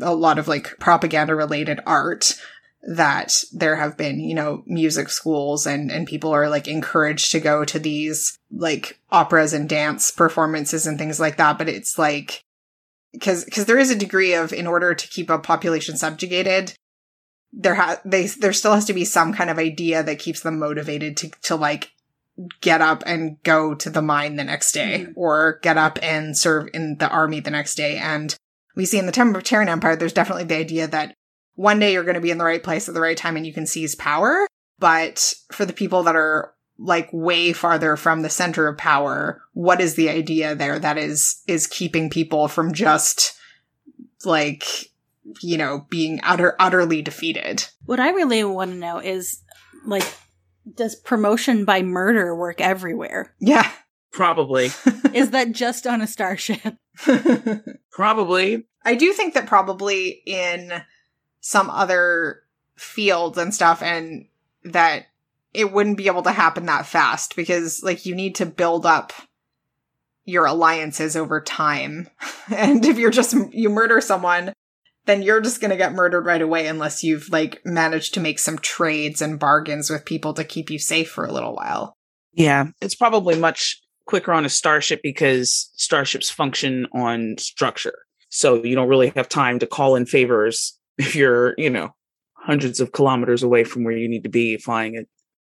a 0.00 0.14
lot 0.14 0.38
of 0.38 0.48
like 0.48 0.78
propaganda 0.80 1.34
related 1.34 1.80
art 1.86 2.34
that 2.86 3.44
there 3.52 3.76
have 3.76 3.96
been, 3.96 4.20
you 4.20 4.34
know, 4.34 4.62
music 4.66 5.08
schools 5.08 5.66
and, 5.66 5.90
and 5.90 6.06
people 6.06 6.30
are 6.30 6.50
like 6.50 6.68
encouraged 6.68 7.32
to 7.32 7.40
go 7.40 7.64
to 7.64 7.78
these 7.78 8.38
like 8.50 8.98
operas 9.10 9.52
and 9.54 9.68
dance 9.68 10.10
performances 10.10 10.86
and 10.86 10.98
things 10.98 11.18
like 11.18 11.36
that. 11.36 11.56
But 11.56 11.68
it's 11.68 11.98
like, 11.98 12.44
cause, 13.20 13.44
cause 13.52 13.64
there 13.66 13.78
is 13.78 13.90
a 13.90 13.96
degree 13.96 14.34
of, 14.34 14.52
in 14.52 14.66
order 14.66 14.94
to 14.94 15.08
keep 15.08 15.30
a 15.30 15.38
population 15.38 15.96
subjugated, 15.96 16.74
there 17.52 17.74
ha, 17.74 18.00
they, 18.04 18.26
there 18.26 18.52
still 18.52 18.74
has 18.74 18.84
to 18.86 18.92
be 18.92 19.04
some 19.04 19.32
kind 19.32 19.50
of 19.50 19.58
idea 19.58 20.02
that 20.02 20.18
keeps 20.18 20.40
them 20.40 20.58
motivated 20.58 21.16
to, 21.18 21.30
to 21.42 21.56
like 21.56 21.92
get 22.60 22.80
up 22.80 23.02
and 23.06 23.40
go 23.44 23.74
to 23.74 23.88
the 23.90 24.02
mine 24.02 24.34
the 24.36 24.42
next 24.44 24.72
day 24.72 25.06
Mhm. 25.06 25.12
or 25.16 25.60
get 25.62 25.76
up 25.78 25.98
and 26.02 26.36
serve 26.36 26.68
in 26.74 26.96
the 26.98 27.08
army 27.08 27.38
the 27.40 27.50
next 27.52 27.76
day. 27.76 27.96
And 27.96 28.34
we 28.74 28.84
see 28.86 28.98
in 28.98 29.06
the 29.06 29.12
Tem- 29.12 29.40
Terran 29.42 29.68
Empire, 29.68 29.94
there's 29.94 30.12
definitely 30.12 30.44
the 30.44 30.56
idea 30.56 30.88
that 30.88 31.14
one 31.54 31.78
day 31.78 31.92
you're 31.92 32.02
going 32.02 32.16
to 32.16 32.20
be 32.20 32.32
in 32.32 32.38
the 32.38 32.44
right 32.44 32.62
place 32.62 32.88
at 32.88 32.94
the 32.94 33.00
right 33.00 33.16
time 33.16 33.36
and 33.36 33.46
you 33.46 33.52
can 33.52 33.66
seize 33.66 33.94
power. 33.94 34.48
But 34.80 35.32
for 35.52 35.64
the 35.64 35.72
people 35.72 36.02
that 36.02 36.16
are 36.16 36.52
like 36.78 37.08
way 37.12 37.52
farther 37.52 37.96
from 37.96 38.22
the 38.22 38.30
center 38.30 38.66
of 38.68 38.78
power, 38.78 39.42
what 39.52 39.80
is 39.80 39.94
the 39.94 40.08
idea 40.08 40.54
there 40.54 40.78
that 40.78 40.98
is, 40.98 41.42
is 41.46 41.66
keeping 41.66 42.10
people 42.10 42.48
from 42.48 42.72
just 42.72 43.36
like, 44.24 44.64
you 45.40 45.56
know, 45.56 45.86
being 45.88 46.20
utter, 46.22 46.56
utterly 46.58 47.02
defeated? 47.02 47.64
What 47.86 48.00
I 48.00 48.10
really 48.10 48.42
want 48.44 48.72
to 48.72 48.76
know 48.76 48.98
is 48.98 49.42
like, 49.86 50.04
does 50.74 50.96
promotion 50.96 51.64
by 51.64 51.82
murder 51.82 52.34
work 52.34 52.60
everywhere? 52.60 53.34
Yeah. 53.38 53.70
Probably. 54.10 54.70
Is 55.12 55.30
that 55.30 55.50
just 55.50 55.88
on 55.88 56.00
a 56.00 56.06
starship? 56.06 56.76
Probably. 57.90 58.64
I 58.84 58.94
do 58.94 59.12
think 59.12 59.34
that 59.34 59.46
probably 59.46 60.22
in 60.24 60.72
some 61.40 61.68
other 61.68 62.42
fields 62.76 63.38
and 63.38 63.52
stuff 63.52 63.82
and 63.82 64.26
that 64.62 65.06
it 65.54 65.72
wouldn't 65.72 65.96
be 65.96 66.08
able 66.08 66.22
to 66.22 66.32
happen 66.32 66.66
that 66.66 66.86
fast 66.86 67.36
because 67.36 67.82
like 67.82 68.04
you 68.04 68.14
need 68.14 68.34
to 68.34 68.46
build 68.46 68.84
up 68.84 69.12
your 70.24 70.46
alliances 70.46 71.16
over 71.16 71.40
time. 71.40 72.08
And 72.54 72.84
if 72.84 72.98
you're 72.98 73.10
just 73.10 73.34
you 73.52 73.70
murder 73.70 74.02
someone, 74.02 74.52
then 75.06 75.22
you're 75.22 75.40
just 75.40 75.62
going 75.62 75.70
to 75.70 75.78
get 75.78 75.94
murdered 75.94 76.26
right 76.26 76.42
away 76.42 76.66
unless 76.66 77.02
you've 77.02 77.30
like 77.30 77.62
managed 77.64 78.12
to 78.14 78.20
make 78.20 78.38
some 78.38 78.58
trades 78.58 79.22
and 79.22 79.40
bargains 79.40 79.88
with 79.88 80.04
people 80.04 80.34
to 80.34 80.44
keep 80.44 80.68
you 80.68 80.78
safe 80.78 81.10
for 81.10 81.24
a 81.24 81.32
little 81.32 81.54
while. 81.54 81.96
Yeah, 82.34 82.66
it's 82.82 82.94
probably 82.94 83.38
much 83.38 83.80
quicker 84.06 84.30
on 84.30 84.44
a 84.44 84.50
starship 84.50 85.00
because 85.02 85.70
starships 85.74 86.28
function 86.28 86.86
on 86.92 87.36
structure. 87.38 88.00
So 88.28 88.62
you 88.62 88.74
don't 88.74 88.88
really 88.88 89.12
have 89.16 89.28
time 89.28 89.58
to 89.60 89.66
call 89.66 89.96
in 89.96 90.04
favors 90.04 90.78
if 90.98 91.16
you're, 91.16 91.54
you 91.56 91.70
know, 91.70 91.94
hundreds 92.34 92.78
of 92.78 92.92
kilometers 92.92 93.42
away 93.42 93.64
from 93.64 93.84
where 93.84 93.96
you 93.96 94.08
need 94.08 94.24
to 94.24 94.28
be 94.28 94.58
flying 94.58 94.96
at 94.96 95.06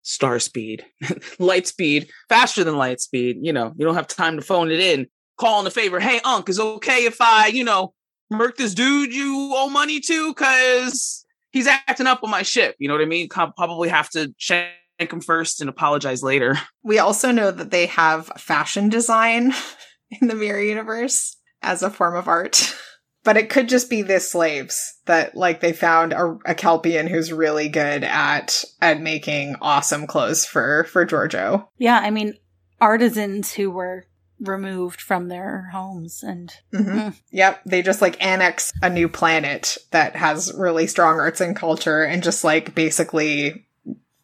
star 0.04 0.40
speed, 0.40 0.86
light 1.40 1.68
speed, 1.68 2.10
faster 2.30 2.64
than 2.64 2.78
light 2.78 3.02
speed. 3.02 3.38
You 3.42 3.54
know, 3.54 3.74
you 3.78 3.86
don't 3.86 3.96
have 3.96 4.08
time 4.08 4.36
to 4.38 4.42
phone 4.42 4.72
it 4.72 4.80
in, 4.80 5.08
call 5.38 5.62
in 5.62 5.68
a 5.68 5.72
favor. 5.72 6.00
Hey, 6.00 6.20
Unc, 6.24 6.48
is 6.50 6.60
okay 6.60 7.06
if 7.06 7.18
I, 7.22 7.48
you 7.48 7.64
know, 7.64 7.94
murk 8.30 8.58
this 8.58 8.74
dude 8.74 9.14
you 9.14 9.52
owe 9.56 9.70
money 9.70 10.00
to? 10.00 10.34
Cause 10.34 11.26
he's 11.52 11.68
acting 11.68 12.08
up 12.08 12.24
on 12.24 12.30
my 12.30 12.42
ship. 12.42 12.76
You 12.80 12.88
know 12.88 12.94
what 12.94 13.04
I 13.04 13.06
mean? 13.06 13.30
Probably 13.30 13.90
have 13.90 14.10
to 14.12 14.34
shank 14.38 14.72
him 15.00 15.22
first 15.22 15.62
and 15.62 15.70
apologize 15.70 16.24
later. 16.24 16.58
We 16.84 16.98
also 16.98 17.32
know 17.32 17.52
that 17.52 17.70
they 17.70 17.86
have 17.86 18.26
fashion 18.38 18.90
design 18.90 19.54
in 20.22 20.28
the 20.28 20.36
Mirror 20.36 20.64
Universe 20.64 21.38
as 21.62 21.84
a 21.84 21.92
form 21.92 22.16
of 22.16 22.28
art. 22.28 22.76
But 23.24 23.38
it 23.38 23.50
could 23.50 23.70
just 23.70 23.90
be 23.90 24.02
the 24.02 24.20
slaves 24.20 24.96
that 25.06 25.36
like 25.36 25.60
they 25.60 25.74
found 25.74 26.12
a, 26.14 26.38
a 26.46 26.56
Kelpian 26.56 27.08
who's 27.08 27.32
really 27.32 27.70
good 27.70 28.04
at 28.04 28.64
at 28.82 29.00
making 29.02 29.56
awesome 29.62 30.08
clothes 30.08 30.46
for 30.46 30.86
for 30.86 31.06
Georgiou. 31.06 31.68
Yeah, 31.78 32.00
I 32.00 32.10
mean, 32.10 32.36
artisans 32.80 33.54
who 33.54 33.70
were 33.70 34.06
removed 34.40 35.00
from 35.02 35.28
their 35.28 35.70
homes 35.72 36.24
and 36.24 36.52
Mhm. 36.74 36.86
Mm. 36.96 37.16
Yep, 37.32 37.62
they 37.66 37.84
just 37.84 38.02
like 38.02 38.24
annex 38.26 38.72
a 38.82 38.90
new 38.90 39.08
planet 39.08 39.78
that 39.92 40.16
has 40.16 40.52
really 40.58 40.88
strong 40.88 41.20
arts 41.20 41.42
and 41.42 41.56
culture 41.56 42.02
and 42.04 42.24
just 42.24 42.44
like 42.44 42.74
basically 42.74 43.68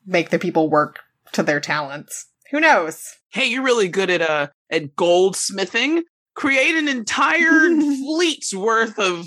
make 0.08 0.32
the 0.32 0.40
people 0.40 0.70
work 0.72 1.02
to 1.34 1.44
their 1.44 1.60
talents. 1.60 2.26
Who 2.52 2.60
knows? 2.60 3.14
hey, 3.30 3.46
you're 3.46 3.62
really 3.64 3.90
good 3.90 4.10
at 4.10 4.22
uh 4.22 4.48
at 4.72 4.96
goldsmithing. 4.96 6.02
Create 6.38 6.76
an 6.76 6.88
entire 6.88 7.70
fleet's 8.06 8.54
worth 8.54 8.98
of 9.00 9.26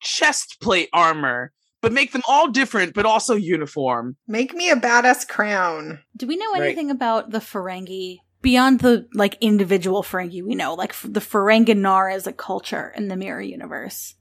chest 0.00 0.58
plate 0.60 0.88
armor, 0.92 1.52
but 1.80 1.92
make 1.92 2.12
them 2.12 2.22
all 2.28 2.48
different, 2.48 2.94
but 2.94 3.06
also 3.06 3.34
uniform. 3.34 4.16
Make 4.26 4.52
me 4.54 4.68
a 4.70 4.76
badass 4.76 5.26
crown. 5.26 6.00
do 6.16 6.26
we 6.26 6.36
know 6.36 6.52
Right. 6.52 6.62
anything 6.62 6.90
about 6.90 7.30
the 7.30 7.38
Ferengi 7.38 8.18
beyond 8.42 8.80
the 8.80 9.06
like 9.14 9.36
individual 9.40 10.02
Ferengi 10.02 10.44
we 10.44 10.54
know 10.54 10.74
like 10.74 10.90
f- 10.90 11.06
the 11.08 11.20
Ferenginar 11.20 12.12
as 12.12 12.26
a 12.26 12.32
culture 12.32 12.92
in 12.96 13.08
the 13.08 13.16
mirror 13.16 13.40
universe 13.40 14.14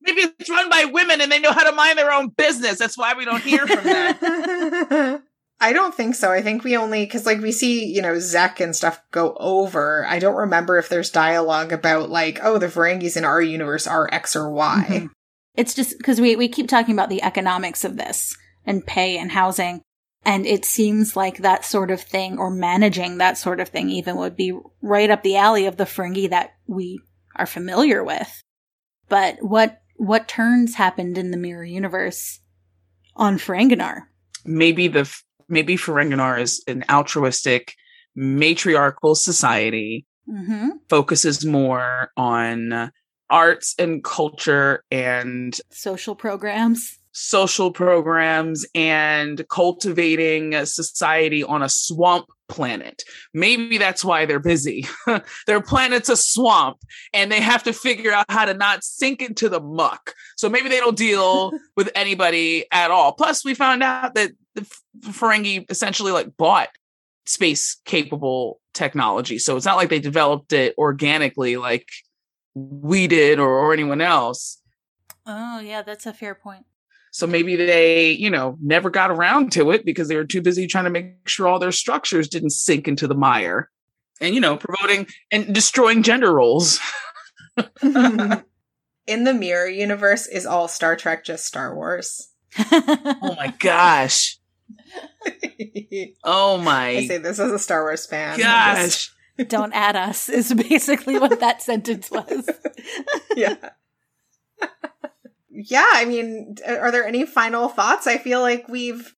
Maybe 0.00 0.20
it's 0.38 0.50
run 0.50 0.68
by 0.68 0.84
women 0.84 1.20
and 1.22 1.32
they 1.32 1.38
know 1.40 1.50
how 1.52 1.64
to 1.68 1.74
mind 1.74 1.96
their 1.98 2.12
own 2.12 2.28
business. 2.28 2.78
That's 2.78 2.98
why 2.98 3.14
we 3.14 3.24
don't 3.24 3.42
hear 3.42 3.66
from 3.66 3.82
them. 3.84 5.22
I 5.60 5.72
don't 5.72 5.94
think 5.94 6.14
so. 6.14 6.30
I 6.32 6.42
think 6.42 6.64
we 6.64 6.76
only 6.76 7.04
because 7.04 7.26
like 7.26 7.40
we 7.40 7.52
see 7.52 7.86
you 7.86 8.02
know 8.02 8.18
Zek 8.18 8.60
and 8.60 8.74
stuff 8.74 9.00
go 9.10 9.34
over. 9.38 10.04
I 10.06 10.18
don't 10.18 10.34
remember 10.36 10.78
if 10.78 10.88
there's 10.88 11.10
dialogue 11.10 11.72
about 11.72 12.10
like 12.10 12.38
oh 12.42 12.58
the 12.58 12.66
Ferengis 12.66 13.16
in 13.16 13.24
our 13.24 13.40
universe 13.40 13.86
are 13.86 14.08
X 14.12 14.36
or 14.36 14.50
Y. 14.50 14.86
Mhm. 14.88 15.10
It's 15.56 15.74
just 15.74 15.96
because 15.98 16.20
we, 16.20 16.34
we 16.34 16.48
keep 16.48 16.68
talking 16.68 16.94
about 16.94 17.10
the 17.10 17.22
economics 17.22 17.84
of 17.84 17.96
this 17.96 18.36
and 18.66 18.84
pay 18.84 19.16
and 19.16 19.30
housing. 19.30 19.82
And 20.24 20.46
it 20.46 20.64
seems 20.64 21.14
like 21.14 21.38
that 21.38 21.64
sort 21.64 21.92
of 21.92 22.00
thing 22.00 22.38
or 22.38 22.50
managing 22.50 23.18
that 23.18 23.38
sort 23.38 23.60
of 23.60 23.68
thing 23.68 23.88
even 23.88 24.16
would 24.16 24.34
be 24.36 24.58
right 24.82 25.10
up 25.10 25.22
the 25.22 25.36
alley 25.36 25.66
of 25.66 25.76
the 25.76 25.84
Ferengi 25.84 26.28
that 26.30 26.54
we 26.66 26.98
are 27.36 27.46
familiar 27.46 28.02
with. 28.02 28.42
But 29.08 29.36
what, 29.42 29.80
what 29.96 30.26
turns 30.26 30.74
happened 30.74 31.18
in 31.18 31.30
the 31.30 31.36
mirror 31.36 31.62
universe 31.64 32.40
on 33.14 33.38
Ferenginar? 33.38 34.06
maybe 34.44 34.88
the 34.88 35.00
f- 35.00 35.24
maybe 35.48 35.76
Ferenginar 35.76 36.40
is 36.40 36.62
an 36.66 36.84
altruistic 36.90 37.74
matriarchal 38.14 39.14
society 39.14 40.06
Mm-hmm. 40.26 40.68
focuses 40.88 41.44
more 41.44 42.10
on 42.16 42.90
arts 43.28 43.74
and 43.78 44.02
culture 44.02 44.82
and 44.90 45.54
Social 45.70 46.14
programs. 46.14 46.98
Social 47.14 47.70
programs 47.70 48.66
and 48.74 49.48
cultivating 49.48 50.52
a 50.52 50.66
society 50.66 51.44
on 51.44 51.62
a 51.62 51.68
swamp 51.68 52.26
planet. 52.48 53.04
Maybe 53.32 53.78
that's 53.78 54.04
why 54.04 54.26
they're 54.26 54.40
busy. 54.40 54.86
Their 55.46 55.62
planet's 55.62 56.08
a 56.08 56.16
swamp 56.16 56.78
and 57.12 57.30
they 57.30 57.40
have 57.40 57.62
to 57.62 57.72
figure 57.72 58.12
out 58.12 58.26
how 58.28 58.44
to 58.44 58.52
not 58.52 58.82
sink 58.82 59.22
into 59.22 59.48
the 59.48 59.60
muck. 59.60 60.14
So 60.36 60.48
maybe 60.48 60.68
they 60.68 60.80
don't 60.80 60.98
deal 60.98 61.52
with 61.76 61.90
anybody 61.94 62.66
at 62.72 62.90
all. 62.90 63.12
Plus, 63.12 63.44
we 63.44 63.54
found 63.54 63.82
out 63.82 64.14
that 64.16 64.32
the 64.54 64.66
Ferengi 65.00 65.70
essentially 65.70 66.12
like 66.12 66.36
bought 66.36 66.68
space 67.26 67.80
capable 67.84 68.60
technology. 68.74 69.38
So 69.38 69.56
it's 69.56 69.66
not 69.66 69.76
like 69.76 69.88
they 69.88 70.00
developed 70.00 70.52
it 70.52 70.74
organically 70.76 71.56
like 71.56 71.88
we 72.54 73.06
did 73.06 73.38
or, 73.38 73.48
or 73.48 73.72
anyone 73.72 74.00
else. 74.00 74.60
Oh, 75.26 75.60
yeah, 75.60 75.82
that's 75.82 76.06
a 76.06 76.12
fair 76.12 76.34
point. 76.34 76.66
So 77.14 77.28
maybe 77.28 77.54
they, 77.54 78.10
you 78.10 78.28
know, 78.28 78.58
never 78.60 78.90
got 78.90 79.12
around 79.12 79.52
to 79.52 79.70
it 79.70 79.84
because 79.84 80.08
they 80.08 80.16
were 80.16 80.24
too 80.24 80.42
busy 80.42 80.66
trying 80.66 80.86
to 80.86 80.90
make 80.90 81.28
sure 81.28 81.46
all 81.46 81.60
their 81.60 81.70
structures 81.70 82.26
didn't 82.26 82.50
sink 82.50 82.88
into 82.88 83.06
the 83.06 83.14
mire. 83.14 83.70
And, 84.20 84.34
you 84.34 84.40
know, 84.40 84.56
promoting 84.56 85.06
and 85.30 85.54
destroying 85.54 86.02
gender 86.02 86.34
roles. 86.34 86.80
in 87.82 88.42
the 89.06 89.32
mirror 89.32 89.68
universe, 89.68 90.26
is 90.26 90.44
all 90.44 90.66
Star 90.66 90.96
Trek 90.96 91.24
just 91.24 91.44
Star 91.44 91.72
Wars? 91.76 92.32
Oh 92.72 93.36
my 93.38 93.54
gosh. 93.60 94.38
Oh 96.24 96.58
my. 96.58 96.88
I 96.88 97.06
say 97.06 97.18
this 97.18 97.38
as 97.38 97.52
a 97.52 97.58
Star 97.60 97.84
Wars 97.84 98.06
fan. 98.06 98.38
gosh. 98.38 99.12
Don't 99.46 99.72
add 99.72 99.94
us 99.94 100.28
is 100.28 100.52
basically 100.52 101.18
what 101.18 101.38
that 101.38 101.62
sentence 101.62 102.10
was. 102.10 102.50
yeah. 103.36 103.70
Yeah, 105.54 105.88
I 105.92 106.04
mean, 106.04 106.56
uh, 106.68 106.76
are 106.76 106.90
there 106.90 107.06
any 107.06 107.24
final 107.24 107.68
thoughts? 107.68 108.06
I 108.06 108.18
feel 108.18 108.40
like 108.40 108.68
we've, 108.68 109.14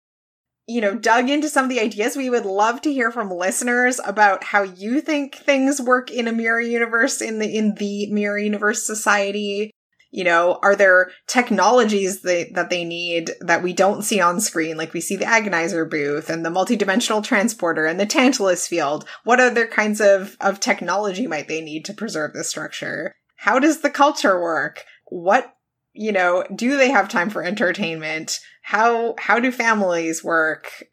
you 0.66 0.80
know, 0.80 0.94
dug 0.94 1.30
into 1.30 1.48
some 1.48 1.64
of 1.64 1.70
the 1.70 1.80
ideas. 1.80 2.16
We 2.16 2.30
would 2.30 2.44
love 2.44 2.82
to 2.82 2.92
hear 2.92 3.10
from 3.10 3.30
listeners 3.30 4.00
about 4.04 4.44
how 4.44 4.62
you 4.62 5.00
think 5.00 5.34
things 5.34 5.80
work 5.80 6.10
in 6.10 6.28
a 6.28 6.32
mirror 6.32 6.60
universe 6.60 7.22
in 7.22 7.38
the 7.38 7.56
in 7.56 7.74
the 7.76 8.12
mirror 8.12 8.38
universe 8.38 8.86
society. 8.86 9.70
You 10.12 10.24
know, 10.24 10.58
are 10.62 10.76
there 10.76 11.10
technologies 11.26 12.22
that, 12.22 12.54
that 12.54 12.70
they 12.70 12.84
need 12.84 13.32
that 13.40 13.62
we 13.62 13.72
don't 13.72 14.02
see 14.02 14.20
on 14.20 14.40
screen? 14.40 14.76
Like 14.76 14.94
we 14.94 15.00
see 15.00 15.16
the 15.16 15.24
agonizer 15.24 15.88
booth 15.88 16.30
and 16.30 16.44
the 16.44 16.50
multidimensional 16.50 17.22
transporter 17.22 17.86
and 17.86 17.98
the 17.98 18.06
Tantalus 18.06 18.66
field. 18.66 19.04
What 19.24 19.40
other 19.40 19.66
kinds 19.66 20.00
of, 20.00 20.36
of 20.40 20.60
technology 20.60 21.26
might 21.26 21.48
they 21.48 21.60
need 21.60 21.84
to 21.86 21.92
preserve 21.92 22.32
this 22.32 22.48
structure? 22.48 23.14
How 23.36 23.58
does 23.58 23.80
the 23.80 23.90
culture 23.90 24.40
work? 24.40 24.84
What, 25.06 25.55
you 25.96 26.12
know, 26.12 26.44
do 26.54 26.76
they 26.76 26.90
have 26.90 27.08
time 27.08 27.30
for 27.30 27.42
entertainment? 27.42 28.40
How, 28.62 29.14
how 29.18 29.40
do 29.40 29.50
families 29.50 30.22
work? 30.22 30.84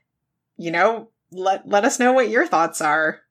You 0.57 0.71
know, 0.71 1.09
let, 1.31 1.67
let 1.67 1.85
us 1.85 1.99
know 1.99 2.13
what 2.13 2.29
your 2.29 2.47
thoughts 2.47 2.81
are. 2.81 3.21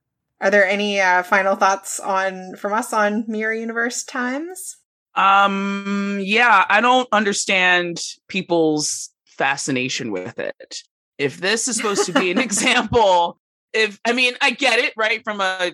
Are 0.40 0.50
there 0.50 0.66
any 0.66 1.00
uh, 1.00 1.22
final 1.22 1.54
thoughts 1.54 2.00
on 2.00 2.56
from 2.56 2.72
us 2.72 2.92
on 2.92 3.24
Mirror 3.28 3.54
Universe 3.54 4.02
times? 4.02 4.76
Um, 5.14 6.18
yeah, 6.20 6.64
I 6.68 6.80
don't 6.80 7.08
understand 7.12 8.00
people's 8.28 9.10
fascination 9.24 10.10
with 10.10 10.38
it. 10.38 10.78
If 11.18 11.38
this 11.38 11.68
is 11.68 11.76
supposed 11.76 12.06
to 12.06 12.12
be 12.12 12.30
an 12.30 12.38
example, 12.40 13.38
if 13.72 14.00
I 14.04 14.12
mean, 14.12 14.34
I 14.40 14.50
get 14.50 14.80
it, 14.80 14.94
right? 14.96 15.22
From 15.22 15.40
a 15.40 15.72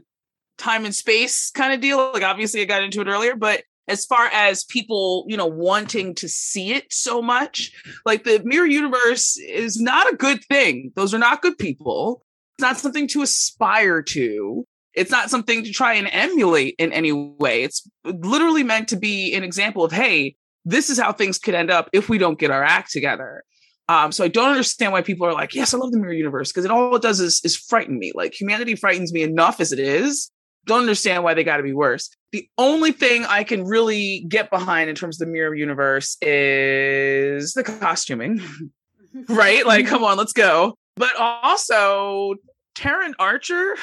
time 0.59 0.85
and 0.85 0.95
space 0.95 1.51
kind 1.51 1.73
of 1.73 1.81
deal. 1.81 2.13
Like 2.13 2.23
obviously 2.23 2.61
I 2.61 2.65
got 2.65 2.83
into 2.83 3.01
it 3.01 3.07
earlier, 3.07 3.37
but 3.37 3.63
as 3.89 4.05
far 4.05 4.27
as 4.27 4.65
people, 4.65 5.25
you 5.29 5.37
know, 5.37 5.47
wanting 5.47 6.15
to 6.17 6.29
see 6.29 6.73
it 6.73 6.93
so 6.93 7.23
much, 7.23 7.73
like 8.05 8.25
the 8.25 8.41
mirror 8.45 8.67
universe 8.67 9.37
is 9.39 9.81
not 9.81 10.13
a 10.13 10.17
good 10.17 10.45
thing. 10.45 10.93
Those 10.95 11.15
are 11.15 11.19
not 11.19 11.43
good 11.43 11.59
people. 11.59 12.23
It's 12.57 12.63
not 12.63 12.79
something 12.79 13.09
to 13.09 13.23
aspire 13.23 14.03
to. 14.03 14.67
It's 14.95 15.11
not 15.11 15.31
something 15.31 15.65
to 15.65 15.71
try 15.71 15.95
and 15.95 16.09
emulate 16.11 16.75
in 16.79 16.93
any 16.93 17.13
way. 17.13 17.63
It's 17.63 17.89
literally 18.05 18.65
meant 18.65 18.89
to 18.89 18.97
be 18.97 19.35
an 19.35 19.45
example 19.45 19.85
of, 19.85 19.93
hey, 19.93 20.37
this 20.65 20.91
is 20.91 20.99
how 20.99 21.13
things 21.13 21.39
could 21.39 21.55
end 21.55 21.71
up 21.71 21.89
if 21.93 22.09
we 22.09 22.19
don't 22.19 22.39
get 22.39 22.51
our 22.51 22.65
act 22.65 22.91
together. 22.91 23.45
Um, 23.89 24.13
so 24.13 24.23
I 24.23 24.29
don't 24.29 24.51
understand 24.51 24.93
why 24.93 25.01
people 25.01 25.27
are 25.27 25.33
like, 25.33 25.55
yes, 25.55 25.73
I 25.73 25.79
love 25.79 25.93
the 25.93 25.99
mirror 25.99 26.13
universe 26.13 26.53
because 26.53 26.65
it 26.65 26.71
all 26.71 26.95
it 26.95 27.03
does 27.03 27.21
is 27.21 27.41
is 27.43 27.57
frighten 27.57 27.99
me. 27.99 28.13
Like 28.15 28.39
humanity 28.39 28.75
frightens 28.75 29.13
me 29.13 29.23
enough 29.23 29.61
as 29.61 29.73
it 29.73 29.79
is. 29.79 30.31
Don't 30.69 30.81
understand 30.81 31.25
why 31.25 31.35
they 31.35 31.43
got 31.43 31.57
to 31.57 31.63
be 31.63 31.73
worse. 31.73 32.11
The 32.33 32.49
only 32.59 32.93
thing 32.93 33.25
I 33.25 33.43
can 33.43 33.65
really 33.65 34.25
get 34.29 34.51
behind 34.51 34.91
in 34.91 34.95
terms 34.95 35.21
of 35.21 35.27
the 35.27 35.33
mirror 35.33 35.55
universe 35.55 36.17
is 36.21 37.55
the 37.55 37.65
costuming, 37.65 38.41
right? 39.29 39.67
Like, 39.67 39.87
come 39.87 40.05
on, 40.05 40.19
let's 40.19 40.35
go. 40.35 40.75
But 40.97 41.17
also, 41.17 42.35
Terran 42.75 43.15
Archer 43.19 43.77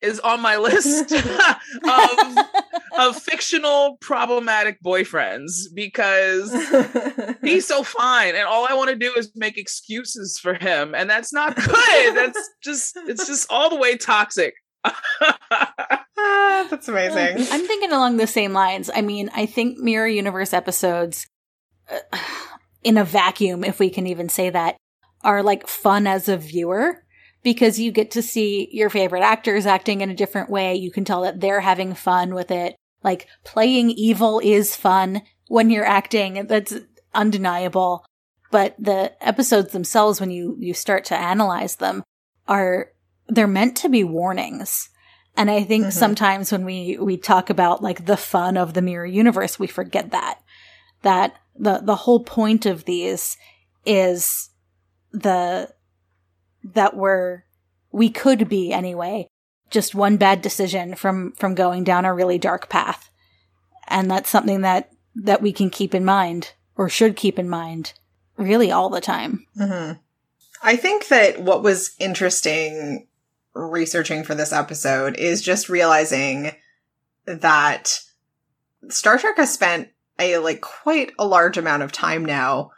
is 0.00 0.20
on 0.20 0.40
my 0.40 0.56
list 0.56 1.12
of 1.84 2.38
of 2.98 3.16
fictional 3.16 3.96
problematic 4.00 4.80
boyfriends 4.82 5.64
because 5.74 6.52
he's 7.42 7.66
so 7.66 7.82
fine 7.82 8.36
and 8.36 8.44
all 8.44 8.66
i 8.68 8.74
want 8.74 8.88
to 8.88 8.96
do 8.96 9.12
is 9.16 9.32
make 9.34 9.58
excuses 9.58 10.38
for 10.38 10.54
him 10.54 10.94
and 10.94 11.10
that's 11.10 11.32
not 11.32 11.56
good 11.56 12.14
that's 12.14 12.50
just 12.62 12.96
it's 13.08 13.26
just 13.26 13.50
all 13.50 13.68
the 13.70 13.76
way 13.76 13.96
toxic 13.96 14.54
that's 16.70 16.88
amazing. 16.88 17.46
I'm 17.50 17.66
thinking 17.66 17.92
along 17.92 18.16
the 18.16 18.26
same 18.26 18.52
lines. 18.52 18.90
I 18.94 19.00
mean, 19.02 19.30
I 19.34 19.46
think 19.46 19.78
Mirror 19.78 20.08
Universe 20.08 20.52
episodes, 20.52 21.26
uh, 21.90 22.18
in 22.84 22.96
a 22.96 23.04
vacuum, 23.04 23.64
if 23.64 23.78
we 23.78 23.90
can 23.90 24.06
even 24.06 24.28
say 24.28 24.50
that, 24.50 24.76
are 25.22 25.42
like 25.42 25.66
fun 25.66 26.06
as 26.06 26.28
a 26.28 26.36
viewer 26.36 27.04
because 27.42 27.78
you 27.78 27.90
get 27.90 28.10
to 28.12 28.22
see 28.22 28.68
your 28.72 28.90
favorite 28.90 29.22
actors 29.22 29.66
acting 29.66 30.00
in 30.00 30.10
a 30.10 30.14
different 30.14 30.50
way. 30.50 30.74
You 30.74 30.90
can 30.90 31.04
tell 31.04 31.22
that 31.22 31.40
they're 31.40 31.60
having 31.60 31.94
fun 31.94 32.34
with 32.34 32.50
it. 32.50 32.76
Like 33.02 33.26
playing 33.44 33.90
evil 33.90 34.40
is 34.42 34.76
fun 34.76 35.22
when 35.48 35.70
you're 35.70 35.84
acting. 35.84 36.46
That's 36.46 36.74
undeniable. 37.14 38.04
But 38.50 38.74
the 38.78 39.12
episodes 39.26 39.72
themselves, 39.72 40.20
when 40.20 40.30
you, 40.30 40.56
you 40.58 40.74
start 40.74 41.04
to 41.06 41.16
analyze 41.18 41.76
them, 41.76 42.02
are, 42.46 42.92
they're 43.28 43.46
meant 43.46 43.76
to 43.78 43.88
be 43.88 44.04
warnings. 44.04 44.88
And 45.36 45.50
I 45.50 45.62
think 45.62 45.86
Mhm. 45.86 45.92
sometimes 45.92 46.50
when 46.50 46.64
we, 46.64 46.98
we 46.98 47.16
talk 47.16 47.50
about 47.50 47.82
like 47.82 48.06
the 48.06 48.16
fun 48.16 48.56
of 48.56 48.74
the 48.74 48.82
mirror 48.82 49.06
universe, 49.06 49.58
we 49.58 49.66
forget 49.66 50.10
that, 50.10 50.40
that 51.02 51.36
the, 51.56 51.80
the 51.82 51.96
whole 51.96 52.20
point 52.24 52.66
of 52.66 52.84
these 52.84 53.36
is 53.84 54.50
the, 55.12 55.72
that 56.64 56.96
we're, 56.96 57.44
we 57.92 58.10
could 58.10 58.48
be 58.48 58.72
anyway, 58.72 59.28
just 59.70 59.94
one 59.94 60.16
bad 60.16 60.42
decision 60.42 60.94
from 60.94 61.32
from 61.32 61.54
going 61.54 61.84
down 61.84 62.04
a 62.04 62.14
really 62.14 62.38
dark 62.38 62.68
path. 62.68 63.10
And 63.86 64.10
that's 64.10 64.30
something 64.30 64.62
that 64.62 64.90
that 65.14 65.42
we 65.42 65.52
can 65.52 65.70
keep 65.70 65.94
in 65.94 66.04
mind 66.04 66.52
or 66.76 66.88
should 66.88 67.16
keep 67.16 67.38
in 67.38 67.48
mind 67.48 67.92
really 68.36 68.70
all 68.70 68.88
the 68.88 69.00
time. 69.00 69.46
Mm-hmm. 69.58 69.98
I 70.62 70.76
think 70.76 71.08
that 71.08 71.40
what 71.40 71.62
was 71.62 71.94
interesting 71.98 73.07
researching 73.58 74.22
for 74.22 74.34
this 74.34 74.52
episode 74.52 75.16
is 75.16 75.42
just 75.42 75.68
realizing 75.68 76.52
that 77.26 78.00
Star 78.88 79.18
Trek 79.18 79.36
has 79.36 79.52
spent 79.52 79.88
a 80.18 80.38
like 80.38 80.60
quite 80.60 81.12
a 81.18 81.26
large 81.26 81.58
amount 81.58 81.82
of 81.82 81.92
time 81.92 82.24
now 82.24 82.70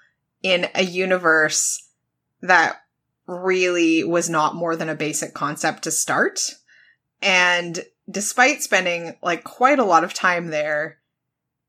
in 0.43 0.67
a 0.75 0.83
universe 0.83 1.89
that 2.43 2.83
really 3.27 4.03
was 4.03 4.29
not 4.29 4.55
more 4.55 4.75
than 4.75 4.89
a 4.89 4.95
basic 4.95 5.35
concept 5.35 5.85
to 5.85 5.91
start. 5.91 6.41
And 7.23 7.81
despite 8.11 8.63
spending 8.63 9.17
like 9.23 9.45
quite 9.45 9.79
a 9.79 9.85
lot 9.85 10.05
of 10.05 10.15
time 10.15 10.49
there, 10.49 10.99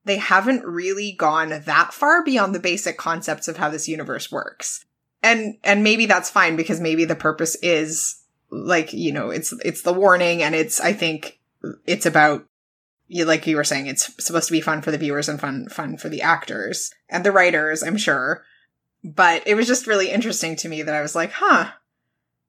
they 0.06 0.18
haven't 0.18 0.66
really 0.66 1.12
gone 1.12 1.62
that 1.66 1.94
far 1.94 2.24
beyond 2.24 2.56
the 2.56 2.60
basic 2.60 2.98
concepts 2.98 3.48
of 3.48 3.58
how 3.58 3.70
this 3.70 3.88
universe 3.88 4.32
works. 4.32 4.86
And 5.22 5.58
and 5.64 5.84
maybe 5.84 6.08
that's 6.08 6.32
fine 6.32 6.56
because 6.56 6.80
maybe 6.80 7.06
the 7.06 7.16
purpose 7.16 7.56
is 7.62 8.21
like, 8.52 8.94
you 8.94 9.12
know, 9.12 9.30
it's 9.30 9.54
it's 9.64 9.82
the 9.82 9.94
warning 9.94 10.44
and 10.44 10.54
it's 10.54 10.80
I 10.80 10.94
think 10.94 11.40
it's 11.86 12.06
about 12.06 12.46
you 13.08 13.26
like 13.26 13.48
you 13.48 13.56
were 13.56 13.64
saying 13.64 13.88
it's 13.88 14.14
supposed 14.24 14.48
to 14.48 14.54
be 14.54 14.62
fun 14.62 14.82
for 14.82 14.92
the 14.92 14.98
viewers 14.98 15.30
and 15.30 15.40
fun 15.40 15.68
fun 15.70 15.98
for 15.98 16.10
the 16.10 16.22
actors 16.22 16.92
and 17.10 17.24
the 17.24 17.32
writers, 17.32 17.84
I'm 17.84 17.98
sure. 17.98 18.44
But 19.04 19.48
it 19.48 19.56
was 19.56 19.68
just 19.68 19.88
really 19.88 20.12
interesting 20.12 20.56
to 20.58 20.70
me 20.70 20.84
that 20.84 20.94
I 20.94 21.02
was 21.02 21.16
like, 21.16 21.32
"Huh, 21.32 21.72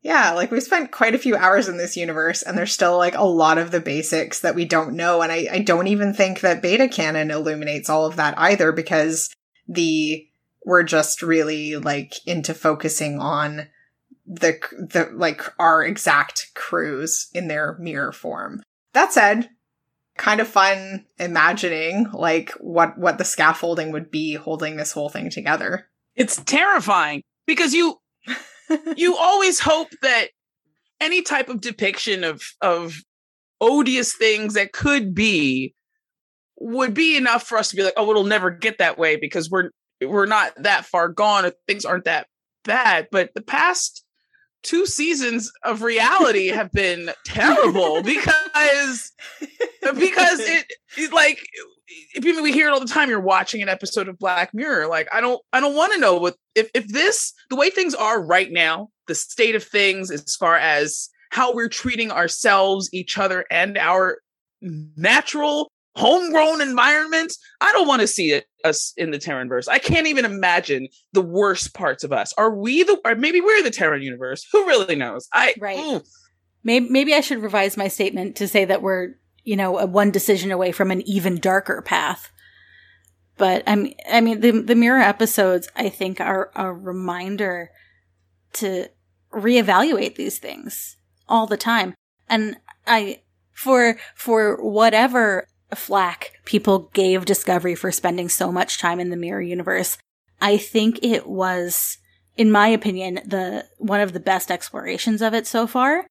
yeah, 0.03 0.33
like 0.33 0.51
we 0.51 0.61
spent 0.61 0.91
quite 0.91 1.15
a 1.15 1.19
few 1.19 1.37
hours 1.37 1.69
in 1.69 1.77
this 1.77 1.97
universe, 1.97 2.43
and 2.43 2.59
there's 2.59 2.73
still 2.73 2.99
like 2.99 3.15
a 3.15 3.25
lot 3.25 3.57
of 3.57 3.71
the 3.71 3.81
basics 3.81 4.41
that 4.41 4.57
we 4.57 4.65
don't 4.65 4.95
know. 4.95 5.23
And 5.23 5.31
I, 5.31 5.47
I 5.51 5.59
don't 5.61 5.87
even 5.87 6.13
think 6.13 6.41
that 6.41 6.61
beta 6.61 6.89
canon 6.89 7.31
illuminates 7.31 7.89
all 7.89 8.05
of 8.05 8.17
that 8.17 8.37
either, 8.37 8.73
because 8.73 9.33
the 9.69 10.27
we're 10.65 10.83
just 10.83 11.23
really 11.23 11.77
like 11.77 12.15
into 12.27 12.53
focusing 12.53 13.21
on 13.21 13.69
the 14.27 14.59
the 14.73 15.11
like 15.15 15.43
our 15.59 15.85
exact 15.85 16.53
crews 16.55 17.29
in 17.35 17.49
their 17.49 17.77
mirror 17.79 18.13
form. 18.13 18.63
That 18.95 19.13
said, 19.13 19.49
kind 20.17 20.41
of 20.41 20.49
fun 20.49 21.07
imagining 21.19 22.07
like 22.13 22.51
what 22.61 22.99
what 22.99 23.19
the 23.19 23.25
scaffolding 23.25 23.93
would 23.93 24.11
be 24.11 24.35
holding 24.35 24.77
this 24.77 24.93
whole 24.93 25.09
thing 25.09 25.31
together. 25.31 25.89
It's 26.15 26.37
terrifying 26.45 27.23
because 27.47 27.75
you 27.75 27.99
you 28.97 29.17
always 29.17 29.61
hope 29.61 29.89
that 30.03 30.29
any 31.01 31.23
type 31.23 31.49
of 31.49 31.61
depiction 31.61 32.25
of 32.25 32.43
of 32.61 33.03
odious 33.61 34.15
things 34.15 34.55
that 34.55 34.73
could 34.73 35.15
be 35.15 35.75
would 36.59 36.95
be 36.95 37.17
enough 37.17 37.43
for 37.43 37.59
us 37.59 37.71
to 37.71 37.77
be 37.77 37.83
like, 37.83 37.95
oh, 37.97 38.09
it'll 38.11 38.25
never 38.25 38.51
get 38.51 38.79
that 38.79 38.99
way 38.99 39.17
because 39.17 39.51
we're 39.51 39.71
we're 40.01 40.27
not 40.27 40.53
that 40.63 40.85
far 40.85 41.09
gone 41.09 41.47
or 41.47 41.53
things 41.67 41.85
aren't 41.85 42.05
that 42.05 42.27
bad. 42.65 43.09
But 43.11 43.35
the 43.35 43.43
past 43.43 44.02
two 44.63 44.87
seasons 44.87 45.53
of 45.65 45.83
reality 45.83 46.49
have 46.49 46.71
been 46.73 47.11
terrible 47.25 48.03
because 48.03 49.13
because 49.95 50.41
it, 50.41 50.67
it 50.97 51.13
like 51.13 51.39
we 52.23 52.53
hear 52.53 52.69
it 52.69 52.73
all 52.73 52.81
the 52.81 52.87
time 52.87 53.09
you're 53.09 53.21
watching 53.21 53.63
an 53.63 53.69
episode 53.69 54.09
of 54.09 54.19
black 54.19 54.55
mirror. 54.55 54.87
Like 54.87 55.09
i 55.13 55.21
don't 55.21 55.41
i 55.53 55.61
don't 55.61 55.75
want 55.75 55.93
to 55.93 55.99
know 55.99 56.17
what 56.17 56.37
if 56.55 56.71
if 56.75 56.89
this 56.89 57.33
the 57.51 57.57
way 57.57 57.71
things 57.71 57.95
are 57.95 58.23
right 58.23 58.51
now 58.51 58.89
the 59.09 59.15
state 59.15 59.55
of 59.55 59.65
things 59.65 60.11
as 60.11 60.37
far 60.37 60.57
as 60.57 61.09
how 61.31 61.55
we're 61.55 61.69
treating 61.69 62.11
ourselves 62.11 62.91
each 62.93 63.19
other 63.19 63.45
and 63.51 63.79
our 63.79 64.19
natural 64.61 65.71
homegrown 65.95 66.61
environments. 66.61 67.39
i 67.61 67.71
don't 67.73 67.89
want 67.89 68.01
to 68.01 68.07
see 68.07 68.33
it 68.33 68.47
us 68.65 68.95
in 68.97 69.11
the 69.11 69.19
terranverse 69.19 69.69
i 69.69 69.79
can't 69.79 70.07
even 70.07 70.25
imagine 70.25 70.89
the 71.13 71.21
worst 71.23 71.75
parts 71.75 72.03
of 72.03 72.13
us 72.13 72.33
are 72.39 72.55
we 72.55 72.83
the 72.83 72.99
or 73.05 73.15
maybe 73.15 73.41
we're 73.41 73.63
the 73.63 73.71
terran 73.71 74.03
universe 74.03 74.47
who 74.53 74.67
really 74.67 74.95
knows 74.95 75.29
i 75.35 75.55
right 75.61 75.79
mm. 75.79 76.07
maybe, 76.65 76.89
maybe 76.89 77.15
i 77.15 77.21
should 77.21 77.43
revise 77.43 77.77
my 77.77 77.89
statement 77.89 78.37
to 78.37 78.49
say 78.49 78.65
that 78.65 78.81
we're 78.81 79.15
you 79.45 79.57
know, 79.57 79.79
a 79.79 79.87
one 79.87 80.11
decision 80.11 80.53
away 80.53 80.73
from 80.73 80.91
an 80.91 81.03
even 81.03 81.39
darker 81.39 81.83
path. 81.83 82.31
But 83.37 83.63
I'm, 83.67 83.93
I 84.11 84.21
mean, 84.21 84.41
the, 84.41 84.51
the 84.63 84.75
mirror 84.75 85.01
episodes, 85.01 85.69
I 85.75 85.89
think, 85.89 86.21
are 86.21 86.51
a 86.55 86.73
reminder 86.73 87.71
to 88.55 88.89
reevaluate 89.33 90.15
these 90.15 90.39
things 90.39 90.97
all 91.29 91.47
the 91.47 91.57
time. 91.57 91.95
And 92.29 92.57
I, 92.87 93.23
for, 93.53 93.97
for 94.15 94.63
whatever 94.63 95.49
flack 95.77 96.33
people 96.45 96.91
gave 96.93 97.25
Discovery 97.25 97.75
for 97.75 97.93
spending 97.93 98.29
so 98.29 98.53
much 98.53 98.79
time 98.79 99.01
in 99.01 99.11
the 99.11 99.17
mirror 99.17 99.43
universe, 99.43 99.99
I 100.41 100.57
think 100.57 100.99
it 101.03 101.27
was, 101.27 101.99
in 102.37 102.51
my 102.51 102.69
opinion, 102.69 103.21
the, 103.25 103.67
one 103.79 104.01
of 104.01 104.13
the 104.13 104.21
best 104.21 104.51
explorations 104.51 105.23
of 105.23 105.35
it 105.35 105.47
so 105.47 105.67
far 105.67 106.07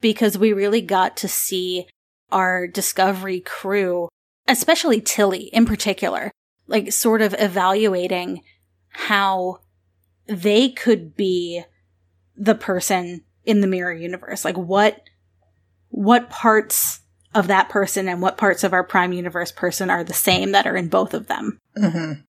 because 0.00 0.36
we 0.36 0.52
really 0.52 0.80
got 0.80 1.16
to 1.18 1.28
see 1.28 1.86
our 2.30 2.66
Discovery 2.66 3.40
crew, 3.40 4.08
especially 4.48 5.00
Tilly 5.00 5.44
in 5.52 5.66
particular, 5.66 6.30
like 6.66 6.92
sort 6.92 7.22
of 7.22 7.34
evaluating 7.38 8.42
how 8.88 9.60
they 10.26 10.68
could 10.70 11.16
be 11.16 11.62
the 12.36 12.54
person 12.54 13.22
in 13.44 13.60
the 13.60 13.66
mirror 13.66 13.92
universe. 13.92 14.44
Like 14.44 14.56
what, 14.56 15.00
what 15.88 16.28
parts 16.28 17.00
of 17.36 17.46
that 17.48 17.68
person 17.68 18.08
and 18.08 18.20
what 18.20 18.38
parts 18.38 18.64
of 18.64 18.72
our 18.72 18.82
prime 18.82 19.12
universe 19.12 19.52
person 19.52 19.90
are 19.90 20.02
the 20.02 20.14
same 20.14 20.52
that 20.52 20.66
are 20.66 20.76
in 20.76 20.88
both 20.88 21.14
of 21.14 21.26
them. 21.26 21.60
Mm-hmm. 21.76 22.20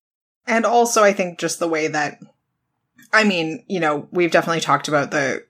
And 0.46 0.66
also, 0.66 1.04
I 1.04 1.14
think 1.14 1.40
just 1.40 1.60
the 1.60 1.68
way 1.68 1.88
that, 1.88 2.20
I 3.12 3.24
mean, 3.24 3.64
you 3.68 3.80
know, 3.80 4.08
we've 4.12 4.32
definitely 4.32 4.62
talked 4.62 4.88
about 4.88 5.12
the 5.12 5.44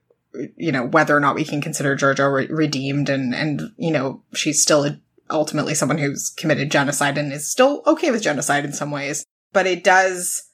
you 0.56 0.72
know, 0.72 0.84
whether 0.84 1.16
or 1.16 1.20
not 1.20 1.34
we 1.34 1.44
can 1.44 1.60
consider 1.60 1.96
Georgiou 1.96 2.32
re- 2.32 2.46
redeemed 2.46 3.08
and, 3.08 3.34
and, 3.34 3.72
you 3.76 3.90
know, 3.90 4.22
she's 4.34 4.62
still 4.62 4.84
a, 4.84 5.00
ultimately 5.30 5.74
someone 5.74 5.98
who's 5.98 6.30
committed 6.30 6.70
genocide 6.70 7.18
and 7.18 7.32
is 7.32 7.50
still 7.50 7.82
okay 7.86 8.10
with 8.10 8.22
genocide 8.22 8.64
in 8.64 8.72
some 8.72 8.90
ways. 8.90 9.24
But 9.52 9.66
it 9.66 9.82
does 9.82 10.44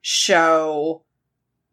show 0.00 1.02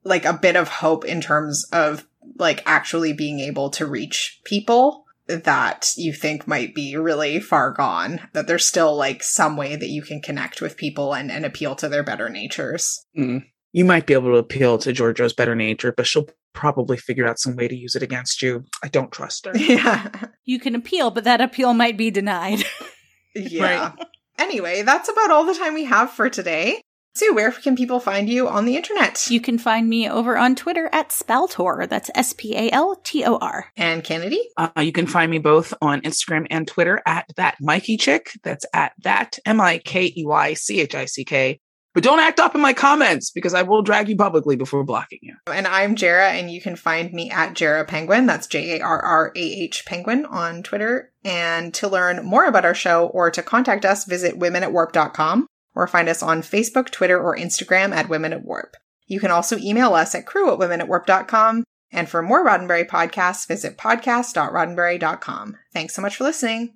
like 0.03 0.25
a 0.25 0.33
bit 0.33 0.55
of 0.55 0.67
hope 0.67 1.05
in 1.05 1.21
terms 1.21 1.65
of 1.71 2.07
like 2.37 2.63
actually 2.65 3.13
being 3.13 3.39
able 3.39 3.69
to 3.71 3.85
reach 3.85 4.39
people 4.43 5.05
that 5.29 5.91
you 5.95 6.11
think 6.11 6.47
might 6.47 6.73
be 6.73 6.97
really 6.97 7.39
far 7.39 7.71
gone, 7.71 8.19
that 8.33 8.47
there's 8.47 8.65
still 8.65 8.95
like 8.95 9.21
some 9.23 9.55
way 9.55 9.75
that 9.75 9.89
you 9.89 10.01
can 10.01 10.21
connect 10.21 10.61
with 10.61 10.75
people 10.75 11.13
and, 11.13 11.31
and 11.31 11.45
appeal 11.45 11.75
to 11.75 11.87
their 11.87 12.03
better 12.03 12.29
natures. 12.29 13.05
Mm. 13.17 13.45
You 13.71 13.85
might 13.85 14.07
be 14.07 14.13
able 14.13 14.31
to 14.31 14.37
appeal 14.37 14.79
to 14.79 14.91
Georgiou's 14.91 15.33
better 15.33 15.55
nature, 15.55 15.93
but 15.95 16.07
she'll 16.07 16.27
probably 16.53 16.97
figure 16.97 17.27
out 17.27 17.39
some 17.39 17.55
way 17.55 17.67
to 17.67 17.75
use 17.75 17.95
it 17.95 18.01
against 18.01 18.41
you. 18.41 18.65
I 18.83 18.87
don't 18.87 19.11
trust 19.11 19.45
her. 19.45 19.53
Yeah. 19.57 20.09
You 20.45 20.59
can 20.59 20.73
appeal, 20.73 21.11
but 21.11 21.25
that 21.25 21.41
appeal 21.41 21.75
might 21.75 21.95
be 21.95 22.09
denied. 22.09 22.63
yeah. 23.35 23.63
Right. 23.63 24.07
Anyway, 24.39 24.81
that's 24.81 25.09
about 25.09 25.29
all 25.29 25.45
the 25.45 25.53
time 25.53 25.75
we 25.75 25.85
have 25.85 26.09
for 26.09 26.29
today. 26.29 26.81
Sue, 27.19 27.33
where 27.33 27.51
can 27.51 27.75
people 27.75 27.99
find 27.99 28.29
you 28.29 28.47
on 28.47 28.63
the 28.63 28.77
internet? 28.77 29.29
You 29.29 29.41
can 29.41 29.57
find 29.57 29.89
me 29.89 30.09
over 30.09 30.37
on 30.37 30.55
Twitter 30.55 30.89
at 30.93 31.09
Spaltor. 31.09 31.89
That's 31.89 32.09
S 32.15 32.31
P 32.31 32.55
A 32.55 32.71
L 32.71 32.95
T 33.03 33.25
O 33.25 33.35
R. 33.35 33.65
And 33.75 34.05
Kennedy? 34.05 34.39
Uh, 34.55 34.69
you 34.77 34.93
can 34.93 35.05
find 35.05 35.29
me 35.29 35.37
both 35.37 35.73
on 35.81 35.99
Instagram 36.03 36.47
and 36.49 36.65
Twitter 36.65 37.01
at 37.05 37.25
that 37.35 37.57
Mikey 37.59 37.97
Chick. 37.97 38.31
That's 38.41 38.65
at 38.73 38.93
that 39.03 39.37
M 39.45 39.59
I 39.59 39.79
K 39.79 40.13
E 40.15 40.23
Y 40.25 40.53
C 40.53 40.79
H 40.79 40.95
I 40.95 41.03
C 41.03 41.25
K. 41.25 41.59
But 41.93 42.03
don't 42.03 42.21
act 42.21 42.39
up 42.39 42.55
in 42.55 42.61
my 42.61 42.71
comments 42.71 43.31
because 43.31 43.53
I 43.53 43.63
will 43.63 43.81
drag 43.81 44.07
you 44.07 44.15
publicly 44.15 44.55
before 44.55 44.85
blocking 44.85 45.19
you. 45.21 45.35
And 45.47 45.67
I'm 45.67 45.97
Jarrah, 45.97 46.31
and 46.31 46.49
you 46.49 46.61
can 46.61 46.77
find 46.77 47.11
me 47.11 47.29
at 47.29 47.53
Jarrah 47.53 47.83
Penguin. 47.83 48.27
That's 48.27 48.47
J 48.47 48.79
A 48.79 48.81
R 48.81 48.97
R 49.01 49.33
A 49.35 49.41
H 49.41 49.85
Penguin 49.85 50.25
on 50.25 50.63
Twitter. 50.63 51.11
And 51.25 51.73
to 51.73 51.89
learn 51.89 52.23
more 52.23 52.45
about 52.45 52.63
our 52.63 52.73
show 52.73 53.07
or 53.07 53.29
to 53.31 53.43
contact 53.43 53.83
us, 53.83 54.05
visit 54.05 54.39
womenatwarp.com 54.39 55.47
or 55.79 55.87
find 55.87 56.09
us 56.09 56.21
on 56.21 56.41
Facebook, 56.41 56.91
Twitter, 56.91 57.17
or 57.19 57.37
Instagram 57.37 57.95
at 57.95 58.09
Women 58.09 58.33
at 58.33 58.43
Warp. 58.43 58.75
You 59.07 59.21
can 59.21 59.31
also 59.31 59.57
email 59.57 59.93
us 59.93 60.13
at 60.13 60.25
crew 60.25 60.51
at 60.51 60.59
womenatwarp.com. 60.59 61.63
And 61.91 62.07
for 62.07 62.21
more 62.21 62.45
Roddenberry 62.45 62.87
podcasts, 62.87 63.47
visit 63.47 63.77
podcast.roddenberry.com. 63.77 65.57
Thanks 65.73 65.95
so 65.95 66.01
much 66.01 66.17
for 66.17 66.25
listening. 66.25 66.75